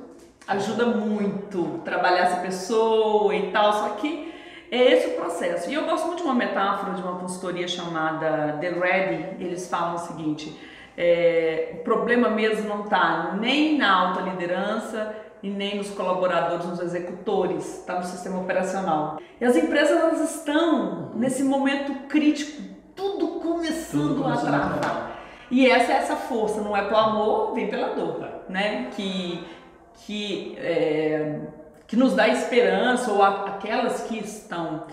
ajuda 0.46 0.84
muito 0.84 1.80
trabalhar 1.82 2.24
essa 2.24 2.40
pessoa 2.42 3.34
e 3.34 3.50
tal, 3.50 3.72
só 3.72 3.88
que 3.94 4.34
é 4.70 4.92
esse 4.92 5.08
o 5.08 5.12
processo. 5.12 5.70
E 5.70 5.74
eu 5.74 5.86
gosto 5.86 6.08
muito 6.08 6.18
de 6.18 6.24
uma 6.24 6.34
metáfora 6.34 6.92
de 6.92 7.00
uma 7.00 7.18
consultoria 7.18 7.66
chamada 7.66 8.58
The 8.60 8.68
Ready, 8.68 9.42
eles 9.42 9.66
falam 9.66 9.94
o 9.94 9.98
seguinte, 9.98 10.54
é, 10.96 11.74
o 11.74 11.84
problema 11.84 12.28
mesmo 12.30 12.68
não 12.68 12.84
está 12.84 13.36
nem 13.38 13.76
na 13.76 13.92
alta 13.92 14.22
liderança 14.22 15.14
e 15.42 15.50
nem 15.50 15.76
nos 15.76 15.90
colaboradores, 15.90 16.66
nos 16.66 16.80
executores, 16.80 17.80
está 17.80 17.98
no 17.98 18.04
sistema 18.04 18.40
operacional. 18.40 19.18
E 19.40 19.44
as 19.44 19.54
empresas 19.56 20.00
elas 20.00 20.34
estão 20.34 21.12
nesse 21.14 21.44
momento 21.44 22.08
crítico, 22.08 22.62
tudo 22.94 23.40
começando, 23.40 24.16
tudo 24.16 24.26
a 24.26 24.36
travar. 24.36 25.20
E 25.50 25.70
essa 25.70 25.92
é 25.92 25.96
essa 25.96 26.16
força, 26.16 26.60
não 26.60 26.76
é 26.76 26.82
pelo 26.82 26.96
amor, 26.96 27.54
vem 27.54 27.68
pela 27.68 27.94
dor, 27.94 28.26
né? 28.48 28.88
Que, 28.96 29.46
que, 29.94 30.56
é, 30.58 31.40
que 31.86 31.94
nos 31.94 32.14
dá 32.14 32.26
esperança, 32.26 33.12
ou 33.12 33.22
a, 33.22 33.46
aquelas 33.50 34.02
que 34.02 34.18
estão 34.18 34.84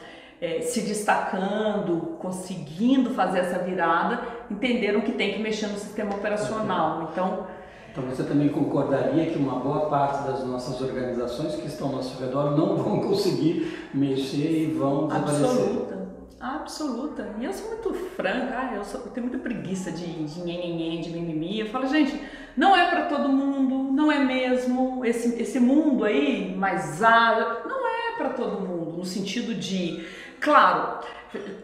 é, 0.44 0.60
se 0.60 0.82
destacando, 0.82 2.18
conseguindo 2.20 3.12
fazer 3.12 3.40
essa 3.40 3.60
virada, 3.60 4.22
entenderam 4.52 5.00
que 5.00 5.14
tem 5.14 5.36
que 5.36 5.40
mexer 5.40 5.68
no 5.68 5.80
sistema 5.80 6.14
operacional. 6.14 7.10
Então, 7.10 7.48
então 7.90 8.04
você 8.04 8.24
também 8.24 8.50
concordaria 8.50 9.28
que 9.28 9.40
uma 9.40 9.60
boa 9.60 9.86
parte 9.90 10.28
das 10.28 10.44
nossas 10.44 10.82
organizações 10.82 11.56
que 11.56 11.68
estão 11.68 11.88
ao 11.88 11.94
nosso 11.94 12.22
redor 12.22 12.58
não 12.58 12.76
vão 12.76 13.00
conseguir 13.00 13.88
mexer 13.94 14.64
e 14.64 14.66
vão 14.66 15.08
desaparecer? 15.08 15.46
Absoluta, 15.46 16.10
absoluta. 16.42 17.30
E 17.40 17.46
eu 17.46 17.54
sou 17.54 17.70
muito 17.70 17.94
franca, 17.94 18.54
ah, 18.58 18.76
eu, 18.76 18.84
sou, 18.84 19.00
eu, 19.00 19.12
tenho 19.12 19.28
muita 19.28 19.42
preguiça 19.42 19.94
de, 19.94 20.26
de 20.26 20.42
nhenhenhen, 20.42 21.00
de 21.00 21.10
mimimi. 21.10 21.62
Eu 21.62 21.68
falo, 21.68 21.88
gente, 21.88 22.20
não 22.58 22.76
é 22.76 22.90
para 22.90 23.06
todo 23.06 23.30
mundo, 23.30 23.94
não 23.94 24.12
é 24.12 24.20
mesmo. 24.20 25.06
Esse, 25.06 25.42
esse 25.42 25.58
mundo 25.58 26.04
aí 26.04 26.54
mais 26.54 27.02
ágil, 27.02 27.48
não 27.66 27.88
é 27.88 28.18
para 28.18 28.30
todo 28.30 28.60
mundo, 28.60 28.98
no 28.98 29.06
sentido 29.06 29.56
de 29.56 30.04
Claro, 30.44 31.00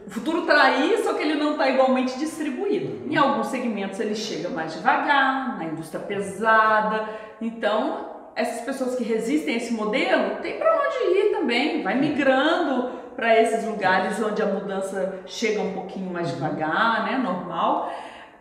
o 0.07 0.09
futuro 0.09 0.43
está 0.43 0.63
aí, 0.63 1.03
só 1.03 1.13
que 1.13 1.21
ele 1.21 1.35
não 1.35 1.51
está 1.51 1.69
igualmente 1.69 2.17
distribuído. 2.17 3.11
Em 3.11 3.17
alguns 3.17 3.47
segmentos 3.47 3.99
ele 3.99 4.15
chega 4.15 4.47
mais 4.47 4.73
devagar, 4.73 5.57
na 5.57 5.65
indústria 5.65 5.99
pesada. 5.99 7.09
Então, 7.41 8.07
essas 8.37 8.61
pessoas 8.61 8.95
que 8.95 9.03
resistem 9.03 9.55
a 9.55 9.57
esse 9.57 9.73
modelo 9.73 10.37
tem 10.41 10.57
para 10.57 10.73
onde 10.73 11.19
ir 11.19 11.31
também, 11.31 11.83
vai 11.83 11.95
migrando 11.95 12.91
para 13.17 13.37
esses 13.37 13.65
lugares 13.65 14.17
onde 14.23 14.41
a 14.41 14.45
mudança 14.45 15.19
chega 15.25 15.61
um 15.61 15.73
pouquinho 15.73 16.09
mais 16.09 16.29
devagar, 16.29 17.03
né, 17.03 17.17
normal. 17.17 17.93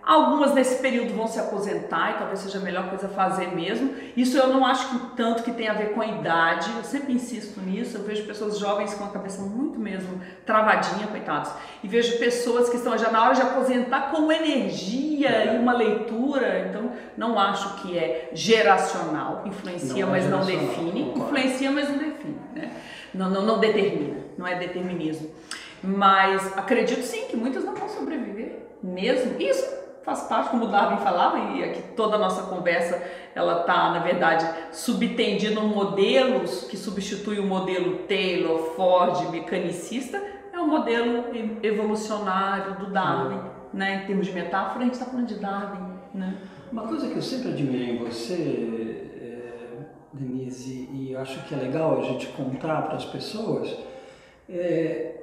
Algumas 0.09 0.55
nesse 0.55 0.81
período 0.81 1.13
vão 1.13 1.27
se 1.27 1.39
aposentar 1.39 2.13
e 2.13 2.15
talvez 2.15 2.39
seja 2.39 2.57
a 2.57 2.63
melhor 2.63 2.89
coisa 2.89 3.11
fazer 3.11 3.55
mesmo. 3.55 3.95
Isso 4.17 4.39
eu 4.39 4.49
não 4.49 4.65
acho 4.65 4.89
que 4.89 5.15
tanto 5.15 5.43
que 5.43 5.53
tem 5.53 5.69
a 5.69 5.75
ver 5.75 5.93
com 5.93 6.01
a 6.01 6.07
idade, 6.07 6.71
eu 6.79 6.83
sempre 6.83 7.13
insisto 7.13 7.61
nisso. 7.61 7.99
Eu 7.99 8.05
vejo 8.05 8.25
pessoas 8.25 8.59
jovens 8.59 8.95
com 8.95 9.05
a 9.05 9.09
cabeça 9.09 9.43
muito 9.43 9.79
mesmo 9.79 10.19
travadinha, 10.47 11.09
coitados. 11.09 11.53
E 11.85 11.89
vejo 11.89 12.19
pessoas 12.19 12.71
que 12.71 12.77
estão 12.77 12.97
já 12.97 13.11
na 13.11 13.23
hora 13.23 13.35
de 13.35 13.43
aposentar 13.43 14.11
com 14.11 14.33
energia 14.33 15.53
e 15.53 15.59
uma 15.59 15.75
leitura. 15.75 16.67
Então, 16.71 16.91
não 17.15 17.39
acho 17.39 17.83
que 17.83 17.99
é 17.99 18.31
geracional. 18.33 19.43
Influencia, 19.45 20.07
não 20.07 20.15
é 20.15 20.21
mas 20.21 20.25
é 20.25 20.29
não 20.31 20.41
define. 20.43 21.13
Influencia, 21.15 21.71
mas 21.71 21.87
não 21.87 21.99
define. 21.99 22.41
Né? 22.55 22.73
Não, 23.13 23.29
não, 23.29 23.43
não 23.43 23.59
determina, 23.59 24.21
não 24.39 24.47
é 24.47 24.59
determinismo. 24.59 25.29
Mas 25.83 26.57
acredito 26.57 27.03
sim 27.03 27.27
que 27.27 27.37
muitas 27.37 27.63
não 27.63 27.75
vão 27.75 27.91
sobreviver 27.91 28.57
mesmo. 28.83 29.39
Isso 29.39 29.87
faz 30.09 30.23
parte, 30.23 30.49
como 30.49 30.65
o 30.65 30.69
Darwin 30.69 30.97
falava, 31.05 31.39
e 31.39 31.63
aqui 31.63 31.83
toda 31.95 32.17
a 32.17 32.19
nossa 32.19 32.45
conversa 32.45 33.03
ela 33.35 33.61
está, 33.61 33.91
na 33.91 33.99
verdade, 33.99 34.49
subtendindo 34.73 35.61
modelos 35.61 36.65
que 36.65 36.79
substitui 36.79 37.39
o 37.39 37.47
modelo 37.47 37.99
Taylor, 38.09 38.75
Ford, 38.75 39.31
mecanicista, 39.31 40.17
é 40.51 40.59
o 40.59 40.67
modelo 40.67 41.27
evolucionário 41.63 42.77
do 42.77 42.91
Darwin, 42.91 43.41
né? 43.73 44.03
Em 44.03 44.07
termos 44.07 44.27
de 44.27 44.33
metáfora, 44.33 44.81
a 44.81 44.85
gente 44.85 44.95
está 44.95 45.05
falando 45.05 45.27
de 45.27 45.35
Darwin, 45.35 45.93
né? 46.15 46.39
Uma 46.73 46.89
coisa 46.89 47.07
que 47.07 47.17
eu 47.17 47.23
sempre 47.23 47.51
admirei 47.51 47.91
em 47.91 47.99
você, 47.99 49.11
é, 49.21 49.85
Denise, 50.15 50.89
e 50.91 51.15
acho 51.15 51.47
que 51.47 51.55
é 51.55 51.59
legal 51.59 52.01
a 52.01 52.03
gente 52.05 52.29
contar 52.29 52.83
para 52.83 52.97
as 52.97 53.05
pessoas, 53.05 53.77
é, 54.49 54.55
é, 54.57 55.18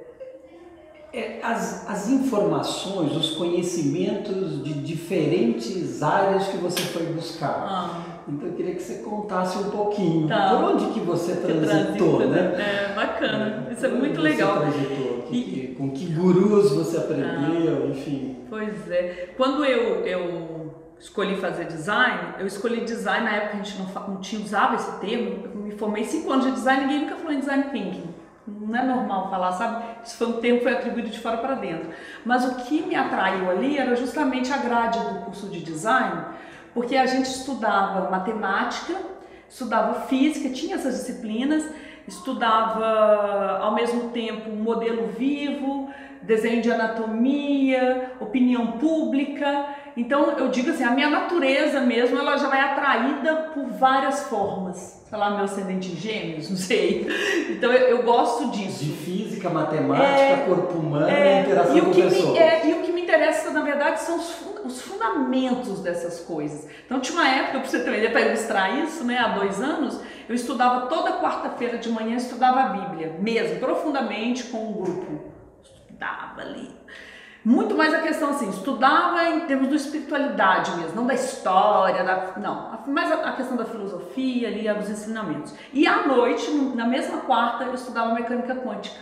as, 1.42 1.88
as 1.88 2.08
informações, 2.10 3.16
os 3.16 3.30
conhecimentos 3.36 4.62
de 4.62 4.74
diferentes 4.74 6.02
áreas 6.02 6.48
que 6.48 6.58
você 6.58 6.80
foi 6.82 7.06
buscar. 7.06 7.66
Ah. 7.66 8.02
Então 8.28 8.48
eu 8.48 8.54
queria 8.54 8.74
que 8.74 8.82
você 8.82 8.96
contasse 8.96 9.56
um 9.56 9.70
pouquinho 9.70 10.28
tá. 10.28 10.50
por 10.50 10.72
onde 10.72 10.92
que 10.92 11.00
você 11.00 11.36
transitou, 11.36 12.18
que 12.18 12.26
né? 12.26 12.90
É 12.90 12.94
bacana, 12.94 13.66
é, 13.70 13.72
isso 13.72 13.86
é 13.86 13.88
muito 13.88 14.20
legal. 14.20 14.60
Transitou, 14.60 15.22
que, 15.28 15.36
e... 15.36 15.74
com 15.78 15.90
que 15.90 16.06
gurus 16.06 16.72
você 16.72 16.98
aprendeu, 16.98 17.84
ah. 17.84 17.90
enfim. 17.90 18.36
Pois 18.50 18.90
é, 18.90 19.30
quando 19.36 19.64
eu, 19.64 20.04
eu 20.04 20.74
escolhi 20.98 21.36
fazer 21.36 21.64
design, 21.64 22.34
eu 22.38 22.46
escolhi 22.46 22.84
design 22.84 23.24
na 23.24 23.36
época 23.36 23.54
a 23.54 23.62
gente 23.62 23.78
não, 23.78 24.08
não 24.08 24.20
tinha 24.20 24.42
usava 24.42 24.74
esse 24.74 24.92
termo. 24.98 25.48
Eu 25.54 25.60
me 25.62 25.70
formei 25.70 26.04
cinco 26.04 26.30
anos 26.30 26.44
de 26.44 26.52
design, 26.52 26.84
ninguém 26.84 27.00
nunca 27.02 27.16
falou 27.16 27.32
em 27.32 27.40
design 27.40 27.64
thinking 27.70 28.15
não 28.66 28.78
é 28.78 28.82
normal 28.82 29.30
falar, 29.30 29.52
sabe? 29.52 29.84
Isso 30.04 30.16
foi 30.16 30.26
um 30.26 30.40
tempo 30.40 30.62
foi 30.62 30.72
atribuído 30.72 31.08
de 31.08 31.20
fora 31.20 31.36
para 31.38 31.54
dentro. 31.54 31.90
Mas 32.24 32.44
o 32.44 32.56
que 32.64 32.82
me 32.82 32.96
atraiu 32.96 33.50
ali 33.50 33.78
era 33.78 33.94
justamente 33.94 34.52
a 34.52 34.58
grade 34.58 34.98
do 34.98 35.20
curso 35.20 35.48
de 35.48 35.60
design, 35.60 36.24
porque 36.74 36.96
a 36.96 37.06
gente 37.06 37.26
estudava 37.26 38.10
matemática, 38.10 38.94
estudava 39.48 40.02
física, 40.02 40.48
tinha 40.50 40.74
essas 40.74 40.94
disciplinas, 40.96 41.64
estudava 42.06 43.58
ao 43.62 43.74
mesmo 43.74 44.10
tempo 44.10 44.50
modelo 44.50 45.08
vivo, 45.16 45.88
desenho 46.22 46.60
de 46.60 46.70
anatomia, 46.70 48.12
opinião 48.20 48.72
pública. 48.72 49.66
Então 49.96 50.32
eu 50.32 50.48
digo 50.48 50.70
assim, 50.70 50.84
a 50.84 50.90
minha 50.90 51.08
natureza 51.08 51.80
mesmo, 51.80 52.18
ela 52.18 52.36
já 52.36 52.48
vai 52.48 52.60
atraída 52.60 53.34
por 53.54 53.66
várias 53.70 54.24
formas. 54.24 55.02
Sei 55.08 55.16
lá, 55.16 55.30
meu 55.30 55.44
ascendente 55.44 55.90
em 55.90 55.96
gêmeos, 55.96 56.50
não 56.50 56.56
sei. 56.56 57.06
Então 57.50 57.72
eu, 57.72 57.96
eu 57.96 58.02
gosto 58.02 58.50
disso. 58.50 58.84
De 58.84 58.92
física, 58.92 59.48
matemática, 59.48 60.06
é, 60.06 60.44
corpo 60.46 60.78
humano 60.78 61.08
é, 61.08 61.38
e 61.38 61.42
interação 61.44 61.80
com 61.80 61.92
pessoas. 61.92 62.32
Me, 62.32 62.38
é, 62.38 62.66
e 62.66 62.72
o 62.74 62.82
que 62.82 62.92
me 62.92 63.00
interessa, 63.00 63.50
na 63.50 63.62
verdade, 63.62 64.00
são 64.00 64.18
os, 64.18 64.36
os 64.64 64.82
fundamentos 64.82 65.80
dessas 65.80 66.20
coisas. 66.20 66.68
Então 66.84 67.00
tinha 67.00 67.18
uma 67.18 67.28
época, 67.28 67.60
para 67.60 67.68
você 67.68 67.78
ter 67.78 67.88
uma 67.88 67.96
ideia, 67.96 68.10
para 68.10 68.20
ilustrar 68.20 68.78
isso, 68.80 69.02
né, 69.04 69.18
há 69.18 69.28
dois 69.28 69.62
anos, 69.62 69.98
eu 70.28 70.34
estudava 70.34 70.88
toda 70.88 71.20
quarta-feira 71.20 71.78
de 71.78 71.88
manhã, 71.88 72.16
estudava 72.16 72.60
a 72.60 72.68
Bíblia, 72.68 73.16
mesmo, 73.18 73.60
profundamente 73.60 74.44
com 74.44 74.58
um 74.58 74.72
grupo. 74.72 75.32
Estudava 75.62 76.42
ali 76.42 76.76
muito 77.46 77.76
mais 77.76 77.94
a 77.94 78.00
questão 78.00 78.30
assim, 78.30 78.50
estudava 78.50 79.22
em 79.28 79.46
termos 79.46 79.68
de 79.68 79.76
espiritualidade 79.76 80.72
mesmo, 80.78 80.96
não 80.96 81.06
da 81.06 81.14
história, 81.14 82.02
da, 82.02 82.32
não, 82.38 82.76
mais 82.88 83.12
a, 83.12 83.30
questão 83.34 83.56
da 83.56 83.64
filosofia 83.64 84.48
ali, 84.48 84.68
dos 84.74 84.90
ensinamentos. 84.90 85.54
E 85.72 85.86
à 85.86 86.08
noite, 86.08 86.50
na 86.74 86.88
mesma 86.88 87.18
quarta, 87.18 87.62
eu 87.62 87.72
estudava 87.74 88.12
mecânica 88.14 88.52
quântica. 88.56 88.96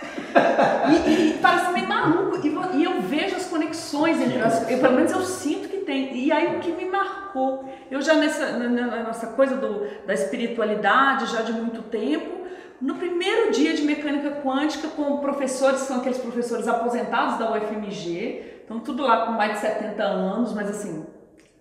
e, 1.06 1.32
e 1.32 1.38
parece 1.42 1.72
meio 1.72 1.86
maluco, 1.86 2.38
e, 2.42 2.78
e, 2.78 2.84
eu 2.84 3.02
vejo 3.02 3.36
as 3.36 3.44
conexões 3.44 4.18
entre 4.18 4.40
as, 4.40 4.70
eu, 4.70 4.78
pelo 4.78 4.94
menos 4.94 5.12
eu 5.12 5.20
sinto 5.20 5.68
que 5.68 5.78
tem. 5.80 6.16
E 6.16 6.32
aí 6.32 6.56
o 6.56 6.60
que 6.60 6.72
me 6.72 6.86
marcou, 6.86 7.70
eu 7.90 8.00
já 8.00 8.14
nessa, 8.14 8.50
nessa 8.52 9.26
coisa 9.26 9.56
do, 9.56 9.86
da 10.06 10.14
espiritualidade, 10.14 11.26
já 11.26 11.42
de 11.42 11.52
muito 11.52 11.82
tempo, 11.82 12.43
no 12.80 12.96
primeiro 12.96 13.50
dia 13.52 13.74
de 13.74 13.82
mecânica 13.82 14.42
quântica, 14.42 14.88
com 14.88 15.18
professores, 15.18 15.80
são 15.80 15.98
aqueles 15.98 16.18
professores 16.18 16.68
aposentados 16.68 17.38
da 17.38 17.52
UFMG, 17.52 18.62
então 18.64 18.80
tudo 18.80 19.02
lá 19.02 19.26
com 19.26 19.32
mais 19.32 19.54
de 19.54 19.58
70 19.58 20.02
anos, 20.02 20.52
mas 20.52 20.68
assim, 20.68 21.06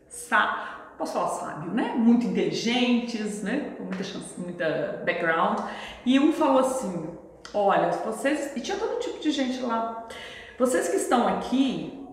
sa 0.07 0.73
posso 0.97 1.13
falar 1.13 1.27
sábio, 1.29 1.71
né? 1.71 1.93
Muito 1.97 2.25
inteligentes, 2.25 3.43
né? 3.43 3.73
Com 3.77 3.83
muita 3.83 4.03
chance, 4.03 4.39
muita 4.39 5.01
background. 5.05 5.59
E 6.05 6.19
um 6.19 6.31
falou 6.31 6.59
assim: 6.59 7.09
olha, 7.53 7.91
vocês. 7.91 8.55
E 8.55 8.61
tinha 8.61 8.77
todo 8.77 8.99
tipo 8.99 9.19
de 9.19 9.31
gente 9.31 9.61
lá. 9.61 10.07
Vocês 10.57 10.87
que 10.87 10.97
estão 10.97 11.27
aqui, 11.27 12.05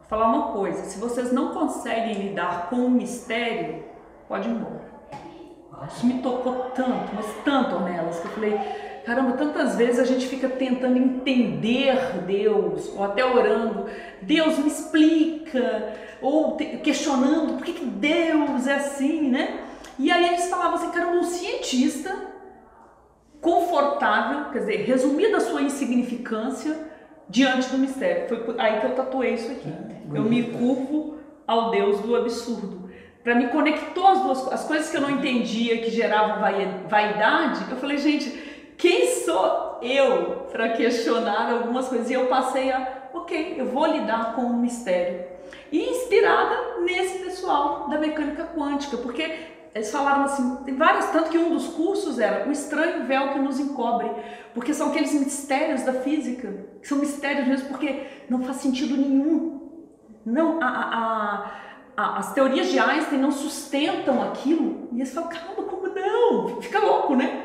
vou 0.00 0.08
falar 0.08 0.26
uma 0.28 0.52
coisa: 0.52 0.84
se 0.84 0.98
vocês 0.98 1.32
não 1.32 1.54
conseguem 1.54 2.28
lidar 2.28 2.68
com 2.68 2.76
o 2.76 2.90
mistério, 2.90 3.84
pode 4.28 4.48
ir 4.48 4.52
embora. 4.52 4.83
Isso 5.88 6.06
me 6.06 6.22
tocou 6.22 6.70
tanto, 6.74 7.14
mas 7.14 7.26
tanto 7.44 7.80
nelas, 7.80 8.18
que 8.20 8.26
eu 8.26 8.30
falei, 8.32 8.58
caramba, 9.04 9.36
tantas 9.36 9.76
vezes 9.76 9.98
a 9.98 10.04
gente 10.04 10.26
fica 10.26 10.48
tentando 10.48 10.96
entender 10.96 12.22
Deus, 12.26 12.90
ou 12.94 13.04
até 13.04 13.24
orando, 13.24 13.86
Deus 14.22 14.58
me 14.58 14.68
explica, 14.68 15.92
ou 16.22 16.56
questionando 16.56 17.54
por 17.54 17.64
que, 17.64 17.72
que 17.72 17.84
Deus 17.84 18.66
é 18.66 18.74
assim, 18.74 19.28
né? 19.28 19.60
E 19.98 20.10
aí 20.10 20.28
eles 20.28 20.48
falavam 20.48 20.74
assim, 20.74 20.90
cara, 20.90 21.08
um 21.08 21.22
cientista 21.22 22.34
confortável, 23.40 24.50
quer 24.52 24.60
dizer, 24.60 24.76
resumida 24.84 25.36
a 25.36 25.40
sua 25.40 25.62
insignificância 25.62 26.76
diante 27.28 27.68
do 27.68 27.78
mistério. 27.78 28.26
Foi 28.28 28.54
aí 28.58 28.80
que 28.80 28.86
eu 28.86 28.94
tatuei 28.94 29.34
isso 29.34 29.50
aqui. 29.52 29.68
É, 29.68 30.18
eu 30.18 30.22
me 30.22 30.44
curvo 30.44 31.18
ao 31.46 31.70
Deus 31.70 32.00
do 32.00 32.16
absurdo 32.16 32.83
para 33.24 33.34
me 33.34 33.48
conectou 33.48 34.06
as 34.06 34.20
duas 34.20 34.52
as 34.52 34.64
coisas 34.64 34.90
que 34.90 34.96
eu 34.98 35.00
não 35.00 35.10
entendia 35.10 35.78
que 35.78 35.90
geravam 35.90 36.40
vaidade. 36.88 37.64
Eu 37.70 37.78
falei, 37.78 37.96
gente, 37.96 38.30
quem 38.76 39.08
sou 39.24 39.78
eu 39.82 40.46
para 40.52 40.68
questionar 40.70 41.50
algumas 41.50 41.88
coisas? 41.88 42.10
E 42.10 42.12
eu 42.12 42.26
passei 42.26 42.70
a, 42.70 43.08
ok, 43.14 43.54
eu 43.58 43.66
vou 43.66 43.86
lidar 43.86 44.34
com 44.34 44.42
o 44.42 44.56
mistério. 44.58 45.24
E 45.72 45.90
inspirada 45.90 46.80
nesse 46.82 47.18
pessoal 47.18 47.88
da 47.88 47.98
mecânica 47.98 48.44
quântica, 48.54 48.98
porque 48.98 49.54
eles 49.74 49.90
falaram 49.90 50.24
assim, 50.24 50.56
tem 50.64 50.76
várias, 50.76 51.10
tanto 51.10 51.30
que 51.30 51.38
um 51.38 51.50
dos 51.50 51.66
cursos 51.68 52.18
era 52.18 52.46
o 52.48 52.52
estranho 52.52 53.06
véu 53.06 53.32
que 53.32 53.38
nos 53.38 53.58
encobre, 53.58 54.08
porque 54.52 54.72
são 54.72 54.90
aqueles 54.90 55.12
mistérios 55.12 55.82
da 55.82 55.94
física, 55.94 56.66
que 56.80 56.86
são 56.86 56.98
mistérios 56.98 57.48
mesmo, 57.48 57.68
porque 57.68 58.06
não 58.28 58.42
faz 58.44 58.58
sentido 58.58 58.96
nenhum. 58.96 59.62
Não, 60.24 60.62
a, 60.62 60.68
a 60.68 61.50
as 61.96 62.32
teorias 62.32 62.68
de 62.68 62.78
Einstein 62.78 63.20
não 63.20 63.30
sustentam 63.30 64.22
aquilo, 64.22 64.88
e 64.92 64.96
eles 64.96 65.12
falam, 65.12 65.28
caramba, 65.28 65.62
como 65.62 65.88
não? 65.88 66.60
Fica 66.60 66.78
louco, 66.78 67.14
né? 67.14 67.44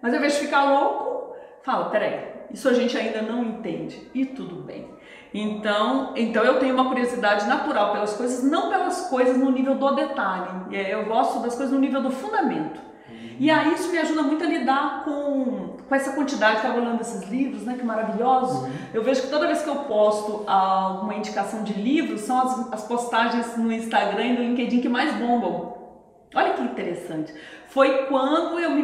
Mas 0.00 0.12
ao 0.12 0.18
invés 0.18 0.34
de 0.34 0.40
ficar 0.40 0.64
louco, 0.64 1.34
fala, 1.62 1.90
peraí, 1.90 2.20
isso 2.52 2.68
a 2.68 2.72
gente 2.72 2.96
ainda 2.96 3.22
não 3.22 3.42
entende, 3.42 4.10
e 4.14 4.26
tudo 4.26 4.56
bem. 4.56 4.94
Então, 5.34 6.12
então 6.16 6.42
eu 6.44 6.58
tenho 6.58 6.74
uma 6.74 6.88
curiosidade 6.88 7.46
natural 7.46 7.92
pelas 7.92 8.14
coisas, 8.14 8.42
não 8.42 8.70
pelas 8.70 9.08
coisas 9.08 9.36
no 9.36 9.50
nível 9.50 9.74
do 9.74 9.94
detalhe. 9.94 10.48
Eu 10.70 11.04
gosto 11.04 11.40
das 11.40 11.54
coisas 11.54 11.72
no 11.72 11.80
nível 11.80 12.00
do 12.00 12.10
fundamento. 12.10 12.80
E 13.38 13.50
aí 13.50 13.74
isso 13.74 13.90
me 13.90 13.98
ajuda 13.98 14.22
muito 14.22 14.42
a 14.42 14.46
lidar 14.46 15.04
com, 15.04 15.75
com 15.88 15.94
essa 15.94 16.12
quantidade, 16.12 16.56
estava 16.56 16.78
olhando 16.78 17.00
esses 17.00 17.28
livros, 17.28 17.62
né, 17.62 17.76
que 17.78 17.84
maravilhosos. 17.84 18.62
Uhum. 18.62 18.72
Eu 18.92 19.02
vejo 19.02 19.22
que 19.22 19.28
toda 19.28 19.46
vez 19.46 19.62
que 19.62 19.68
eu 19.68 19.76
posto 19.84 20.44
alguma 20.48 21.14
indicação 21.14 21.62
de 21.62 21.74
livros, 21.74 22.22
são 22.22 22.40
as, 22.40 22.72
as 22.72 22.82
postagens 22.86 23.56
no 23.56 23.72
Instagram 23.72 24.24
e 24.24 24.32
no 24.32 24.42
LinkedIn 24.42 24.80
que 24.80 24.88
mais 24.88 25.14
bombam. 25.14 25.76
Olha 26.34 26.54
que 26.54 26.62
interessante. 26.62 27.32
Foi 27.68 28.06
quando 28.06 28.58
eu 28.58 28.70
me, 28.70 28.82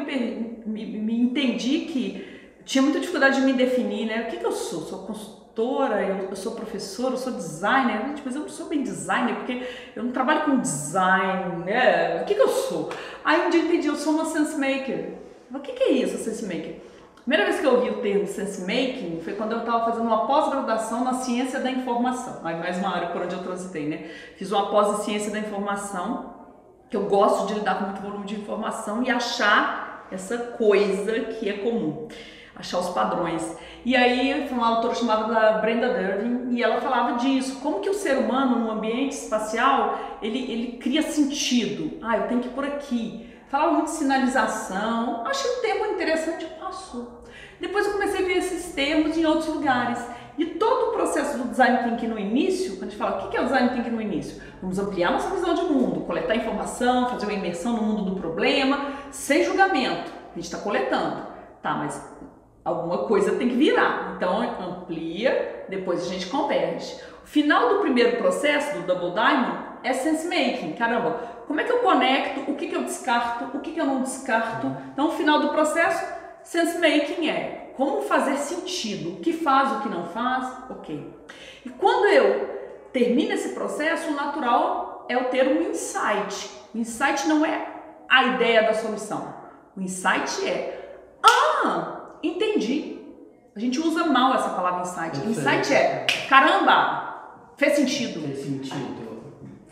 me, 0.65 0.87
me 0.87 1.21
entendi 1.21 1.81
que 1.81 2.53
tinha 2.65 2.83
muita 2.83 3.01
dificuldade 3.01 3.41
de 3.41 3.47
me 3.47 3.53
definir, 3.53 4.07
né? 4.07 4.23
O 4.23 4.31
que, 4.31 4.37
que 4.37 4.47
eu 4.47 4.53
sou? 4.53 4.83
Sou 4.83 5.01
consultora? 5.01 5.43
consultora, 5.53 6.03
eu, 6.03 6.29
eu, 6.31 6.37
sou 6.37 6.53
professora, 6.53 7.15
eu 7.15 7.19
sou 7.19 7.33
designer, 7.33 8.07
gente, 8.07 8.23
mas 8.25 8.35
eu 8.35 8.43
não 8.43 8.49
sou 8.49 8.67
bem 8.67 8.83
designer, 8.83 9.37
porque 9.37 9.63
eu 9.95 10.03
não 10.03 10.13
trabalho 10.13 10.45
com 10.45 10.59
design, 10.59 11.65
né? 11.65 12.23
O 12.23 12.25
que, 12.25 12.35
que 12.35 12.41
eu 12.41 12.49
sou? 12.49 12.91
Aí 13.23 13.47
um 13.47 13.51
dia 13.51 13.61
eu 13.61 13.67
entendi, 13.67 13.87
eu 13.87 13.97
sou 13.97 14.15
uma 14.15 14.25
sense 14.25 14.59
maker. 14.59 15.15
O 15.55 15.61
que, 15.61 15.73
que 15.73 15.83
é 15.85 15.93
isso, 15.93 16.17
sense 16.19 16.45
maker? 16.45 16.77
Primeira 17.25 17.45
vez 17.45 17.61
que 17.61 17.67
eu 17.67 17.75
ouvi 17.77 17.89
o 17.89 18.03
termo 18.03 18.27
sense 18.27 18.61
making 18.63 19.21
foi 19.23 19.35
quando 19.35 19.53
eu 19.53 19.61
estava 19.61 19.85
fazendo 19.85 20.07
uma 20.07 20.27
pós-graduação 20.27 21.05
na 21.05 21.15
ciência 21.15 21.61
da 21.61 21.71
informação. 21.71 22.41
Aí 22.43 22.57
mais 22.59 22.79
uma 22.79 22.95
área 22.95 23.11
por 23.11 23.23
onde 23.23 23.35
eu 23.35 23.43
transitei, 23.43 23.89
né? 23.89 24.11
Fiz 24.37 24.51
uma 24.51 24.71
pós 24.71 24.99
em 24.99 25.05
ciência 25.05 25.31
da 25.31 25.39
informação, 25.39 26.35
que 26.91 26.97
eu 26.97 27.05
gosto 27.05 27.47
de 27.47 27.55
lidar 27.55 27.79
com 27.79 27.85
muito 27.85 28.03
volume 28.03 28.27
de 28.27 28.35
informação 28.35 29.05
e 29.05 29.11
achar 29.11 30.09
essa 30.11 30.37
coisa 30.37 31.21
que 31.21 31.49
é 31.49 31.53
comum 31.55 32.09
achar 32.55 32.79
os 32.79 32.91
padrões. 32.91 33.57
E 33.85 33.97
aí 33.97 34.47
foi 34.47 34.57
uma 34.57 34.77
autora 34.77 34.95
chamada 34.95 35.59
Brenda 35.59 35.93
Dervin 35.93 36.51
e 36.51 36.63
ela 36.63 36.81
falava 36.81 37.19
disso, 37.19 37.61
como 37.61 37.81
que 37.81 37.91
o 37.91 37.95
ser 37.95 38.19
humano 38.19 38.59
no 38.59 38.71
ambiente 38.71 39.13
espacial, 39.13 40.19
ele, 40.21 40.39
ele 40.51 40.79
cria 40.79 41.03
sentido. 41.03 41.99
Ah, 42.03 42.19
eu 42.19 42.29
tenho 42.29 42.41
que 42.41 42.49
ir 42.49 42.53
por 42.53 42.65
aqui. 42.65 43.32
Falava 43.53 43.73
muito 43.73 43.91
de 43.91 43.99
sinalização, 43.99 45.27
achei 45.27 45.59
um 45.59 45.61
termo 45.61 45.87
interessante, 45.89 46.47
passou. 46.59 47.23
Depois 47.61 47.85
eu 47.85 47.93
comecei 47.93 48.25
a 48.25 48.27
ver 48.27 48.39
esses 48.39 48.73
termos 48.73 49.15
em 49.15 49.27
outros 49.27 49.49
lugares. 49.49 50.03
E 50.39 50.47
todo 50.47 50.89
o 50.89 50.93
processo 50.93 51.37
do 51.37 51.51
design 51.51 51.83
thinking 51.85 52.07
no 52.07 52.19
início, 52.19 52.77
quando 52.77 52.85
a 52.85 52.87
gente 52.87 52.97
fala 52.97 53.27
o 53.27 53.29
que 53.29 53.37
é 53.37 53.43
o 53.43 53.45
design 53.45 53.69
thinking 53.69 53.91
no 53.91 54.01
início? 54.01 54.43
Vamos 54.63 54.79
ampliar 54.79 55.13
nossa 55.13 55.29
visão 55.29 55.53
de 55.53 55.65
mundo, 55.65 56.01
coletar 56.07 56.35
informação, 56.35 57.11
fazer 57.11 57.27
uma 57.27 57.35
imersão 57.35 57.75
no 57.75 57.83
mundo 57.83 58.11
do 58.13 58.17
problema, 58.19 58.87
sem 59.11 59.45
julgamento. 59.45 60.11
A 60.31 60.35
gente 60.35 60.45
está 60.45 60.57
coletando. 60.57 61.27
Tá, 61.61 61.75
mas 61.75 62.03
alguma 62.65 63.05
coisa 63.05 63.33
tem 63.33 63.51
que 63.51 63.57
virar. 63.57 64.15
Então 64.17 64.41
amplia, 64.63 65.67
depois 65.69 66.01
a 66.01 66.09
gente 66.09 66.27
converge. 66.29 66.97
O 67.23 67.27
final 67.27 67.69
do 67.69 67.81
primeiro 67.81 68.17
processo 68.17 68.79
do 68.79 68.87
Double 68.87 69.11
Diamond 69.11 69.73
é 69.85 69.93
sense 69.93 70.27
making. 70.27 70.73
Caramba, 70.73 71.21
como 71.47 71.61
é 71.61 71.65
que 71.65 71.73
eu 71.73 71.79
conecto? 71.79 72.51
O 72.51 72.55
que, 72.57 72.69
que 72.69 72.75
eu 72.75 72.85
descarto? 72.85 73.57
O 73.57 73.61
que, 73.61 73.73
que 73.73 73.81
eu 73.81 73.87
não 73.87 74.03
descarto? 74.03 74.67
Então, 74.93 75.09
o 75.09 75.13
final 75.13 75.41
do 75.41 75.49
processo, 75.51 76.05
sense 76.43 76.79
making 76.79 77.29
é 77.29 77.73
como 77.77 78.03
fazer 78.03 78.37
sentido, 78.37 79.15
o 79.15 79.17
que 79.17 79.33
faz, 79.33 79.73
o 79.73 79.81
que 79.81 79.89
não 79.89 80.07
faz, 80.07 80.47
ok. 80.71 81.13
E 81.65 81.71
quando 81.71 82.07
eu 82.07 82.89
termino 82.93 83.33
esse 83.33 83.51
processo, 83.51 84.11
o 84.11 84.15
natural 84.15 85.07
é 85.09 85.15
eu 85.15 85.25
ter 85.25 85.49
um 85.49 85.71
insight. 85.71 86.51
O 86.75 86.79
insight 86.79 87.27
não 87.27 87.45
é 87.45 87.67
a 88.09 88.25
ideia 88.25 88.63
da 88.63 88.75
solução. 88.75 89.35
O 89.77 89.81
insight 89.81 90.47
é, 90.47 90.99
ah, 91.23 92.17
entendi. 92.23 92.99
A 93.55 93.61
gente 93.61 93.81
usa 93.81 94.05
mal 94.07 94.35
essa 94.35 94.51
palavra 94.51 94.83
insight. 94.83 95.27
Insight 95.27 95.73
é, 95.75 96.07
caramba, 96.29 97.53
fez 97.57 97.75
sentido. 97.75 98.21
Fez 98.21 98.45
sentido. 98.45 99.02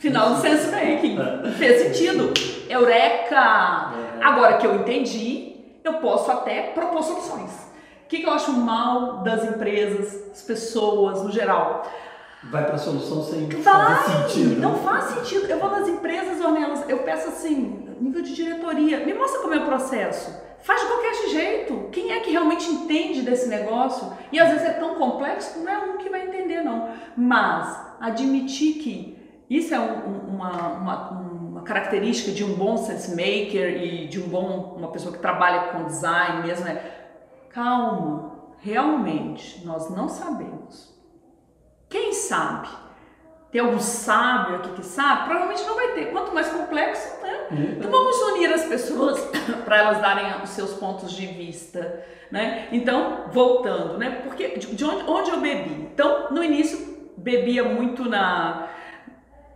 Final 0.01 0.34
do 0.34 0.40
sense 0.40 0.70
making. 0.70 1.18
Fez 1.59 1.82
sentido. 1.82 2.32
Eureka! 2.70 3.92
É. 4.18 4.24
Agora 4.24 4.57
que 4.57 4.66
eu 4.66 4.76
entendi, 4.76 5.57
eu 5.84 5.94
posso 5.94 6.30
até 6.32 6.70
propor 6.70 7.03
soluções. 7.03 7.51
O 7.51 8.09
que, 8.09 8.20
que 8.20 8.26
eu 8.26 8.32
acho 8.32 8.51
mal 8.53 9.18
das 9.18 9.44
empresas, 9.44 10.28
das 10.30 10.42
pessoas 10.42 11.22
no 11.22 11.30
geral? 11.30 11.86
Vai 12.44 12.64
para 12.64 12.76
a 12.76 12.78
solução 12.78 13.22
sem 13.22 13.46
Vai, 13.46 13.62
fazer 13.62 14.28
sentido. 14.28 14.61
Não 14.61 14.76
faz 14.76 15.05
sentido. 15.05 15.46
Eu 15.51 15.59
vou 15.59 15.70
nas 15.70 15.86
empresas, 15.86 16.42
Ornelas, 16.42 16.88
eu 16.88 17.01
peço 17.01 17.28
assim, 17.28 17.86
nível 18.01 18.22
de 18.22 18.34
diretoria, 18.34 19.05
me 19.05 19.12
mostra 19.12 19.40
como 19.40 19.53
é 19.53 19.59
o 19.59 19.66
processo. 19.66 20.34
Faz 20.62 20.80
de 20.80 20.86
qualquer 20.86 21.14
jeito. 21.28 21.88
Quem 21.92 22.12
é 22.12 22.20
que 22.20 22.30
realmente 22.30 22.70
entende 22.70 23.20
desse 23.20 23.48
negócio? 23.51 24.11
E 24.32 24.40
às 24.40 24.48
vezes 24.48 24.66
é 24.66 24.72
tão 24.72 24.94
complexo 24.94 25.53
que 25.53 25.59
não 25.59 25.70
é 25.70 25.78
um 25.78 25.98
que 25.98 26.09
vai 26.09 26.26
entender, 26.26 26.62
não. 26.62 26.88
Mas 27.14 27.78
admitir 28.01 28.82
que 28.82 29.19
isso 29.51 29.74
é 29.74 29.80
um, 29.80 30.36
uma, 30.36 30.68
uma, 30.68 31.11
uma, 31.11 31.62
característica 31.62 32.30
de 32.30 32.44
um 32.44 32.55
bom 32.55 32.76
sense 32.76 33.11
maker 33.11 33.82
e 33.82 34.07
de 34.07 34.22
um 34.22 34.28
bom 34.28 34.76
uma 34.78 34.92
pessoa 34.92 35.12
que 35.12 35.18
trabalha 35.18 35.72
com 35.72 35.84
design 35.86 36.46
mesmo 36.46 36.68
é 36.68 37.01
calma, 37.48 38.32
realmente 38.61 39.66
nós 39.66 39.90
não 39.90 40.09
sabemos. 40.09 40.96
Quem 41.88 42.12
sabe? 42.12 42.68
Tem 43.51 43.61
algum 43.61 43.80
sábio 43.80 44.57
aqui 44.57 44.70
que 44.74 44.86
sabe? 44.86 45.24
Provavelmente 45.24 45.64
não 45.64 45.74
vai 45.74 45.88
ter. 45.94 46.12
Quanto 46.12 46.32
mais 46.32 46.48
complexo, 46.48 47.20
né? 47.20 47.46
Uhum. 47.51 47.74
Então 47.78 47.90
vamos 47.90 48.16
unir 48.32 48.53
as 48.53 48.64
pessoas 48.66 49.20
para 49.64 49.78
elas 49.78 50.01
darem 50.01 50.40
os 50.44 50.51
seus 50.51 50.74
pontos 50.74 51.11
de 51.11 51.26
vista, 51.26 52.05
né? 52.30 52.68
Então, 52.70 53.24
voltando, 53.32 53.98
né? 53.98 54.22
Porque 54.22 54.57
de 54.57 54.84
onde, 54.84 55.11
onde 55.11 55.30
eu 55.30 55.40
bebi? 55.40 55.88
Então, 55.92 56.30
no 56.30 56.44
início 56.44 57.11
bebia 57.16 57.64
muito 57.64 58.09
na 58.09 58.68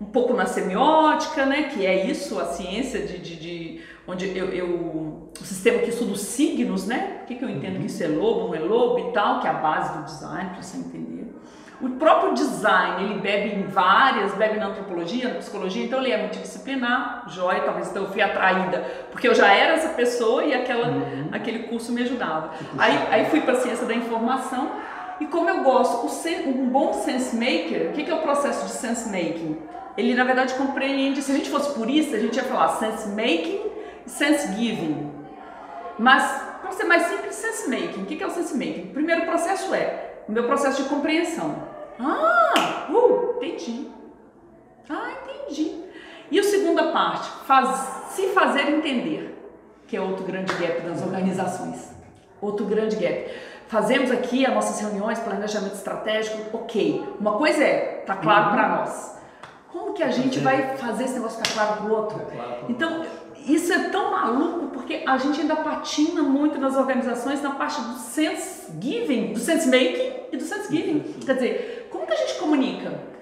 um 0.05 0.11
pouco 0.11 0.35
na 0.35 0.45
semiótica, 0.45 1.47
né, 1.47 1.65
que 1.65 1.87
é 1.87 2.07
isso, 2.07 2.39
a 2.39 2.45
ciência 2.45 3.01
de, 3.01 3.19
de, 3.19 3.37
de 3.37 3.81
onde 4.07 4.37
eu, 4.37 4.49
eu, 4.51 4.67
o 5.41 5.45
sistema 5.45 5.79
que 5.79 5.89
estuda 5.89 6.13
os 6.13 6.21
signos, 6.21 6.87
né, 6.87 7.21
o 7.23 7.27
que, 7.27 7.37
que 7.37 7.45
eu 7.45 7.49
entendo 7.49 7.81
que 7.81 7.87
isso 7.87 8.03
é 8.03 8.09
lobo, 8.09 8.49
não 8.49 8.55
é 8.55 8.59
lobo 8.59 9.09
e 9.09 9.13
tal, 9.13 9.41
que 9.41 9.47
é 9.47 9.51
a 9.51 9.55
base 9.55 9.99
do 9.99 10.05
design, 10.05 10.51
para 10.51 10.63
você 10.63 10.77
entender. 10.77 11.15
O 11.81 11.89
próprio 11.91 12.35
design, 12.35 13.03
ele 13.03 13.21
bebe 13.21 13.57
em 13.57 13.63
várias, 13.65 14.35
bebe 14.35 14.59
na 14.59 14.69
antropologia, 14.69 15.29
na 15.29 15.35
psicologia, 15.37 15.85
então 15.85 16.01
ele 16.01 16.13
é 16.13 16.19
multidisciplinar, 16.19 17.25
joia, 17.29 17.63
talvez 17.63 17.89
então 17.89 18.05
eu 18.05 18.11
fui 18.11 18.23
atraída, 18.23 18.85
porque 19.11 19.27
eu 19.27 19.35
já 19.35 19.53
era 19.53 19.75
essa 19.75 19.89
pessoa 19.89 20.45
e 20.45 20.55
aquela, 20.55 20.89
uhum. 20.89 21.29
aquele 21.33 21.61
curso 21.61 21.93
me 21.93 22.03
ajudava. 22.03 22.53
Aí, 22.79 22.97
aí 23.11 23.25
fui 23.27 23.41
para 23.41 23.55
a 23.55 23.61
ciência 23.61 23.87
da 23.87 23.95
informação, 23.95 24.71
e 25.21 25.27
como 25.27 25.49
eu 25.49 25.63
gosto, 25.63 26.07
um 26.47 26.69
bom 26.69 26.93
sense 26.93 27.35
maker, 27.37 27.91
o 27.91 27.93
que, 27.93 28.05
que 28.05 28.11
é 28.11 28.15
o 28.15 28.23
processo 28.23 28.67
de 28.67 28.73
sense 28.73 29.09
making? 29.09 29.57
Ele 29.97 30.15
na 30.15 30.25
verdade 30.25 30.55
compreende, 30.55 31.23
se 31.23 31.31
a 31.33 31.35
gente 31.35 31.51
fosse 31.51 31.73
purista, 31.75 32.17
a 32.17 32.21
gente 32.21 32.37
ia 32.37 32.45
falar 32.45 32.69
sense 32.77 33.09
making 33.09 33.61
e 34.07 34.11
sense 34.11 34.53
giving. 34.55 35.13
Mas, 35.99 36.25
para 36.61 36.73
ser 36.73 36.85
mais 36.85 37.05
simples, 37.05 37.35
sense 37.35 37.71
making. 37.71 38.03
O 38.03 38.07
que 38.07 38.23
é 38.23 38.27
o 38.27 38.31
sense 38.31 38.57
making? 38.57 38.91
O 38.91 38.95
primeiro 38.95 39.23
processo 39.23 39.75
é 39.75 40.23
o 40.29 40.33
meu 40.33 40.45
processo 40.45 40.83
de 40.83 40.89
compreensão. 40.89 41.55
Ah, 41.99 42.87
uh, 42.91 43.37
entendi. 43.37 43.89
Ah, 44.89 45.13
entendi. 45.23 45.85
E 46.31 46.39
a 46.39 46.43
segunda 46.43 46.91
parte, 46.91 47.29
faz, 47.47 47.69
se 48.11 48.29
fazer 48.29 48.69
entender, 48.71 49.39
que 49.87 49.97
é 49.97 50.01
outro 50.01 50.25
grande 50.25 50.53
gap 50.55 50.81
das 50.81 51.03
organizações. 51.03 51.93
Outro 52.41 52.67
grande 52.67 52.97
gap. 52.97 53.31
Fazemos 53.69 54.11
aqui 54.11 54.45
as 54.45 54.53
nossas 54.53 54.81
reuniões, 54.81 55.19
planejamento 55.21 55.75
estratégico, 55.75 56.57
ok. 56.57 57.03
Uma 57.21 57.33
coisa 57.39 57.63
é, 57.63 58.03
tá 58.07 58.17
claro 58.17 58.47
uhum. 58.47 58.55
para 58.55 58.69
nós. 58.69 59.19
Que 59.95 60.03
a 60.03 60.11
gente 60.11 60.41
vai 60.41 60.77
fazer 60.77 61.05
esse 61.05 61.15
negócio 61.15 61.43
ficar 61.45 61.55
claro 61.55 61.83
pro 61.83 61.95
outro? 61.95 62.21
Então, 62.69 63.05
isso 63.47 63.73
é 63.73 63.91
tão 63.91 64.11
maluco 64.11 64.69
porque 64.69 65.05
a 65.07 65.17
gente 65.19 65.41
ainda 65.41 65.57
patina 65.57 66.23
muito 66.23 66.59
nas 66.59 66.77
organizações 66.77 67.43
na 67.43 67.51
parte 67.51 67.81
do 67.81 67.95
sense 67.95 68.73
giving, 68.81 69.33
do 69.33 69.39
sense 69.39 69.69
making 69.69 70.13
e 70.33 70.37
do 70.37 70.43
sense 70.43 70.75
giving. 70.75 71.01
Quer 71.25 71.35
dizer, 71.35 71.89
como 71.91 72.07
que 72.07 72.13
a 72.13 72.17
gente 72.17 72.39
comunica? 72.39 73.15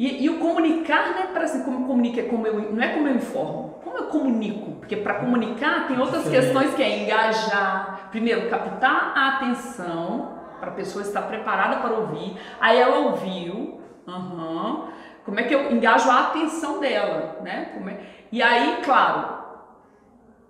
E, 0.00 0.24
e 0.24 0.30
o 0.30 0.38
comunicar, 0.38 1.10
né, 1.10 1.28
parece 1.30 1.62
como 1.62 1.86
comunica, 1.86 2.22
é 2.22 2.24
como 2.24 2.46
eu, 2.46 2.72
não 2.72 2.82
é 2.82 2.88
como 2.88 3.06
eu 3.06 3.16
informo, 3.16 3.80
como 3.84 3.98
eu 3.98 4.04
comunico, 4.04 4.72
porque 4.76 4.96
para 4.96 5.14
comunicar 5.14 5.86
tem 5.88 6.00
outras 6.00 6.26
questões 6.26 6.74
que 6.74 6.82
é 6.82 7.04
engajar, 7.04 8.08
primeiro 8.10 8.48
captar 8.48 9.12
a 9.14 9.36
atenção 9.36 10.38
para 10.58 10.70
a 10.70 10.74
pessoa 10.74 11.02
estar 11.02 11.20
preparada 11.22 11.76
para 11.76 11.92
ouvir, 11.92 12.34
aí 12.58 12.78
ela 12.78 12.98
ouviu, 12.98 13.78
uhum, 14.06 14.88
como 15.24 15.40
é 15.40 15.42
que 15.44 15.54
eu 15.54 15.70
engajo 15.70 16.10
a 16.10 16.28
atenção 16.28 16.80
dela, 16.80 17.38
né? 17.42 17.72
É... 17.86 18.20
E 18.32 18.42
aí, 18.42 18.80
claro, 18.84 19.40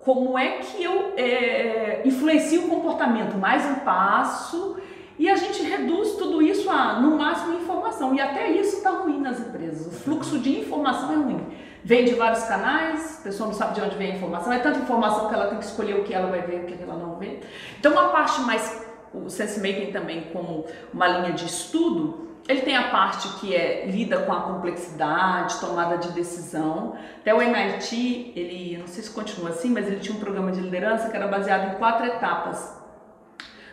como 0.00 0.38
é 0.38 0.58
que 0.58 0.82
eu 0.82 1.14
é, 1.16 2.02
influencio 2.04 2.66
o 2.66 2.68
comportamento? 2.68 3.36
Mais 3.36 3.64
um 3.66 3.76
passo 3.76 4.80
e 5.20 5.28
a 5.28 5.36
gente 5.36 5.62
reduz 5.62 6.12
tudo 6.12 6.40
isso 6.40 6.70
a, 6.70 6.98
no 6.98 7.18
máximo, 7.18 7.54
informação. 7.54 8.14
E 8.14 8.20
até 8.22 8.50
isso 8.52 8.78
está 8.78 8.88
ruim 8.88 9.20
nas 9.20 9.38
empresas. 9.38 9.86
O 9.86 9.90
fluxo 9.90 10.38
de 10.38 10.60
informação 10.60 11.12
é 11.12 11.16
ruim. 11.16 11.46
Vem 11.84 12.06
de 12.06 12.14
vários 12.14 12.42
canais, 12.44 13.18
a 13.20 13.24
pessoa 13.24 13.48
não 13.48 13.54
sabe 13.54 13.74
de 13.74 13.82
onde 13.82 13.96
vem 13.96 14.12
a 14.12 14.14
informação. 14.16 14.50
É 14.50 14.58
tanta 14.58 14.78
informação 14.78 15.28
que 15.28 15.34
ela 15.34 15.48
tem 15.48 15.58
que 15.58 15.64
escolher 15.66 15.96
o 15.96 16.04
que 16.04 16.14
ela 16.14 16.30
vai 16.30 16.40
ver 16.40 16.60
e 16.60 16.64
o 16.64 16.66
que 16.66 16.82
ela 16.82 16.94
não 16.94 17.16
vê. 17.16 17.38
Então, 17.78 17.92
uma 17.92 18.08
parte 18.08 18.40
mais, 18.40 18.82
o 19.12 19.28
sense 19.28 19.60
making 19.60 19.92
também 19.92 20.22
como 20.32 20.64
uma 20.92 21.06
linha 21.06 21.32
de 21.32 21.44
estudo, 21.44 22.29
ele 22.50 22.62
tem 22.62 22.76
a 22.76 22.88
parte 22.90 23.28
que 23.38 23.54
é 23.54 23.86
lida 23.86 24.18
com 24.22 24.32
a 24.32 24.40
complexidade, 24.40 25.60
tomada 25.60 25.96
de 25.98 26.10
decisão. 26.10 26.96
Até 27.20 27.32
o 27.32 27.40
MIT, 27.40 28.32
ele, 28.34 28.76
não 28.78 28.88
sei 28.88 29.04
se 29.04 29.10
continua 29.10 29.50
assim, 29.50 29.70
mas 29.70 29.86
ele 29.86 30.00
tinha 30.00 30.16
um 30.16 30.18
programa 30.18 30.50
de 30.50 30.60
liderança 30.60 31.08
que 31.08 31.16
era 31.16 31.28
baseado 31.28 31.72
em 31.72 31.78
quatro 31.78 32.06
etapas. 32.06 32.76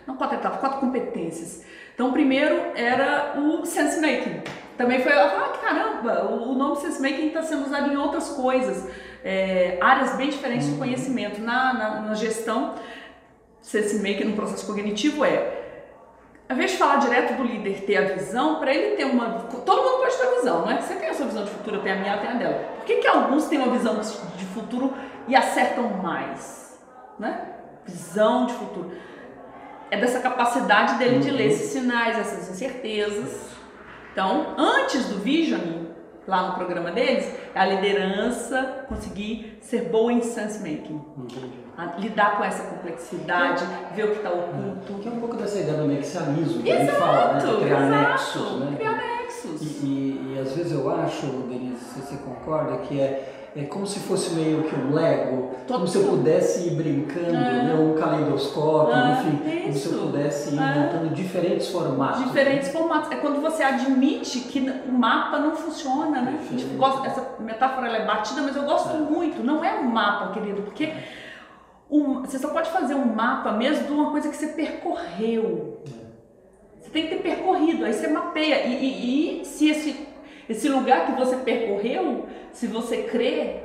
Não 0.06 0.16
quatro 0.16 0.38
etapas, 0.38 0.60
quatro 0.60 0.80
competências. 0.80 1.66
Então, 1.94 2.10
o 2.10 2.14
primeiro 2.14 2.56
era 2.76 3.40
o 3.40 3.66
sense 3.66 4.00
making. 4.00 4.42
Também 4.78 5.02
foi, 5.02 5.12
eu 5.12 5.30
falei, 5.30 5.46
ah, 5.46 5.58
caramba, 5.60 6.26
o 6.30 6.54
nome 6.54 6.76
sense 6.76 7.02
making 7.02 7.30
está 7.30 7.42
sendo 7.42 7.66
usado 7.66 7.92
em 7.92 7.98
outras 7.98 8.30
coisas, 8.30 8.88
é, 9.24 9.80
áreas 9.82 10.16
bem 10.16 10.30
diferentes 10.30 10.68
do 10.68 10.74
uhum. 10.74 10.80
conhecimento. 10.80 11.42
Na, 11.42 11.74
na, 11.74 12.02
na 12.02 12.14
gestão, 12.14 12.76
sense 13.60 13.96
making 13.98 14.26
no 14.26 14.36
processo 14.36 14.68
cognitivo 14.68 15.26
é 15.26 15.57
ao 16.50 16.56
invés 16.56 16.72
de 16.72 16.78
falar 16.78 16.98
direto 16.98 17.36
do 17.36 17.44
líder 17.44 17.82
ter 17.82 17.98
a 17.98 18.14
visão, 18.16 18.60
para 18.60 18.74
ele 18.74 18.96
ter 18.96 19.04
uma. 19.04 19.42
Todo 19.66 19.84
mundo 19.84 19.98
pode 19.98 20.16
ter 20.16 20.28
a 20.28 20.36
visão, 20.36 20.62
não 20.62 20.72
é? 20.72 20.82
Você 20.82 20.96
tem 20.96 21.10
a 21.10 21.14
sua 21.14 21.26
visão 21.26 21.44
de 21.44 21.52
futuro, 21.52 21.76
eu 21.78 21.82
tenho 21.82 21.96
a 21.96 22.00
minha, 22.00 22.16
eu 22.16 22.22
tenho 22.22 22.34
a 22.34 22.38
dela. 22.38 22.64
Por 22.78 22.86
que, 22.86 22.96
que 22.98 23.08
alguns 23.08 23.46
têm 23.46 23.60
uma 23.60 23.72
visão 23.72 24.00
de 24.00 24.46
futuro 24.46 24.94
e 25.28 25.36
acertam 25.36 25.90
mais? 26.02 26.80
Né? 27.20 27.54
Visão 27.86 28.46
de 28.46 28.54
futuro. 28.54 28.92
É 29.92 29.98
dessa 29.98 30.20
capacidade 30.20 30.96
dele 30.96 31.20
de 31.20 31.32
ler 31.32 31.48
esses 31.48 31.72
sinais, 31.72 32.18
essas 32.18 32.50
incertezas. 32.50 33.50
Então, 34.14 34.56
antes 34.58 35.06
do 35.06 35.20
visioning, 35.20 35.90
lá 36.26 36.48
no 36.48 36.56
programa 36.56 36.92
deles, 36.92 37.30
é 37.54 37.60
a 37.60 37.66
liderança 37.66 38.86
conseguir 38.88 39.58
ser 39.62 39.90
boa 39.90 40.12
em 40.12 40.22
sense 40.22 40.60
making. 40.60 41.02
Lidar 42.00 42.38
com 42.38 42.44
essa 42.44 42.64
complexidade, 42.64 43.64
ver 43.96 44.06
o 44.06 44.12
que 44.12 44.18
está 44.18 44.30
oculto. 44.30 44.94
Que 45.02 45.08
é 45.08 45.12
um 45.12 45.20
pouco 45.20 45.36
dessa 45.36 45.60
ideia 45.60 45.78
do 45.78 45.88
nexialismo 45.88 46.64
que 46.64 46.70
exato, 46.70 46.82
a 46.82 46.86
gente 46.86 47.00
fala, 47.00 47.34
né? 47.34 47.64
Criar 47.64 47.88
exato, 47.88 48.10
nexos, 48.10 48.60
né? 48.60 48.76
Criar 48.78 48.96
nexos. 48.96 49.62
E, 49.62 49.86
e, 49.86 50.34
e, 50.36 50.40
às 50.40 50.52
vezes 50.54 50.72
eu 50.72 50.90
acho, 50.90 51.26
Denise, 51.26 51.84
se 51.86 52.00
você 52.00 52.18
concorda, 52.18 52.78
que 52.78 53.00
é 53.00 53.34
é 53.58 53.64
como 53.64 53.88
se 53.88 54.00
fosse 54.02 54.36
meio 54.36 54.64
que 54.64 54.76
um 54.76 54.94
Lego, 54.94 55.56
como 55.68 55.88
se 55.88 55.98
eu 55.98 56.04
pudesse 56.04 56.68
ir 56.68 56.76
brincando, 56.76 57.36
ah. 57.36 57.64
né, 57.64 57.74
um 57.74 57.96
caleidoscópio, 57.96 58.94
enfim, 58.96 59.62
como 59.64 59.74
se 59.74 59.92
eu 59.92 60.00
pudesse 60.00 60.54
ir 60.54 60.60
ah. 60.60 60.76
montando 60.76 61.16
diferentes 61.16 61.68
formatos. 61.70 62.26
Diferentes 62.26 62.68
né? 62.68 62.74
formatos. 62.74 63.12
É 63.12 63.16
quando 63.16 63.42
você 63.42 63.64
admite 63.64 64.42
que 64.42 64.60
o 64.60 64.92
mapa 64.92 65.40
não 65.40 65.56
funciona, 65.56 66.22
né? 66.22 66.40
Tipo, 66.56 66.78
gosto, 66.78 67.08
essa 67.08 67.36
metáfora 67.40 67.88
é 67.88 68.06
batida, 68.06 68.42
mas 68.42 68.56
eu 68.56 68.64
gosto 68.64 68.96
é. 68.96 69.00
muito. 69.00 69.44
Não 69.44 69.64
é 69.64 69.80
um 69.80 69.90
mapa, 69.90 70.34
querido, 70.34 70.62
porque 70.62 70.94
um, 71.90 72.22
você 72.22 72.38
só 72.38 72.50
pode 72.50 72.70
fazer 72.70 72.96
um 72.96 73.06
mapa 73.06 73.52
mesmo 73.52 73.86
de 73.86 73.94
uma 73.94 74.12
coisa 74.12 74.30
que 74.30 74.36
você 74.36 74.48
percorreu. 74.48 75.82
Você 76.80 76.90
tem 76.90 77.04
que 77.08 77.16
ter 77.16 77.22
percorrido, 77.22 77.86
aí 77.86 77.94
você 77.94 78.08
mapeia. 78.08 78.66
E, 78.66 78.76
e, 78.76 79.42
e 79.42 79.46
se 79.46 79.70
esse 79.70 80.08
esse 80.50 80.70
lugar 80.70 81.08
que 81.08 81.12
você 81.20 81.36
percorreu, 81.38 82.26
se 82.54 82.68
você 82.68 83.04
crê 83.04 83.64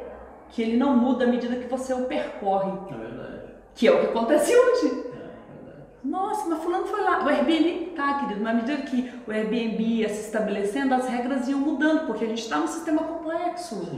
que 0.51 0.63
ele 0.63 0.77
não 0.77 0.97
muda 0.97 1.25
à 1.25 1.29
medida 1.29 1.57
que 1.57 1.69
você 1.69 1.95
o 1.95 2.05
percorre. 2.07 2.73
É 2.91 2.99
verdade. 2.99 3.43
Que 3.75 3.87
é 3.87 3.93
o 3.93 4.01
que 4.01 4.07
acontece 4.07 4.55
hoje. 4.55 5.12
Nossa, 6.05 6.49
mas 6.49 6.63
fulano 6.63 6.85
foi 6.87 7.01
lá. 7.01 7.25
O 7.25 7.29
Airbnb, 7.29 7.93
tá, 7.95 8.15
querido, 8.15 8.41
mas 8.43 8.53
à 8.53 8.55
medida 8.55 8.83
que 8.83 9.13
o 9.27 9.31
Airbnb 9.31 9.83
ia 9.83 10.09
se 10.09 10.27
estabelecendo, 10.27 10.95
as 10.95 11.07
regras 11.07 11.49
iam 11.49 11.61
mudando, 11.61 12.07
porque 12.07 12.25
a 12.25 12.29
gente 12.29 12.43
está 12.43 12.59
num 12.59 12.67
sistema 12.67 13.03
complexo. 13.03 13.89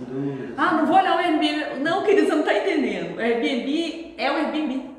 Ah, 0.57 0.73
não 0.75 0.87
vou 0.87 0.97
olhar 0.97 1.17
o 1.17 1.19
Airbnb. 1.19 1.81
Não, 1.81 2.03
querido, 2.03 2.27
você 2.27 2.33
não 2.35 2.41
está 2.41 2.55
entendendo. 2.55 3.17
O 3.17 3.21
Airbnb 3.21 4.15
é 4.19 4.31
o 4.31 4.37
Airbnb. 4.37 4.91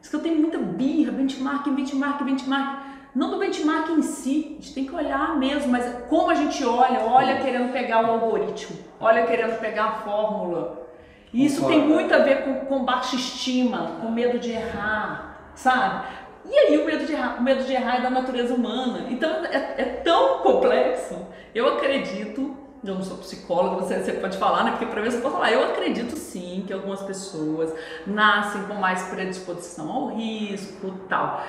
Isso 0.00 0.10
que 0.10 0.16
eu 0.16 0.20
tenho 0.20 0.40
muita 0.40 0.58
birra, 0.58 1.10
benchmark, 1.10 1.68
benchmark, 1.68 2.22
benchmark. 2.22 2.88
Não 3.14 3.30
do 3.30 3.38
benchmark 3.38 3.90
em 3.90 4.02
si, 4.02 4.58
a 4.58 4.62
gente 4.62 4.74
tem 4.74 4.86
que 4.86 4.94
olhar 4.94 5.36
mesmo, 5.36 5.72
mas 5.72 6.04
como 6.08 6.30
a 6.30 6.34
gente 6.34 6.64
olha, 6.64 7.00
olha 7.00 7.40
querendo 7.40 7.72
pegar 7.72 8.04
o 8.04 8.12
algoritmo, 8.12 8.76
olha 9.00 9.26
querendo 9.26 9.58
pegar 9.58 9.84
a 9.84 9.92
fórmula. 9.92 10.86
E 11.32 11.44
isso 11.44 11.66
tem 11.66 11.80
muito 11.80 12.14
a 12.14 12.18
ver 12.18 12.44
com, 12.44 12.66
com 12.66 12.84
baixa 12.84 13.16
estima, 13.16 13.96
com 14.00 14.10
medo 14.10 14.38
de 14.38 14.52
errar, 14.52 15.50
sabe? 15.54 16.06
E 16.50 16.58
aí 16.58 16.78
o 16.78 16.86
medo 16.86 17.04
de 17.04 17.12
errar, 17.12 17.36
o 17.38 17.42
medo 17.42 17.64
de 17.64 17.72
errar 17.72 17.96
é 17.96 18.00
da 18.00 18.10
natureza 18.10 18.54
humana. 18.54 19.06
Então 19.10 19.44
é, 19.44 19.74
é 19.76 19.84
tão 20.02 20.38
complexo. 20.38 21.14
Eu 21.54 21.74
acredito, 21.74 22.56
eu 22.82 22.94
não 22.94 23.02
sou 23.02 23.18
psicóloga, 23.18 23.84
você, 23.84 24.02
você 24.02 24.12
pode 24.14 24.38
falar, 24.38 24.64
né? 24.64 24.70
Porque 24.70 24.86
para 24.86 25.10
se 25.10 25.16
eu 25.16 25.22
posso 25.22 25.34
falar. 25.34 25.52
Eu 25.52 25.64
acredito 25.64 26.16
sim 26.16 26.64
que 26.66 26.72
algumas 26.72 27.02
pessoas 27.02 27.74
nascem 28.06 28.62
com 28.64 28.74
mais 28.74 29.02
predisposição 29.04 29.90
ao 29.90 30.06
risco 30.08 30.94
tal. 31.08 31.44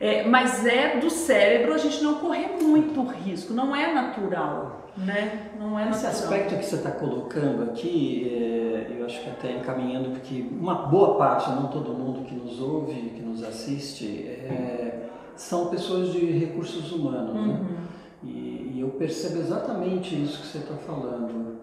É, 0.00 0.26
mas 0.28 0.66
é 0.66 0.98
do 0.98 1.08
cérebro 1.08 1.72
a 1.72 1.78
gente 1.78 2.02
não 2.02 2.16
correr 2.16 2.56
muito 2.60 3.02
risco, 3.02 3.54
não 3.54 3.74
é 3.74 3.92
natural, 3.94 4.90
né? 4.96 5.50
Não 5.58 5.78
é 5.78 5.86
natural. 5.86 6.10
Esse 6.10 6.24
aspecto 6.24 6.56
que 6.58 6.64
você 6.64 6.76
está 6.76 6.90
colocando 6.90 7.70
aqui, 7.70 8.30
é, 8.30 8.96
eu 8.98 9.06
acho 9.06 9.22
que 9.22 9.30
até 9.30 9.52
encaminhando, 9.52 10.10
porque 10.10 10.44
uma 10.52 10.74
boa 10.86 11.16
parte, 11.16 11.50
não 11.50 11.68
todo 11.68 11.94
mundo 11.94 12.24
que 12.26 12.34
nos 12.34 12.60
ouve, 12.60 12.92
que 12.92 13.22
nos 13.22 13.42
assiste, 13.42 14.26
é, 14.26 15.08
são 15.34 15.66
pessoas 15.66 16.12
de 16.12 16.26
recursos 16.26 16.92
humanos, 16.92 17.34
né? 17.34 17.40
uhum. 17.40 17.46
né? 17.46 17.76
E, 18.22 18.72
e, 18.74 18.80
eu 18.80 18.88
percebo 18.90 19.38
exatamente 19.38 20.20
isso 20.20 20.40
que 20.40 20.46
você 20.46 20.58
está 20.58 20.74
falando. 20.74 21.56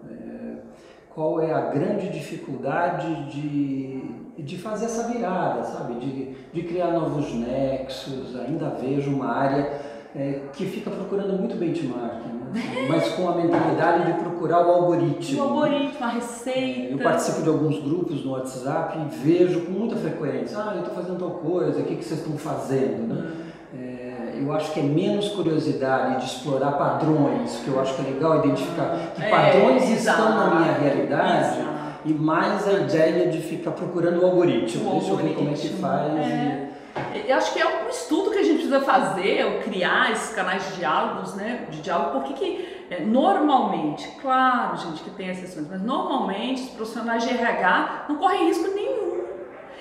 Qual 1.14 1.40
é 1.40 1.52
a 1.52 1.70
grande 1.70 2.08
dificuldade 2.08 3.30
de 3.30 4.24
de 4.36 4.58
fazer 4.58 4.86
essa 4.86 5.08
virada, 5.08 5.62
sabe? 5.64 5.94
De, 5.94 6.34
de 6.52 6.62
criar 6.62 6.90
novos 6.90 7.32
nexos. 7.34 8.36
Ainda 8.36 8.70
vejo 8.70 9.10
uma 9.10 9.32
área 9.32 9.80
é, 10.14 10.42
que 10.52 10.66
fica 10.66 10.90
procurando 10.90 11.38
muito 11.38 11.56
benchmark, 11.56 12.26
né? 12.26 12.86
mas 12.88 13.08
com 13.10 13.28
a 13.28 13.36
mentalidade 13.36 14.12
de 14.12 14.18
procurar 14.20 14.66
o 14.66 14.70
algoritmo. 14.70 15.40
O 15.40 15.42
algoritmo, 15.42 16.04
a 16.04 16.08
receita. 16.08 16.92
Eu 16.92 16.98
participo 16.98 17.42
de 17.42 17.48
alguns 17.48 17.80
grupos 17.80 18.24
no 18.24 18.32
WhatsApp 18.32 18.98
e 18.98 19.16
vejo 19.16 19.62
com 19.62 19.72
muita 19.72 19.96
frequência: 19.96 20.58
ah, 20.58 20.72
eu 20.74 20.80
estou 20.80 20.94
fazendo 20.94 21.18
tal 21.18 21.30
coisa, 21.30 21.80
o 21.80 21.84
que, 21.84 21.96
que 21.96 22.04
vocês 22.04 22.20
estão 22.20 22.36
fazendo? 22.36 23.14
Né? 23.14 23.32
É, 23.80 24.38
eu 24.40 24.52
acho 24.52 24.72
que 24.72 24.80
é 24.80 24.82
menos 24.82 25.28
curiosidade 25.28 26.20
de 26.20 26.26
explorar 26.26 26.72
padrões, 26.72 27.60
que 27.64 27.68
eu 27.68 27.80
acho 27.80 27.94
que 27.94 28.02
é 28.02 28.12
legal 28.12 28.38
identificar 28.38 29.12
que 29.14 29.22
é, 29.22 29.30
padrões 29.30 29.88
estão 29.90 30.36
na 30.36 30.54
minha 30.54 30.72
realidade. 30.72 31.60
Exato 31.60 31.74
e 32.04 32.12
mais 32.12 32.68
a 32.68 32.72
ideia 32.72 33.28
de 33.28 33.38
ficar 33.40 33.70
procurando 33.70 34.20
o 34.20 34.26
algoritmo. 34.26 34.90
O 34.90 34.98
Deixa 34.98 35.10
eu 35.10 35.16
ver 35.16 35.34
como 35.34 35.50
é 35.50 35.54
que 35.54 35.68
faz. 35.70 36.12
É. 36.16 36.70
E... 36.70 37.30
Eu 37.30 37.36
acho 37.36 37.52
que 37.52 37.60
é 37.60 37.66
um 37.66 37.88
estudo 37.88 38.30
que 38.30 38.38
a 38.38 38.42
gente 38.42 38.54
precisa 38.54 38.80
fazer, 38.80 39.62
criar 39.64 40.12
esses 40.12 40.34
canais 40.34 40.64
de 40.68 40.76
diálogos, 40.76 41.34
né? 41.34 41.66
De 41.70 41.80
diálogo, 41.80 42.20
porque 42.20 42.34
que 42.34 42.86
é, 42.90 43.00
normalmente, 43.00 44.08
claro, 44.20 44.76
gente, 44.76 45.02
que 45.02 45.10
tem 45.10 45.28
exceções, 45.28 45.66
mas 45.68 45.82
normalmente 45.82 46.62
os 46.62 46.70
profissionais 46.70 47.24
de 47.24 47.30
RH 47.30 48.06
não 48.08 48.16
correm 48.16 48.46
risco 48.46 48.68
nenhum. 48.74 49.24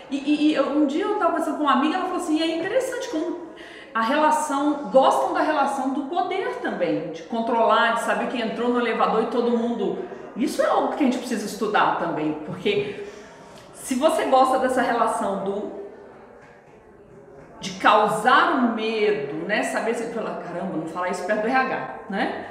E, 0.10 0.18
e, 0.18 0.54
e 0.54 0.62
um 0.62 0.86
dia 0.86 1.04
eu 1.04 1.14
estava 1.14 1.32
conversando 1.32 1.58
com 1.58 1.64
uma 1.64 1.74
amiga, 1.74 1.96
ela 1.96 2.06
falou 2.06 2.22
assim, 2.22 2.42
é 2.42 2.58
interessante 2.58 3.10
como 3.10 3.38
a 3.94 4.02
relação, 4.02 4.90
gostam 4.92 5.34
da 5.34 5.42
relação 5.42 5.94
do 5.94 6.04
poder 6.04 6.56
também, 6.62 7.12
de 7.12 7.24
controlar, 7.24 7.96
de 7.96 8.02
saber 8.02 8.28
que 8.28 8.42
entrou 8.42 8.70
no 8.70 8.80
elevador 8.80 9.24
e 9.24 9.28
todo 9.28 9.58
mundo 9.58 10.00
isso 10.36 10.62
é 10.62 10.66
algo 10.66 10.96
que 10.96 11.04
a 11.04 11.06
gente 11.06 11.20
precisa 11.20 11.46
estudar 11.46 12.00
também, 12.00 12.34
porque 12.46 13.06
se 13.74 13.96
você 13.96 14.26
gosta 14.26 14.58
dessa 14.60 14.82
relação 14.82 15.44
do 15.44 15.84
de 17.60 17.72
causar 17.76 18.56
o 18.56 18.76
medo, 18.76 19.48
né? 19.48 19.64
Saber 19.64 19.94
se 19.94 20.12
fala, 20.14 20.42
caramba, 20.46 20.78
não 20.78 20.88
falar 20.88 21.10
isso 21.10 21.26
perto 21.26 21.44
do 21.44 21.48
RH, 21.48 22.00
né? 22.10 22.46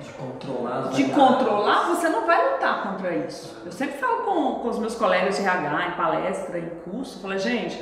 De 0.00 0.12
controlar 0.12 0.88
De 0.90 1.04
controlar, 1.04 1.86
você 1.86 2.08
não 2.08 2.26
vai 2.26 2.52
lutar 2.52 2.82
contra 2.82 3.14
isso. 3.14 3.62
Eu 3.64 3.70
sempre 3.70 3.96
falo 3.98 4.24
com, 4.24 4.54
com 4.60 4.68
os 4.68 4.78
meus 4.78 4.96
colegas 4.96 5.36
de 5.36 5.42
RH, 5.42 5.86
em 5.86 5.90
palestra, 5.92 6.58
em 6.58 6.68
curso, 6.84 7.20
falo, 7.20 7.38
gente, 7.38 7.80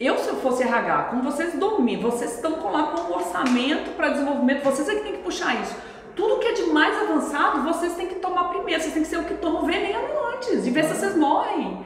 eu 0.00 0.16
se 0.18 0.28
eu 0.28 0.36
fosse 0.36 0.62
RH, 0.62 1.08
como 1.10 1.22
vocês 1.22 1.54
dominam, 1.54 2.10
vocês 2.10 2.34
estão 2.34 2.52
lá 2.72 2.88
com 2.88 3.12
um 3.12 3.14
orçamento 3.14 3.90
para 3.96 4.08
desenvolvimento, 4.08 4.64
vocês 4.64 4.88
é 4.88 4.94
que 4.94 5.02
tem 5.02 5.12
que 5.12 5.18
puxar 5.18 5.60
isso 5.60 5.76
tudo 6.20 6.38
que 6.38 6.48
é 6.48 6.52
de 6.52 6.64
mais 6.64 7.00
avançado, 7.02 7.62
vocês 7.62 7.94
têm 7.94 8.06
que 8.06 8.16
tomar 8.16 8.44
primeiro, 8.44 8.80
vocês 8.80 8.92
têm 8.92 9.02
que 9.02 9.08
ser 9.08 9.18
o 9.18 9.24
que 9.24 9.34
toma 9.34 9.62
o 9.62 9.64
veneno 9.64 10.06
antes, 10.34 10.66
e 10.66 10.70
ver 10.70 10.84
se 10.84 10.94
vocês 10.94 11.16
morrem. 11.16 11.84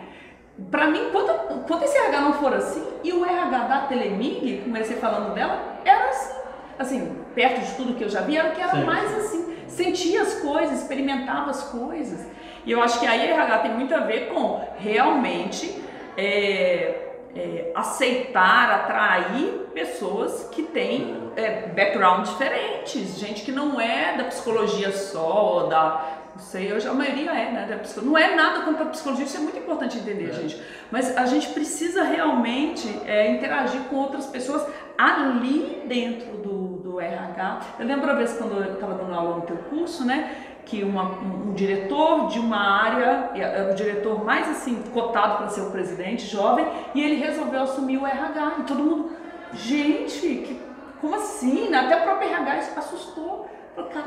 Para 0.71 0.89
mim, 0.89 1.09
quando, 1.13 1.67
quando 1.67 1.85
esse 1.85 1.97
RH 1.97 2.21
não 2.21 2.33
for 2.35 2.53
assim, 2.53 2.85
e 3.03 3.13
o 3.13 3.25
RH 3.25 3.59
da 3.59 3.81
Telemig, 3.83 4.63
comecei 4.65 4.97
falando 4.97 5.35
dela, 5.35 5.79
era 5.85 6.09
assim. 6.09 6.35
Assim, 6.77 7.17
perto 7.35 7.61
de 7.61 7.75
tudo 7.75 7.95
que 7.95 8.03
eu 8.03 8.09
já 8.09 8.23
vi, 8.23 8.37
era 8.37 8.51
que 8.51 8.61
era 8.61 8.73
Sim. 8.73 8.85
mais 8.85 9.15
assim. 9.19 9.57
Sentia 9.69 10.23
as 10.23 10.35
coisas, 10.35 10.81
experimentava 10.81 11.51
as 11.51 11.63
coisas. 11.65 12.27
E 12.67 12.73
eu 12.73 12.83
acho 12.83 12.99
que 12.99 13.07
aí 13.07 13.29
RH 13.31 13.59
tem 13.59 13.75
muito 13.75 13.95
a 13.95 14.01
ver 14.01 14.29
com 14.33 14.61
realmente 14.77 15.81
é, 16.17 17.04
é, 17.35 17.71
aceitar, 17.75 18.71
atrair 18.71 19.69
pessoas 19.75 20.49
que 20.51 20.63
têm 20.63 21.31
é, 21.37 21.69
background 21.69 22.27
diferentes, 22.27 23.19
gente 23.19 23.43
que 23.43 23.53
não 23.53 23.81
é 23.81 24.17
da 24.17 24.25
psicologia 24.25 24.93
só, 24.93 25.67
da 25.69 26.21
não 26.35 26.43
sei, 26.43 26.73
hoje 26.73 26.89
a 26.89 26.93
maioria 26.93 27.31
é, 27.31 27.53
né? 27.53 27.67
Da 27.69 27.77
psicologia. 27.77 28.11
Não 28.11 28.19
é 28.19 28.35
nada 28.35 28.65
contra 28.65 28.85
a 28.85 28.89
psicologia, 28.89 29.25
isso 29.25 29.37
é 29.37 29.41
muito 29.41 29.57
importante 29.57 29.99
entender, 29.99 30.31
é. 30.31 30.33
gente. 30.33 30.61
Mas 30.91 31.17
a 31.17 31.27
gente 31.27 31.49
precisa 31.51 32.03
realmente 32.03 32.89
é, 33.07 33.31
interagir 33.31 33.81
com 33.83 33.97
outras 33.97 34.27
pessoas 34.27 34.67
ali 34.99 35.85
dentro 35.87 36.37
do, 36.39 36.79
do 36.79 37.01
RH. 37.01 37.61
Eu 37.79 37.87
lembro 37.87 38.07
uma 38.07 38.17
vez 38.17 38.37
quando 38.37 38.57
eu 38.61 38.75
estava 38.75 38.95
dando 38.95 39.15
aula 39.15 39.37
no 39.37 39.43
teu 39.43 39.57
curso, 39.57 40.05
né? 40.05 40.54
Que 40.65 40.83
uma, 40.83 41.03
um, 41.19 41.51
um, 41.51 41.53
diretor 41.55 42.29
de 42.29 42.39
uma 42.39 42.59
área, 42.59 43.31
era 43.35 43.73
o 43.73 43.75
diretor 43.75 44.25
mais 44.25 44.49
assim 44.49 44.83
cotado 44.93 45.39
para 45.39 45.49
ser 45.49 45.61
o 45.61 45.71
presidente, 45.71 46.27
jovem, 46.27 46.67
e 46.95 47.03
ele 47.03 47.17
resolveu 47.17 47.63
assumir 47.63 47.99
o 47.99 48.07
RH. 48.07 48.53
E 48.61 48.63
todo 48.63 48.83
mundo, 48.83 49.13
gente, 49.53 50.21
que, 50.21 50.61
como 51.01 51.15
assim? 51.17 51.73
Até 51.75 51.97
o 51.97 52.03
próprio 52.03 52.31
RH 52.31 52.79
assustou. 52.79 53.49
Falei, 53.75 53.91
cara, 53.91 54.07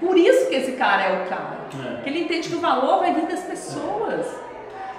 por 0.00 0.16
isso 0.16 0.48
que 0.48 0.54
esse 0.54 0.72
cara 0.72 1.02
é 1.02 1.24
o 1.24 1.28
cara. 1.28 1.58
É. 1.98 2.02
Que 2.02 2.08
ele 2.08 2.20
entende 2.20 2.48
que 2.48 2.54
o 2.54 2.60
valor 2.60 3.00
vai 3.00 3.12
vir 3.12 3.26
das 3.26 3.42
pessoas. 3.42 4.26
É, 4.26 4.47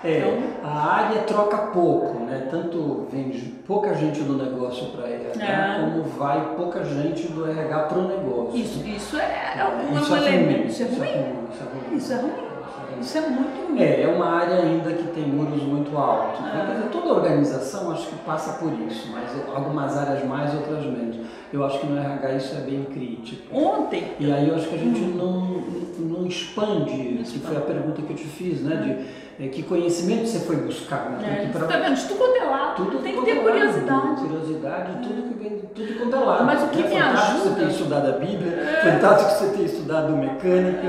então, 0.03 0.37
a 0.63 0.93
área 0.93 1.21
troca 1.23 1.57
pouco, 1.73 2.19
né? 2.23 2.47
Tanto 2.49 3.07
vem 3.11 3.31
pouca 3.67 3.93
gente 3.93 4.21
do 4.21 4.37
negócio 4.37 4.87
para 4.87 5.07
RH, 5.07 5.45
é. 5.45 5.79
como 5.81 6.03
vai 6.03 6.55
pouca 6.55 6.83
gente 6.83 7.27
do 7.27 7.49
RH 7.49 7.79
para 7.79 7.97
o 7.99 8.07
negócio. 8.07 8.57
Isso, 8.57 8.87
isso 8.87 9.17
é, 9.17 9.53
é 9.57 9.65
um, 9.65 9.99
isso 9.99 10.15
é 10.15 10.17
elemento. 10.17 10.67
Isso 10.67 10.83
é 10.83 10.85
ruim. 10.85 10.95
Isso 10.97 11.03
é 11.03 11.65
ruim. 11.65 11.97
Isso 11.97 12.13
é 12.13 12.15
ruim. 12.15 12.49
Isso 13.01 13.17
é 13.17 13.21
muito 13.21 13.67
ruim. 13.67 13.81
É, 13.81 14.03
é 14.03 14.07
uma 14.07 14.25
área 14.25 14.55
ainda 14.55 14.91
que 14.91 15.07
tem 15.11 15.25
muros 15.25 15.61
muito 15.63 15.97
altos. 15.97 16.45
É. 16.45 16.65
Quer 16.65 16.75
dizer, 16.75 16.89
toda 16.91 17.13
organização 17.13 17.91
acho 17.91 18.07
que 18.07 18.15
passa 18.25 18.53
por 18.53 18.71
isso, 18.87 19.09
mas 19.11 19.31
algumas 19.53 19.97
áreas 19.97 20.25
mais, 20.25 20.53
outras 20.53 20.85
menos. 20.85 21.17
Eu 21.51 21.65
acho 21.65 21.79
que 21.79 21.87
no 21.87 21.97
RH 21.97 22.33
isso 22.33 22.55
é 22.55 22.61
bem 22.61 22.83
crítico. 22.85 23.55
Ontem. 23.55 24.13
E 24.19 24.31
aí 24.31 24.47
eu 24.47 24.55
acho 24.55 24.67
que 24.67 24.75
a 24.75 24.77
gente 24.77 25.01
hum. 25.01 25.15
não, 25.17 26.19
não 26.19 26.27
expande, 26.27 27.13
não 27.13 27.23
que 27.23 27.39
foi 27.39 27.57
a 27.57 27.61
pergunta 27.61 28.01
que 28.01 28.11
eu 28.11 28.15
te 28.15 28.27
fiz, 28.27 28.61
né? 28.61 28.75
De, 28.75 29.28
é, 29.39 29.47
que 29.47 29.63
conhecimento 29.63 30.27
você 30.27 30.39
foi 30.39 30.57
buscar? 30.57 31.11
Né? 31.11 31.45
É, 31.45 31.57
pra... 31.57 31.65
Tá 31.65 31.77
vendo? 31.77 31.97
Tudo 32.07 32.17
quanto 32.17 32.35
é 32.35 32.43
lado, 32.43 32.75
tudo 32.75 32.99
tem 32.99 33.15
que 33.15 33.25
ter 33.25 33.41
curiosidade. 33.41 34.21
Curiosidade, 34.21 34.91
tudo 35.07 35.29
que 35.29 35.43
vem, 35.43 35.59
tudo 35.73 35.99
quanto 35.99 36.15
é 36.15 36.19
lado. 36.19 36.43
Mas 36.45 36.63
o 36.63 36.67
que 36.67 36.81
é 36.81 36.87
me 36.87 36.95
fantástico 36.95 37.37
ajuda... 37.37 37.49
você 37.49 37.61
ter 37.61 37.71
estudado 37.71 38.09
a 38.09 38.11
Bíblia, 38.11 38.51
é. 38.51 38.91
fantástico 38.91 39.31
você 39.31 39.57
ter 39.57 39.63
estudado 39.63 40.17
mecânica. 40.17 40.87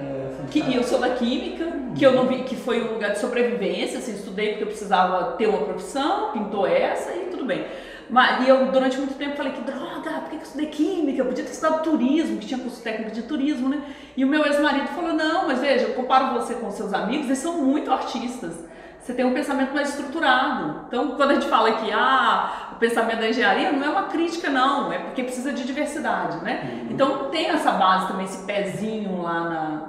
É, 0.00 0.28
que 0.48 0.74
eu 0.74 0.84
sou 0.84 1.00
da 1.00 1.10
química, 1.10 1.66
que 1.96 2.06
eu 2.06 2.12
não 2.12 2.26
vi, 2.26 2.44
que 2.44 2.54
foi 2.54 2.82
um 2.82 2.94
lugar 2.94 3.10
de 3.10 3.18
sobrevivência, 3.18 3.98
assim, 3.98 4.12
estudei 4.12 4.50
porque 4.50 4.62
eu 4.62 4.68
precisava 4.68 5.32
ter 5.32 5.48
uma 5.48 5.58
profissão, 5.58 6.30
pintou 6.32 6.66
essa 6.66 7.10
e 7.12 7.26
tudo 7.30 7.44
bem. 7.44 7.66
Mas, 8.10 8.46
e 8.46 8.48
eu, 8.48 8.70
durante 8.72 8.96
muito 8.96 9.14
tempo, 9.14 9.36
falei 9.36 9.52
que 9.52 9.60
droga, 9.60 10.10
por 10.10 10.30
que 10.30 10.36
eu 10.36 10.42
estudei 10.42 10.66
química? 10.66 11.20
Eu 11.20 11.26
podia 11.26 11.44
ter 11.44 11.50
estudado 11.50 11.82
turismo, 11.82 12.38
que 12.38 12.46
tinha 12.46 12.60
curso 12.60 12.82
técnico 12.82 13.10
de 13.10 13.22
turismo, 13.22 13.68
né? 13.68 13.82
E 14.16 14.24
o 14.24 14.28
meu 14.28 14.44
ex-marido 14.46 14.88
falou: 14.88 15.12
não, 15.12 15.46
mas 15.46 15.60
veja, 15.60 15.86
eu 15.86 15.94
comparo 15.94 16.34
você 16.34 16.54
com 16.54 16.70
seus 16.70 16.94
amigos, 16.94 17.26
eles 17.26 17.38
são 17.38 17.58
muito 17.62 17.90
artistas. 17.92 18.54
Você 19.00 19.14
tem 19.14 19.24
um 19.24 19.32
pensamento 19.32 19.72
mais 19.74 19.90
estruturado. 19.90 20.84
Então, 20.86 21.12
quando 21.12 21.30
a 21.30 21.34
gente 21.34 21.46
fala 21.46 21.72
que 21.72 21.90
ah, 21.90 22.72
o 22.72 22.74
pensamento 22.76 23.20
da 23.20 23.28
engenharia 23.28 23.72
não 23.72 23.82
é 23.82 23.88
uma 23.88 24.02
crítica, 24.04 24.50
não, 24.50 24.92
é 24.92 24.98
porque 24.98 25.22
precisa 25.22 25.52
de 25.52 25.64
diversidade, 25.64 26.44
né? 26.44 26.60
Uhum. 26.64 26.88
Então, 26.90 27.30
tem 27.30 27.48
essa 27.48 27.72
base 27.72 28.08
também, 28.08 28.26
esse 28.26 28.44
pezinho 28.44 29.22
lá 29.22 29.40
na, 29.40 29.82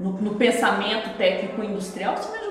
no, 0.00 0.12
no 0.12 0.34
pensamento 0.34 1.16
técnico 1.16 1.62
industrial, 1.62 2.14
isso 2.14 2.32
me. 2.32 2.47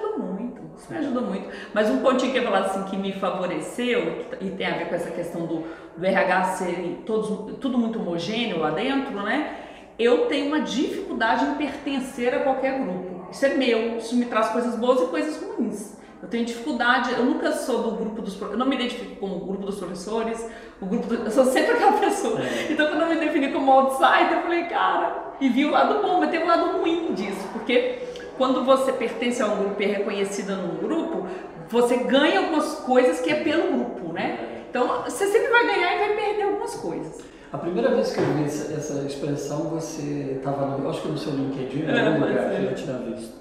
Isso 0.77 0.91
me 0.91 0.99
ajuda 0.99 1.21
muito. 1.21 1.49
Mas 1.73 1.89
um 1.89 1.99
pontinho 1.99 2.31
que 2.31 2.37
eu 2.37 2.43
falar 2.43 2.59
assim 2.59 2.83
que 2.83 2.95
me 2.95 3.11
favoreceu, 3.13 4.27
e 4.39 4.49
tem 4.51 4.67
a 4.67 4.77
ver 4.77 4.89
com 4.89 4.95
essa 4.95 5.09
questão 5.09 5.45
do, 5.45 5.63
do 5.97 6.05
RH 6.05 6.43
ser 6.43 7.03
todos, 7.05 7.57
tudo 7.59 7.77
muito 7.77 7.99
homogêneo 7.99 8.59
lá 8.59 8.69
dentro, 8.69 9.13
né? 9.15 9.55
Eu 9.97 10.27
tenho 10.27 10.47
uma 10.47 10.61
dificuldade 10.61 11.45
em 11.45 11.55
pertencer 11.55 12.33
a 12.35 12.39
qualquer 12.41 12.79
grupo. 12.79 13.27
Isso 13.31 13.45
é 13.45 13.55
meu, 13.55 13.97
isso 13.97 14.15
me 14.15 14.25
traz 14.25 14.49
coisas 14.49 14.75
boas 14.75 15.01
e 15.01 15.07
coisas 15.07 15.41
ruins. 15.41 15.97
Eu 16.21 16.27
tenho 16.27 16.45
dificuldade, 16.45 17.11
eu 17.11 17.23
nunca 17.23 17.51
sou 17.51 17.83
do 17.83 17.91
grupo 17.91 18.21
dos 18.21 18.39
eu 18.41 18.57
não 18.57 18.65
me 18.65 18.75
identifico 18.75 19.15
como 19.17 19.35
o 19.35 19.39
grupo 19.39 19.65
dos 19.65 19.77
professores, 19.77 20.49
o 20.81 20.85
grupo 20.85 21.07
do, 21.07 21.15
eu 21.15 21.31
sou 21.31 21.45
sempre 21.45 21.73
aquela 21.73 21.93
pessoa. 21.99 22.41
É. 22.41 22.71
Então 22.71 22.87
quando 22.87 23.01
eu 23.01 23.09
me 23.09 23.15
defini 23.17 23.51
como 23.51 23.71
outsider, 23.71 24.33
eu 24.33 24.41
falei, 24.41 24.63
cara, 24.63 25.33
e 25.39 25.49
vi 25.49 25.65
o 25.65 25.71
lado 25.71 26.01
bom, 26.01 26.19
mas 26.19 26.31
tem 26.31 26.43
um 26.43 26.47
lado 26.47 26.79
ruim 26.79 27.13
disso, 27.13 27.47
porque 27.53 28.06
quando 28.37 28.63
você 28.63 28.91
pertence 28.91 29.41
a 29.41 29.47
um 29.47 29.57
grupo 29.57 29.81
e 29.81 29.85
é 29.85 29.97
reconhecida 29.97 30.55
num 30.55 30.77
grupo, 30.77 31.27
você 31.69 31.97
ganha 31.97 32.39
algumas 32.39 32.75
coisas 32.79 33.19
que 33.19 33.29
é 33.29 33.43
pelo 33.43 33.73
grupo, 33.73 34.13
né? 34.13 34.63
Então 34.69 35.03
você 35.03 35.27
sempre 35.27 35.49
vai 35.49 35.65
ganhar 35.65 35.95
e 35.95 35.99
vai 35.99 36.15
perder 36.15 36.43
algumas 36.43 36.75
coisas. 36.75 37.21
A 37.51 37.57
primeira 37.57 37.95
vez 37.95 38.11
que 38.11 38.19
eu 38.19 38.25
vi 38.33 38.43
essa, 38.43 38.73
essa 38.73 39.05
expressão, 39.05 39.69
você 39.69 40.35
estava 40.37 40.77
no, 40.77 40.89
acho 40.89 41.01
que 41.01 41.07
no 41.07 41.17
seu 41.17 41.33
LinkedIn, 41.33 41.85
em 41.85 42.07
algum 42.07 42.25
é, 42.25 42.27
lugar 42.27 42.49
que 42.51 42.63
eu 42.63 42.75
tinha 42.75 42.97
visto. 42.97 43.33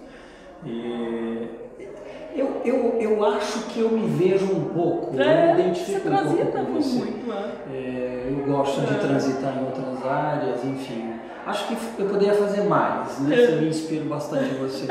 E 0.64 1.48
eu, 2.36 2.60
eu, 2.64 3.00
eu 3.00 3.24
acho 3.24 3.64
que 3.66 3.80
eu 3.80 3.90
me 3.90 4.06
vejo 4.06 4.44
um 4.44 4.66
pouco, 4.66 5.20
é, 5.20 5.50
eu 5.50 5.54
me 5.54 5.60
identifico 5.60 6.08
você 6.08 6.42
um 6.42 6.46
pouco 6.46 6.66
com 6.66 6.72
você. 6.74 6.98
Muito, 6.98 7.32
é. 7.32 7.74
É, 7.74 8.26
eu 8.30 8.52
gosto 8.52 8.80
de 8.82 8.94
é. 8.94 8.98
transitar 8.98 9.58
em 9.58 9.64
outras 9.64 10.06
áreas, 10.06 10.64
enfim. 10.64 11.15
Acho 11.46 11.68
que 11.68 11.76
eu 12.00 12.06
poderia 12.06 12.34
fazer 12.34 12.62
mais, 12.62 13.20
né? 13.20 13.36
Eu 13.38 13.60
me 13.60 13.68
inspiro 13.68 14.06
bastante 14.06 14.52
em 14.52 14.58
você. 14.58 14.84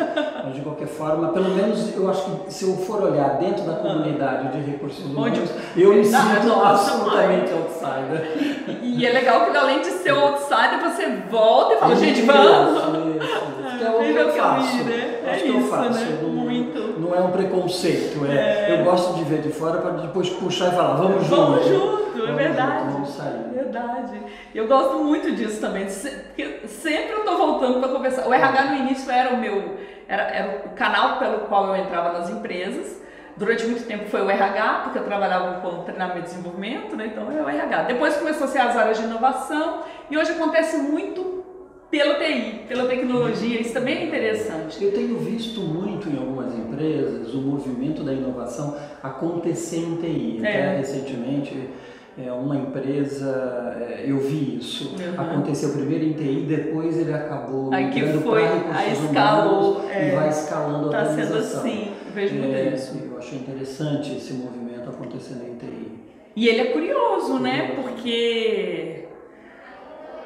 Mas 0.46 0.56
de 0.56 0.62
qualquer 0.62 0.88
forma, 0.88 1.28
pelo 1.34 1.50
menos 1.50 1.94
eu 1.94 2.10
acho 2.10 2.24
que 2.24 2.54
se 2.54 2.64
eu 2.64 2.78
for 2.78 3.04
olhar 3.04 3.38
dentro 3.38 3.66
da 3.66 3.74
ah. 3.74 3.76
comunidade 3.76 4.58
de 4.58 4.72
recursos 4.72 5.04
humanos, 5.04 5.50
eu 5.76 5.94
me 5.94 6.06
sinto 6.06 6.54
absolutamente 6.54 7.52
outsider. 7.52 8.80
E 8.82 9.06
é 9.06 9.12
legal 9.12 9.52
que 9.52 9.58
além 9.58 9.82
de 9.82 9.88
ser 9.88 10.12
outsider, 10.12 10.80
você 10.82 11.08
volta 11.30 11.74
e 11.74 11.78
fala, 11.78 11.96
gente, 11.98 12.22
vamos! 12.22 12.78
Isso, 12.78 13.26
isso. 13.26 13.78
Que 13.78 13.84
é 13.84 13.90
o 13.90 14.00
que 14.00 14.16
eu 14.16 14.32
faço. 14.32 14.84
Né? 14.86 15.20
É 15.26 15.36
que 15.36 15.50
eu 15.50 15.62
faço. 15.62 16.00
Né? 16.00 16.20
Não, 16.22 16.30
Muito. 16.30 17.00
Não 17.02 17.14
é 17.14 17.20
um 17.20 17.32
preconceito, 17.32 18.26
é, 18.26 18.70
é, 18.72 18.80
eu 18.80 18.86
gosto 18.86 19.16
de 19.16 19.26
ver 19.26 19.42
de 19.42 19.50
fora 19.50 19.82
para 19.82 19.92
depois 19.92 20.30
puxar 20.30 20.72
e 20.72 20.76
falar, 20.76 20.96
vamos 20.96 21.28
junto. 21.28 21.36
Vamos 21.36 21.68
junto, 21.68 22.28
é 22.28 22.32
verdade. 22.32 22.94
vamos 22.94 23.10
sair. 23.10 23.55
Verdade. 23.76 24.22
Eu 24.54 24.68
gosto 24.68 25.00
muito 25.00 25.32
disso 25.36 25.60
também, 25.60 25.86
porque 25.86 26.68
sempre 26.68 27.12
eu 27.12 27.20
estou 27.20 27.38
voltando 27.38 27.80
para 27.80 27.90
conversar. 27.90 28.28
O 28.28 28.34
RH 28.34 28.66
no 28.66 28.76
início 28.78 29.12
era 29.12 29.34
o 29.34 29.38
meu, 29.38 29.78
era, 30.08 30.24
era 30.24 30.66
o 30.66 30.70
canal 30.70 31.20
pelo 31.20 31.40
qual 31.40 31.68
eu 31.68 31.76
entrava 31.76 32.18
nas 32.18 32.30
empresas. 32.30 33.04
Durante 33.36 33.66
muito 33.66 33.86
tempo 33.86 34.06
foi 34.06 34.22
o 34.22 34.30
RH, 34.30 34.82
porque 34.84 35.00
eu 35.00 35.04
trabalhava 35.04 35.60
com 35.60 35.84
treinamento 35.84 36.20
e 36.20 36.22
desenvolvimento, 36.22 36.96
né? 36.96 37.08
então 37.12 37.30
é 37.30 37.42
o 37.42 37.50
RH. 37.50 37.84
Depois 37.84 38.16
começou 38.16 38.46
a 38.46 38.48
ser 38.48 38.60
as 38.60 38.78
áreas 38.78 38.98
de 38.98 39.04
inovação 39.04 39.84
e 40.10 40.18
hoje 40.18 40.32
acontece 40.32 40.78
muito 40.78 41.44
pela 41.92 42.16
TI, 42.16 42.66
pela 42.68 42.88
tecnologia, 42.88 43.60
isso 43.60 43.74
também 43.74 43.98
é 43.98 44.06
interessante. 44.06 44.84
Eu 44.84 44.94
tenho 44.94 45.18
visto 45.18 45.60
muito 45.60 46.10
em 46.10 46.18
algumas 46.18 46.54
empresas 46.54 47.34
o 47.34 47.42
movimento 47.42 48.04
da 48.04 48.14
inovação 48.14 48.78
acontecer 49.04 49.80
em 49.80 49.98
TI. 49.98 50.40
É. 50.44 50.48
Até 50.48 50.78
recentemente, 50.78 51.70
é, 52.18 52.32
uma 52.32 52.56
empresa, 52.56 53.76
é, 53.80 54.06
eu 54.08 54.20
vi 54.20 54.58
isso, 54.58 54.96
uhum. 54.96 55.22
aconteceu 55.22 55.72
primeiro 55.74 56.06
em 56.06 56.14
TI, 56.14 56.46
depois 56.48 56.98
ele 56.98 57.14
acabou 57.14 57.74
Aí 57.74 57.92
que 57.92 58.02
foi, 58.20 58.44
a 58.44 58.88
escalou, 58.88 59.86
é, 59.90 60.10
e 60.10 60.16
vai 60.16 60.30
escalando 60.30 60.90
tá 60.90 61.00
a 61.00 61.10
organização. 61.10 61.42
sendo 61.42 61.60
assim, 61.60 61.92
vejo 62.14 62.36
muito 62.36 62.56
é, 62.56 62.74
isso. 62.74 62.98
Eu 63.04 63.18
achei 63.18 63.40
interessante 63.40 64.16
esse 64.16 64.34
movimento 64.34 64.90
acontecendo 64.90 65.46
em 65.46 65.56
TI. 65.56 65.92
E 66.36 66.48
ele 66.48 66.62
é 66.62 66.66
curioso, 66.66 67.40
né? 67.40 67.74
Porque 67.76 69.06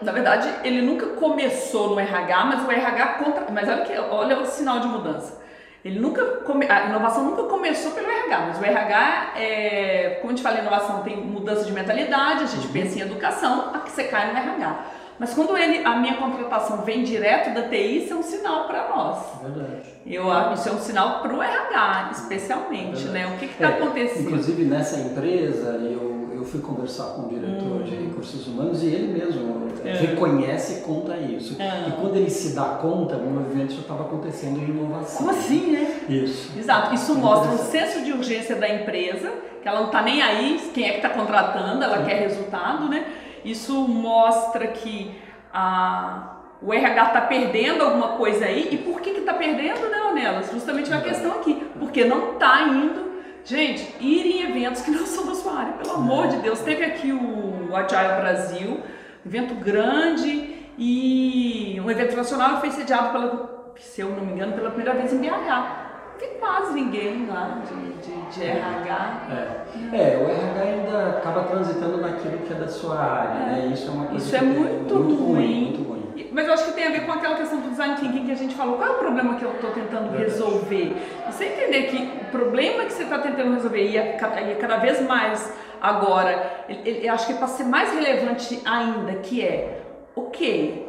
na 0.01 0.11
verdade, 0.11 0.49
ele 0.63 0.81
nunca 0.81 1.07
começou 1.07 1.89
no 1.89 1.99
RH, 1.99 2.45
mas 2.45 2.65
o 2.65 2.71
RH 2.71 3.07
contra, 3.15 3.45
mas 3.51 3.67
olha 3.67 3.81
que 3.83 3.97
olha 3.97 4.39
o 4.39 4.45
sinal 4.45 4.79
de 4.79 4.87
mudança. 4.87 5.41
Ele 5.83 5.99
nunca 5.99 6.25
come... 6.45 6.65
a 6.69 6.85
inovação 6.85 7.23
nunca 7.23 7.43
começou 7.43 7.91
pelo 7.91 8.09
RH, 8.09 8.39
mas 8.47 8.59
o 8.59 8.65
RH 8.65 9.33
é, 9.37 10.17
como 10.21 10.33
a 10.33 10.35
gente 10.35 10.43
fala, 10.43 10.59
inovação 10.59 11.01
tem 11.03 11.17
mudança 11.17 11.63
de 11.63 11.71
mentalidade, 11.71 12.43
a 12.43 12.47
gente 12.47 12.67
uhum. 12.67 12.73
pensa 12.73 12.99
em 12.99 13.01
educação, 13.01 13.71
a 13.73 13.79
que 13.79 13.91
você 13.91 14.03
cai 14.03 14.31
no 14.31 14.37
RH. 14.37 14.85
Mas 15.17 15.33
quando 15.33 15.57
ele, 15.57 15.83
a 15.83 15.97
minha 15.97 16.15
contratação 16.15 16.81
vem 16.83 17.03
direto 17.03 17.53
da 17.53 17.67
TI, 17.67 18.05
isso 18.05 18.13
é 18.13 18.15
um 18.15 18.23
sinal 18.23 18.67
para 18.67 18.87
nós. 18.87 19.17
Verdade. 19.41 19.81
Eu, 20.05 20.25
isso 20.53 20.69
é 20.69 20.71
um 20.71 20.79
sinal 20.79 21.21
para 21.21 21.33
o 21.33 21.43
RH, 21.43 22.09
especialmente, 22.13 23.03
né? 23.05 23.27
O 23.27 23.37
que 23.37 23.45
está 23.45 23.71
é, 23.71 23.73
acontecendo? 23.73 24.27
Inclusive 24.27 24.63
nessa 24.63 24.97
empresa, 24.97 25.71
eu 25.71 26.09
eu 26.39 26.45
fui 26.45 26.61
conversar 26.61 27.15
com 27.15 27.23
o 27.23 27.29
diretor 27.29 27.81
hum. 27.81 27.83
de 27.83 27.95
recursos 28.19 28.47
humanos 28.47 28.83
e 28.83 28.87
ele 28.87 29.13
mesmo 29.13 29.67
é. 29.83 29.93
reconhece 29.93 30.79
e 30.79 30.81
conta 30.81 31.17
isso. 31.17 31.59
É. 31.61 31.89
E 31.89 31.91
quando 31.93 32.15
ele 32.17 32.29
se 32.29 32.53
dá 32.53 32.65
conta, 32.81 33.15
o 33.15 33.29
movimento 33.29 33.73
já 33.73 33.81
estava 33.81 34.03
acontecendo 34.03 34.59
em 34.59 34.65
inovação. 34.69 35.25
Como 35.25 35.31
assim, 35.31 35.71
né? 35.71 36.01
Isso. 36.09 36.57
Exato. 36.57 36.93
Isso 36.93 37.15
mostra 37.15 37.51
um 37.51 37.57
senso 37.57 38.03
de 38.03 38.11
urgência 38.11 38.55
da 38.55 38.67
empresa, 38.67 39.31
que 39.61 39.67
ela 39.67 39.79
não 39.79 39.87
está 39.87 40.01
nem 40.01 40.21
aí 40.21 40.59
quem 40.73 40.85
é 40.85 40.89
que 40.91 40.97
está 40.97 41.09
contratando, 41.09 41.83
ela 41.83 42.03
quer 42.03 42.19
resultado, 42.19 42.89
né? 42.89 43.05
Isso 43.43 43.87
mostra 43.87 44.67
que 44.67 45.11
a 45.53 46.35
o 46.61 46.73
RH 46.73 47.03
está 47.05 47.21
perdendo 47.21 47.81
alguma 47.81 48.09
coisa 48.17 48.43
aí. 48.43 48.67
E 48.69 48.77
por 48.79 48.99
que 48.99 49.11
está 49.11 49.33
perdendo, 49.33 49.89
né, 49.89 50.01
Ornelas? 50.01 50.51
Justamente 50.51 50.93
a 50.93 50.99
questão 50.99 51.31
aqui. 51.31 51.53
Porque 51.79 52.03
não 52.03 52.33
está 52.33 52.63
indo 52.63 53.08
Gente, 53.49 53.95
ir 53.99 54.27
em 54.27 54.47
eventos 54.47 54.83
que 54.83 54.91
não 54.91 55.07
são 55.07 55.25
da 55.25 55.33
sua 55.33 55.53
área, 55.53 55.73
pelo 55.73 55.95
amor 55.95 56.27
de 56.27 56.37
Deus. 56.37 56.59
Teve 56.59 56.85
aqui 56.85 57.11
o 57.11 57.75
Agile 57.75 58.21
Brasil, 58.21 58.79
evento 59.25 59.55
grande 59.55 60.55
e 60.77 61.81
um 61.83 61.89
evento 61.89 62.15
nacional 62.15 62.59
foi 62.59 62.69
sediado 62.69 63.11
pela, 63.11 63.73
se 63.75 64.01
eu 64.01 64.09
não 64.09 64.23
me 64.23 64.33
engano, 64.33 64.53
pela 64.53 64.69
primeira 64.69 64.93
vez 64.93 65.11
em 65.11 65.17
BH. 65.17 65.31
Não 65.31 66.19
tem 66.19 66.29
quase 66.39 66.73
ninguém 66.75 67.25
lá 67.25 67.59
de, 67.67 67.93
de, 68.07 68.39
de 68.39 68.43
RH. 68.43 69.21
É. 69.31 69.97
é. 69.97 70.17
o 70.17 70.29
RH 70.29 70.61
ainda 70.61 71.09
acaba 71.17 71.43
transitando 71.45 71.97
naquilo 71.97 72.37
que 72.45 72.53
é 72.53 72.55
da 72.55 72.67
sua 72.67 72.99
área, 72.99 73.33
é. 73.33 73.45
né? 73.45 73.69
Isso 73.73 73.89
é 73.89 73.91
uma 73.91 74.05
coisa 74.05 74.23
Isso 74.23 74.35
é 74.35 74.41
muito, 74.41 74.93
muito 74.93 75.15
ruim. 75.15 75.33
ruim. 75.33 75.63
Muito 75.63 75.88
ruim. 75.88 75.88
Mas 76.31 76.47
eu 76.47 76.53
acho 76.53 76.65
que 76.65 76.73
tem 76.73 76.87
a 76.87 76.91
ver 76.91 77.05
com 77.05 77.11
aquela 77.11 77.35
questão 77.35 77.59
do 77.59 77.69
design 77.69 77.95
thinking 77.95 78.25
que 78.25 78.31
a 78.31 78.35
gente 78.35 78.55
falou. 78.55 78.77
Qual 78.77 78.89
é 78.89 78.91
o 78.91 78.97
problema 78.97 79.35
que 79.35 79.43
eu 79.43 79.51
estou 79.51 79.71
tentando 79.71 80.17
resolver? 80.17 80.93
Você 81.27 81.45
entender 81.45 81.83
que 81.83 81.97
o 81.97 82.31
problema 82.31 82.85
que 82.85 82.93
você 82.93 83.03
está 83.03 83.19
tentando 83.19 83.53
resolver 83.53 83.83
e 83.83 83.97
é, 83.97 84.17
é 84.17 84.55
cada 84.55 84.77
vez 84.77 85.01
mais 85.01 85.53
agora, 85.81 86.65
eu 86.85 87.13
acho 87.13 87.27
que 87.27 87.33
é 87.33 87.35
para 87.37 87.47
ser 87.47 87.63
mais 87.63 87.93
relevante 87.93 88.61
ainda, 88.65 89.13
que 89.15 89.41
é, 89.41 89.81
ok, 90.15 90.87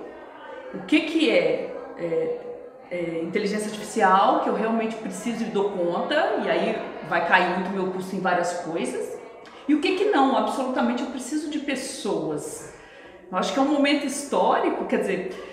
o 0.75 0.79
que 0.81 1.01
que 1.01 1.31
é, 1.31 1.75
é, 1.97 2.39
é 2.91 3.21
inteligência 3.23 3.67
artificial, 3.67 4.41
que 4.41 4.49
eu 4.49 4.55
realmente 4.55 4.97
preciso 4.97 5.45
e 5.45 5.47
dou 5.47 5.71
conta, 5.71 6.41
e 6.45 6.51
aí 6.51 6.77
vai 7.09 7.27
cair 7.27 7.51
muito 7.59 7.71
meu 7.71 7.93
curso 7.93 8.15
em 8.17 8.21
várias 8.21 8.53
coisas, 8.65 9.19
e 9.69 9.75
o 9.75 9.81
que 9.81 9.97
que 9.97 10.05
não, 10.07 10.37
absolutamente 10.37 11.03
eu 11.03 11.11
preciso 11.11 11.51
de 11.51 11.61
pessoas 11.61 12.70
eu 13.31 13.39
acho 13.39 13.53
que 13.53 13.59
é 13.59 13.63
um 13.63 13.73
momento 13.73 14.07
histórico, 14.07 14.85
quer 14.87 14.99
dizer, 14.99 15.47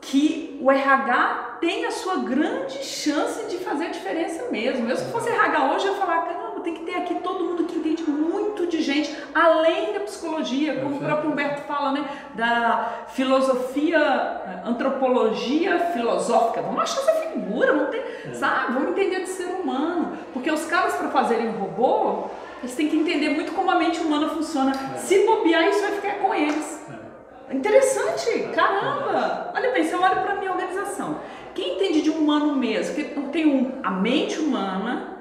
que 0.00 0.58
o 0.60 0.70
RH 0.70 1.58
tem 1.60 1.86
a 1.86 1.90
sua 1.90 2.16
grande 2.16 2.84
chance 2.84 3.46
de 3.46 3.58
fazer 3.58 3.86
a 3.86 3.90
diferença 3.90 4.50
mesmo. 4.50 4.88
Eu, 4.88 4.96
se 4.96 5.04
fosse 5.12 5.28
RH 5.28 5.72
hoje, 5.72 5.86
eu 5.86 5.92
ia 5.92 5.98
falar, 5.98 6.22
caramba, 6.22 6.60
tem 6.60 6.74
que 6.74 6.84
ter 6.84 6.94
aqui 6.96 7.14
todo 7.16 7.44
mundo 7.44 7.64
que 7.64 7.78
entende 7.78 8.02
muito 8.08 8.66
de 8.66 8.82
gente, 8.82 9.14
além 9.34 9.92
da 9.92 10.00
psicologia, 10.00 10.80
como 10.80 10.96
o 10.96 10.98
próprio 10.98 11.30
Humberto 11.30 11.62
fala, 11.62 11.92
né? 11.92 12.04
Da 12.34 13.06
filosofia, 13.08 13.98
eh, 13.98 14.62
antropologia 14.64 15.78
filosófica. 15.92 16.62
Vamos 16.62 16.82
achar 16.82 17.00
essa 17.00 17.28
figura, 17.28 17.72
vamos 17.72 17.90
ter, 17.90 18.28
é. 18.30 18.34
sabe? 18.34 18.72
Vamos 18.72 18.90
entender 18.90 19.20
de 19.20 19.28
ser 19.28 19.46
humano. 19.46 20.18
Porque 20.32 20.50
os 20.50 20.64
caras, 20.64 20.94
para 20.94 21.08
fazerem 21.08 21.50
robô, 21.50 22.28
eles 22.60 22.74
têm 22.74 22.88
que 22.88 22.96
entender 22.96 23.30
muito 23.30 23.52
como 23.52 23.70
a 23.70 23.76
mente 23.76 24.00
humana 24.00 24.28
funciona. 24.28 24.72
É. 24.94 24.98
Se 24.98 25.26
bobear, 25.26 25.68
isso 25.68 25.80
vai 25.80 25.92
ficar 25.92 26.14
com 26.18 26.34
eles. 26.34 26.84
É. 26.90 27.01
Interessante, 27.50 28.50
caramba! 28.54 29.52
Olha 29.54 29.70
bem, 29.72 29.84
você 29.84 29.94
olha 29.94 30.16
para 30.16 30.32
a 30.32 30.36
minha 30.36 30.52
organização. 30.52 31.20
Quem 31.54 31.74
entende 31.76 32.02
de 32.02 32.10
humano 32.10 32.54
mesmo? 32.54 32.94
Tem 33.28 33.46
um, 33.46 33.80
a 33.82 33.90
mente 33.90 34.38
humana, 34.38 35.18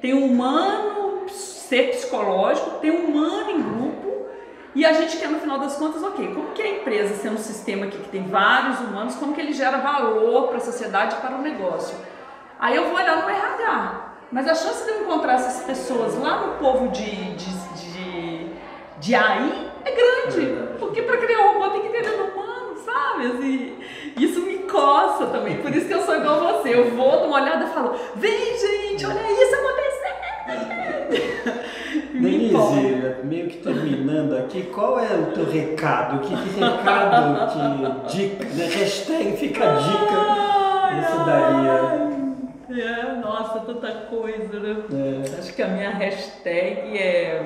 tem 0.00 0.14
um 0.14 0.26
humano 0.26 1.28
ser 1.28 1.90
psicológico, 1.90 2.78
tem 2.80 2.90
um 2.90 3.06
humano 3.06 3.50
em 3.50 3.62
grupo, 3.62 4.26
e 4.74 4.84
a 4.84 4.92
gente 4.92 5.16
quer 5.18 5.28
no 5.28 5.38
final 5.38 5.58
das 5.58 5.76
contas, 5.76 6.02
ok, 6.02 6.34
como 6.34 6.52
que 6.52 6.62
a 6.62 6.68
empresa, 6.68 7.14
sendo 7.14 7.34
um 7.34 7.42
sistema 7.42 7.86
aqui 7.86 7.98
que 7.98 8.08
tem 8.08 8.24
vários 8.24 8.80
humanos, 8.80 9.14
como 9.16 9.34
que 9.34 9.40
ele 9.40 9.52
gera 9.52 9.78
valor 9.78 10.48
para 10.48 10.56
a 10.56 10.60
sociedade 10.60 11.16
e 11.16 11.20
para 11.20 11.36
o 11.36 11.42
negócio? 11.42 11.96
Aí 12.58 12.76
eu 12.76 12.84
vou 12.84 12.94
olhar 12.94 13.22
no 13.22 13.28
RH. 13.28 14.14
Mas 14.32 14.48
a 14.48 14.54
chance 14.54 14.84
de 14.84 14.90
eu 14.90 15.02
encontrar 15.02 15.34
essas 15.34 15.64
pessoas 15.64 16.18
lá 16.18 16.44
no 16.44 16.54
povo 16.54 16.88
de, 16.88 17.34
de, 17.34 17.50
de, 17.76 18.50
de 18.98 19.14
AI 19.14 19.70
é 19.84 19.90
grande. 19.90 20.52
É 20.52 20.78
porque 20.78 21.02
para 21.02 21.16
criar 21.18 21.40
um 21.40 21.52
robô 21.54 21.70
tem 21.70 21.82
que 21.82 21.88
entender 21.88 22.16
do 22.16 22.24
humano, 22.24 22.76
sabe? 22.84 23.26
Assim, 23.26 23.78
isso 24.18 24.40
me 24.40 24.58
coça 24.58 25.26
também. 25.26 25.58
Por 25.58 25.74
isso 25.74 25.86
que 25.86 25.94
eu 25.94 26.02
sou 26.02 26.16
igual 26.16 26.46
a 26.46 26.52
você. 26.52 26.74
Eu 26.74 26.90
vou, 26.90 27.12
dou 27.12 27.26
uma 27.26 27.40
olhada 27.40 27.64
e 27.64 27.68
falo: 27.68 27.94
vem, 28.16 28.58
gente, 28.58 29.06
olha 29.06 29.20
isso 29.32 29.54
acontecendo. 29.54 29.94
Denise, 32.14 33.24
meio 33.24 33.48
que 33.48 33.58
terminando 33.58 34.36
aqui, 34.38 34.62
qual 34.64 34.98
é 34.98 35.14
o 35.14 35.26
teu 35.32 35.44
recado? 35.44 36.20
Que, 36.20 36.28
que 36.28 36.60
recado, 36.60 37.52
que 37.52 38.16
dica, 38.16 38.44
né? 38.44 38.66
hashtag 38.66 39.36
fica 39.36 39.64
a 39.64 39.74
dica 39.74 40.44
você 40.94 41.24
daria? 41.24 42.14
É, 42.70 43.14
nossa, 43.20 43.60
tanta 43.60 43.92
coisa, 44.08 44.58
né? 44.60 44.76
É. 44.92 45.38
Acho 45.38 45.54
que 45.54 45.62
a 45.62 45.68
minha 45.68 45.90
hashtag 45.90 46.98
é 46.98 47.42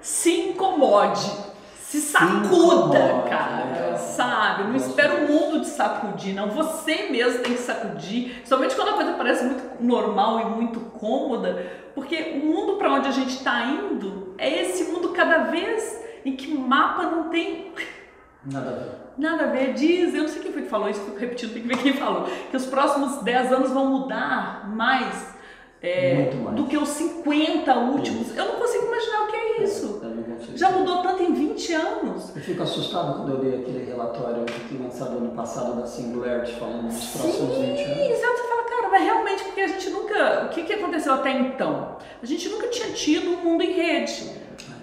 se 0.00 0.50
incomode, 0.50 1.30
se 1.76 2.00
sacuda, 2.00 3.22
se 3.22 3.28
cara, 3.30 3.92
é. 3.92 3.96
sabe? 3.96 4.64
Não 4.64 4.76
espera 4.76 5.14
o 5.14 5.28
mundo 5.28 5.60
te 5.60 5.68
sacudir, 5.68 6.34
não. 6.34 6.50
Você 6.50 7.08
mesmo 7.10 7.42
tem 7.42 7.54
que 7.54 7.60
sacudir, 7.60 8.42
somente 8.44 8.74
quando 8.74 8.90
a 8.90 8.94
coisa 8.94 9.12
parece 9.12 9.44
muito 9.44 9.82
normal 9.82 10.40
e 10.40 10.44
muito 10.46 10.80
cômoda, 10.80 11.66
porque 11.94 12.40
o 12.42 12.46
mundo 12.46 12.76
para 12.76 12.92
onde 12.92 13.08
a 13.08 13.12
gente 13.12 13.30
está 13.30 13.64
indo 13.64 14.34
é 14.38 14.62
esse 14.62 14.84
mundo 14.84 15.08
cada 15.10 15.44
vez 15.44 16.04
em 16.24 16.36
que 16.36 16.52
mapa 16.56 17.04
não 17.04 17.28
tem 17.28 17.72
nada 18.44 18.70
a 18.70 18.72
ver. 18.72 19.08
Nada 19.18 19.44
a 19.44 19.46
ver, 19.48 19.74
diz, 19.74 20.14
eu 20.14 20.22
não 20.22 20.28
sei 20.28 20.40
quem 20.40 20.52
foi 20.52 20.62
que 20.62 20.68
falou 20.68 20.88
isso, 20.88 21.00
fico 21.00 21.18
repetindo, 21.18 21.52
tem 21.52 21.62
que 21.62 21.68
ver 21.68 21.78
quem 21.78 21.92
falou, 21.94 22.28
que 22.50 22.56
os 22.56 22.66
próximos 22.66 23.20
10 23.22 23.52
anos 23.52 23.70
vão 23.72 23.86
mudar 23.86 24.68
mais, 24.68 25.27
é, 25.82 26.32
mais. 26.42 26.56
do 26.56 26.66
que 26.66 26.76
os 26.76 26.88
50 26.88 27.74
últimos. 27.78 28.28
Isso. 28.28 28.38
Eu 28.38 28.46
não 28.46 28.54
consigo 28.56 28.86
imaginar 28.86 29.22
o 29.22 29.26
que 29.28 29.36
é 29.36 29.62
isso. 29.62 30.00
Já 30.54 30.70
mudou 30.70 31.02
tanto 31.02 31.22
em 31.22 31.34
20 31.34 31.72
anos. 31.72 32.34
Eu 32.34 32.42
fico 32.42 32.62
assustado 32.62 33.16
quando 33.18 33.34
eu 33.34 33.42
li 33.42 33.56
aquele 33.56 33.84
relatório 33.84 34.44
que 34.44 34.76
lançado 34.76 35.18
ano 35.18 35.30
passado 35.32 35.80
da 35.80 35.86
Singularity 35.86 36.54
falando 36.54 36.88
dos 36.88 37.04
próximos 37.06 37.58
20 37.58 37.62
anos. 37.62 37.96
Sim, 37.96 38.12
exato. 38.12 38.36
Você 38.36 38.48
fala, 38.48 38.62
cara, 38.64 38.88
mas 38.90 39.02
realmente, 39.02 39.44
porque 39.44 39.60
a 39.60 39.68
gente 39.68 39.90
nunca. 39.90 40.46
O 40.46 40.48
que, 40.50 40.62
que 40.64 40.72
aconteceu 40.72 41.14
até 41.14 41.30
então? 41.32 41.96
A 42.22 42.26
gente 42.26 42.48
nunca 42.48 42.68
tinha 42.68 42.90
tido 42.90 43.30
um 43.30 43.36
mundo 43.36 43.62
em 43.62 43.72
rede. 43.72 44.30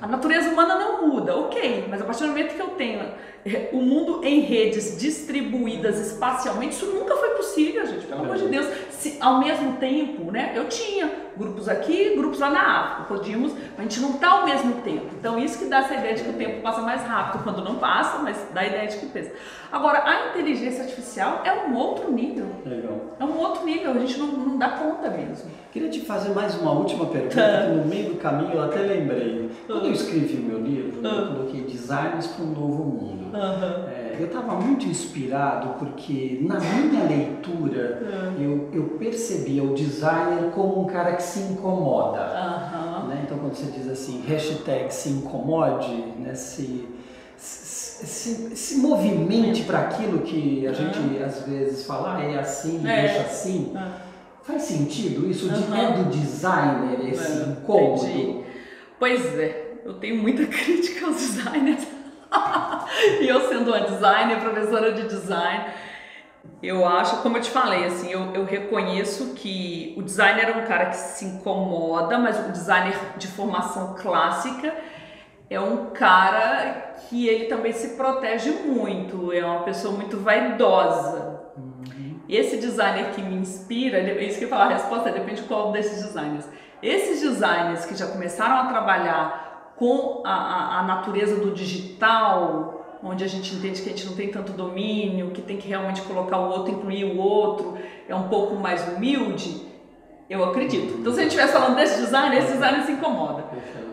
A 0.02 0.08
natureza 0.08 0.50
humana 0.50 0.76
não 0.76 1.08
muda, 1.08 1.36
ok, 1.36 1.86
mas 1.89 2.02
a 2.02 2.06
partir 2.06 2.24
do 2.24 2.30
momento 2.30 2.54
que 2.54 2.62
eu 2.62 2.70
tenho 2.70 3.00
é, 3.46 3.70
o 3.72 3.78
mundo 3.78 4.22
em 4.24 4.41
redes 4.41 4.98
distribuídas 4.98 6.00
espacialmente, 6.00 6.76
isso 6.76 6.88
nunca 6.88 7.16
foi 7.16 7.30
possível, 7.30 7.86
gente, 7.86 8.06
pelo 8.06 8.22
amor 8.22 8.38
de 8.38 8.48
Deus. 8.48 8.68
Se, 9.06 9.22
ao 9.22 9.38
mesmo 9.38 9.74
tempo, 9.74 10.32
né, 10.32 10.53
eu 10.56 10.68
tinha 10.68 11.08
grupos 11.38 11.70
aqui, 11.70 12.16
grupos 12.16 12.39
lá 12.39 12.49
na 12.49 12.80
África, 12.80 13.03
podíamos, 13.03 13.53
mas 13.53 13.78
a 13.78 13.82
gente 13.84 13.99
não 13.99 14.16
está 14.16 14.30
ao 14.30 14.45
mesmo 14.45 14.82
tempo. 14.82 15.06
Então, 15.20 15.38
isso 15.38 15.60
que 15.60 15.66
dá 15.66 15.78
essa 15.78 15.93
ideia 15.93 16.16
de 16.16 16.24
que 16.24 16.30
o 16.32 16.34
tempo 16.34 16.64
passa 16.64 16.82
mais 16.82 17.03
rápido 17.03 17.43
quando 17.43 17.64
não 17.64 17.76
passa, 17.76 18.18
mas 18.24 18.36
dá 18.51 18.62
a 18.62 18.66
ideia 18.66 18.88
de 18.88 18.97
que 18.97 19.06
pensa. 19.06 19.32
Agora, 19.72 20.01
a 20.03 20.30
inteligência 20.30 20.86
artificial 20.86 21.43
é 21.45 21.68
um 21.68 21.76
outro 21.76 22.12
nível. 22.12 22.47
Legal. 22.66 22.99
É 23.20 23.24
um 23.24 23.38
outro 23.38 23.64
nível, 23.64 23.91
a 23.91 23.99
gente 23.99 24.18
não, 24.18 24.26
não 24.26 24.58
dá 24.58 24.70
conta 24.70 25.08
mesmo. 25.12 25.51
Queria 25.72 25.89
te 25.89 25.99
fazer 25.99 26.34
mais 26.34 26.60
uma 26.60 26.72
última 26.72 27.06
pergunta, 27.06 27.36
que 27.36 27.76
no 27.76 27.86
meio 27.86 28.10
do 28.10 28.16
caminho 28.16 28.53
eu 28.53 28.64
até 28.64 28.80
lembrei. 28.80 29.51
Quando 29.68 29.86
eu 29.86 29.91
escrevi 29.91 30.38
o 30.38 30.45
meu 30.45 30.60
livro, 30.62 31.08
eu 31.08 31.28
coloquei 31.28 31.62
Designs 31.62 32.26
para 32.26 32.43
um 32.43 32.47
Novo 32.47 32.84
Mundo. 32.84 33.38
Uhum. 33.38 33.88
É, 33.88 34.05
eu 34.20 34.28
estava 34.28 34.55
muito 34.55 34.86
inspirado 34.86 35.80
porque 35.80 36.39
na 36.41 36.59
minha 36.59 37.03
leitura 37.03 38.01
uhum. 38.01 38.43
eu, 38.43 38.70
eu 38.74 38.84
percebia 38.97 39.63
o 39.63 39.74
designer 39.74 40.51
como 40.51 40.82
um 40.82 40.86
cara 40.86 41.16
que 41.16 41.24
se 41.24 41.39
incomoda. 41.39 42.22
Uhum. 42.22 43.07
Né? 43.07 43.22
Então 43.26 43.38
quando 43.38 43.53
você 43.53 43.72
diz 43.72 43.88
assim, 43.88 44.24
hashtag 44.28 44.93
se 44.93 45.09
incomode, 45.09 45.93
né? 46.20 46.34
se, 46.34 46.88
se, 47.38 48.05
se, 48.05 48.55
se 48.55 48.78
movimente 48.78 49.63
para 49.63 49.80
aquilo 49.80 50.20
que 50.20 50.68
a 50.68 50.74
gente 50.74 51.24
às 51.24 51.41
vezes 51.43 51.86
fala, 51.86 52.18
ah, 52.18 52.24
é 52.24 52.39
assim, 52.39 52.88
é. 52.88 53.01
deixa 53.01 53.22
assim. 53.22 53.74
Faz 54.43 54.61
sentido 54.61 55.28
isso? 55.30 55.49
É 55.49 55.93
do 55.93 56.09
designer 56.09 57.09
esse 57.09 57.41
é, 57.41 57.45
incômodo? 57.45 58.05
Entendi. 58.05 58.43
Pois 58.99 59.39
é, 59.39 59.82
eu 59.84 59.93
tenho 59.95 60.22
muita 60.22 60.45
crítica 60.47 61.07
aos 61.07 61.18
designers. 61.18 61.95
e 63.22 63.28
eu 63.28 63.48
sendo 63.48 63.72
uma 63.72 63.82
designer, 63.82 64.40
professora 64.40 64.94
de 64.94 65.08
design, 65.08 65.66
eu 66.62 66.88
acho, 66.88 67.22
como 67.22 67.38
eu 67.38 67.42
te 67.42 67.52
falei, 67.52 67.86
assim, 67.86 68.12
eu, 68.12 68.34
eu 68.34 68.46
reconheço 68.46 69.34
que 69.36 69.94
o 69.98 70.02
designer 70.02 70.50
é 70.50 70.58
um 70.58 70.66
cara 70.66 70.86
que 70.88 70.98
se 70.98 71.26
incomoda, 71.26 72.18
mas 72.18 72.40
o 72.40 72.52
designer 72.52 72.98
de 73.18 73.28
formação 73.28 73.96
clássica 73.96 74.74
é 75.50 75.60
um 75.60 75.88
cara 75.88 76.96
que 77.08 77.28
ele 77.28 77.46
também 77.46 77.72
se 77.72 77.96
protege 77.96 78.52
muito, 78.52 79.32
é 79.32 79.46
uma 79.46 79.62
pessoa 79.62 79.94
muito 79.94 80.18
vaidosa. 80.18 81.42
Uhum. 81.56 82.20
Esse 82.28 82.58
designer 82.58 83.12
que 83.12 83.22
me 83.22 83.36
inspira, 83.36 84.00
é 84.00 84.24
isso 84.24 84.40
que 84.40 84.46
eu 84.46 84.50
falo, 84.50 84.64
a 84.64 84.74
resposta 84.74 85.12
depende 85.12 85.42
de 85.42 85.48
qual 85.48 85.72
desses 85.72 86.04
designers. 86.04 86.48
Esses 86.82 87.22
designers 87.22 87.86
que 87.86 87.96
já 87.96 88.08
começaram 88.08 88.56
a 88.58 88.66
trabalhar 88.68 89.45
com 89.78 90.21
a, 90.26 90.32
a, 90.32 90.80
a, 90.80 90.84
natureza 90.84 91.36
do 91.36 91.51
digital, 91.51 92.99
onde 93.03 93.23
a 93.23 93.28
gente 93.28 93.53
entende 93.53 93.82
que 93.82 93.89
a 93.89 93.91
gente 93.91 94.05
não 94.05 94.15
tem 94.15 94.30
tanto 94.30 94.53
domínio, 94.53 95.32
que 95.32 95.41
tem 95.41 95.57
que 95.57 95.67
realmente 95.67 96.01
colocar 96.01 96.38
o 96.38 96.49
outro, 96.49 96.73
incluir 96.73 97.03
o 97.03 97.17
outro, 97.17 97.78
é 98.07 98.15
um 98.15 98.30
pouco 98.30 98.55
mais 98.55 98.88
humilde, 98.88 99.65
eu 100.30 100.43
acredito. 100.43 100.97
Então, 100.99 101.13
se 101.13 101.19
a 101.19 101.23
gente 101.23 101.32
estivesse 101.34 101.53
falando 101.53 101.76
desse 101.76 102.01
design, 102.01 102.36
esse 102.38 102.53
design 102.53 102.84
se 102.84 102.91
incomoda. 102.93 103.45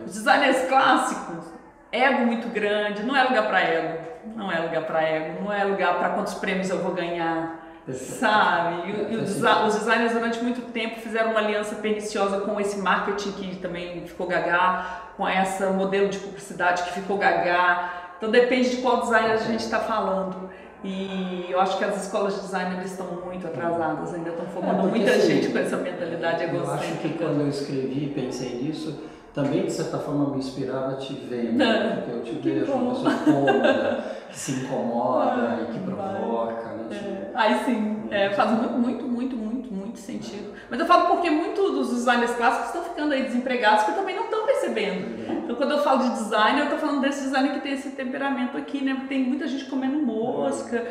Os 0.05 0.13
designers 0.13 0.67
clássicos, 0.67 1.45
ego 1.91 2.25
muito 2.25 2.47
grande, 2.47 3.03
não 3.03 3.15
é 3.15 3.23
lugar 3.23 3.47
para 3.47 3.59
ego, 3.59 3.97
não 4.35 4.51
é 4.51 4.59
lugar 4.59 4.85
para 4.85 5.01
ego, 5.03 5.43
não 5.43 5.51
é 5.51 5.63
lugar 5.63 5.97
para 5.97 6.09
quantos 6.09 6.33
prêmios 6.35 6.69
eu 6.69 6.79
vou 6.79 6.93
ganhar 6.93 7.62
Sabe? 7.91 8.89
E, 8.89 9.13
e 9.13 9.17
os, 9.17 9.41
os 9.41 9.75
designers 9.75 10.13
durante 10.13 10.41
muito 10.41 10.61
tempo 10.71 11.01
fizeram 11.01 11.31
uma 11.31 11.39
aliança 11.39 11.75
perniciosa 11.75 12.39
com 12.41 12.59
esse 12.59 12.79
marketing 12.79 13.31
que 13.33 13.55
também 13.57 14.05
ficou 14.05 14.25
gagá, 14.25 15.09
com 15.17 15.27
essa 15.27 15.69
modelo 15.71 16.07
de 16.07 16.19
publicidade 16.19 16.83
que 16.83 16.93
ficou 16.93 17.17
gagá. 17.17 18.13
Então 18.17 18.31
depende 18.31 18.69
de 18.69 18.77
qual 18.77 19.01
designer 19.01 19.33
a 19.33 19.37
gente 19.37 19.59
está 19.59 19.79
falando. 19.79 20.49
E 20.83 21.47
eu 21.49 21.59
acho 21.61 21.77
que 21.77 21.83
as 21.83 22.03
escolas 22.03 22.35
de 22.35 22.41
design 22.41 22.83
estão 22.83 23.07
muito 23.25 23.47
atrasadas, 23.47 24.13
ainda 24.13 24.29
estão 24.29 24.45
formando 24.47 24.87
é 24.87 24.91
muita 24.91 25.11
assim, 25.11 25.27
gente 25.27 25.49
com 25.49 25.57
essa 25.57 25.77
mentalidade 25.77 26.43
egocêntrica. 26.43 26.67
Eu 26.67 26.73
acho 26.73 26.97
que 26.97 27.09
quando 27.17 27.41
eu 27.41 27.49
escrevi 27.49 28.05
e 28.05 28.13
pensei 28.13 28.61
nisso, 28.61 29.01
também 29.33 29.65
de 29.65 29.71
certa 29.71 29.97
forma 29.97 30.29
me 30.31 30.39
inspirava 30.39 30.95
te 30.97 31.13
ver, 31.13 31.53
né? 31.53 32.03
porque 32.05 32.11
eu 32.11 32.23
te 32.23 32.31
vejo 32.33 32.71
uma 32.73 32.93
pessoa 32.93 33.13
cômoda, 33.23 34.03
que 34.29 34.37
se 34.37 34.51
incomoda 34.51 35.59
e 35.69 35.73
que 35.73 35.79
provoca. 35.79 36.72
É. 36.91 37.31
Aí 37.33 37.63
sim, 37.65 38.07
é, 38.11 38.29
faz 38.31 38.51
muito, 38.51 38.73
muito, 38.73 39.07
muito, 39.07 39.35
muito, 39.35 39.73
muito 39.73 39.99
sentido. 39.99 40.53
Mas 40.69 40.79
eu 40.79 40.85
falo 40.85 41.07
porque 41.07 41.29
muitos 41.29 41.71
dos 41.71 41.89
designers 41.89 42.33
clássicos 42.35 42.67
estão 42.67 42.83
ficando 42.83 43.13
aí 43.13 43.23
desempregados 43.23 43.85
que 43.85 43.93
também 43.93 44.15
não 44.15 44.25
estão 44.25 44.45
percebendo. 44.45 45.43
Então 45.43 45.55
quando 45.55 45.71
eu 45.71 45.79
falo 45.79 46.03
de 46.03 46.09
design, 46.11 46.59
eu 46.59 46.65
estou 46.65 46.79
falando 46.79 47.01
desse 47.01 47.23
designer 47.23 47.53
que 47.53 47.61
tem 47.61 47.73
esse 47.73 47.89
temperamento 47.91 48.57
aqui, 48.57 48.83
né? 48.83 48.95
Porque 48.95 49.07
tem 49.07 49.23
muita 49.23 49.47
gente 49.47 49.65
comendo 49.65 49.97
mosca. 49.97 50.85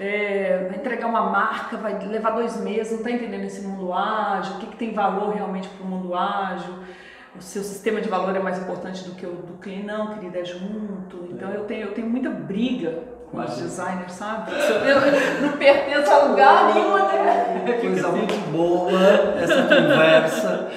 É, 0.00 0.66
vai 0.68 0.78
entregar 0.78 1.06
uma 1.06 1.30
marca, 1.30 1.76
vai 1.76 1.98
levar 2.06 2.30
dois 2.30 2.58
meses, 2.60 2.90
não 2.90 2.98
está 2.98 3.10
entendendo 3.10 3.44
esse 3.44 3.60
mundo 3.60 3.92
ágil, 3.92 4.54
o 4.54 4.58
que, 4.58 4.66
que 4.66 4.76
tem 4.76 4.94
valor 4.94 5.34
realmente 5.34 5.68
para 5.68 5.84
o 5.84 5.88
mundo 5.88 6.14
ágil 6.14 6.74
o 7.36 7.42
seu 7.42 7.62
sistema 7.62 8.00
de 8.00 8.08
valor 8.08 8.36
é 8.36 8.38
mais 8.38 8.58
importante 8.58 9.04
do 9.04 9.12
que 9.12 9.24
o 9.24 9.32
do 9.32 9.54
cliente, 9.54 9.86
não, 9.86 10.14
querida, 10.14 10.38
é 10.38 10.44
junto. 10.44 11.28
Então 11.30 11.50
eu 11.50 11.64
tenho, 11.64 11.86
eu 11.86 11.94
tenho 11.94 12.08
muita 12.08 12.28
briga 12.28 12.98
com 13.30 13.40
os 13.40 13.56
designers, 13.56 14.12
sabe? 14.12 14.52
Eu 14.60 15.46
não 15.48 15.56
pertenço 15.56 16.10
a 16.10 16.24
lugar 16.24 16.74
nenhum, 16.74 16.96
né? 16.96 17.78
Coisa 17.80 18.08
muito 18.12 18.50
boa 18.52 18.92
essa 19.40 19.62
conversa. 19.62 20.68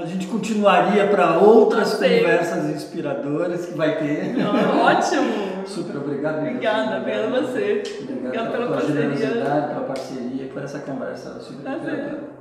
A 0.00 0.04
gente 0.04 0.28
continuaria 0.28 1.08
para 1.08 1.38
outras 1.38 1.94
conversas 1.94 2.70
inspiradoras 2.70 3.66
que 3.66 3.74
vai 3.74 3.96
ter. 3.98 4.36
ótimo! 4.80 5.66
Super 5.66 5.96
obrigado. 5.96 6.38
Obrigada, 6.38 7.00
pela 7.00 7.40
você. 7.40 7.82
Obrigado 8.02 8.52
pela, 8.52 8.66
pela 8.66 8.68
parceria. 8.68 9.28
pela 9.28 9.84
parceria 9.84 10.35
por 10.56 10.64
essa 10.64 10.78
conversa 10.78 11.38
super 11.38 11.64
tá 11.64 11.76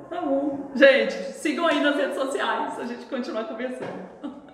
Tá 0.09 0.21
bom. 0.21 0.71
Gente, 0.73 1.13
sigam 1.33 1.67
aí 1.67 1.83
nas 1.83 1.97
redes 1.97 2.15
sociais, 2.15 2.79
a 2.79 2.85
gente 2.85 3.05
continua 3.07 3.43
conversando. 3.43 4.44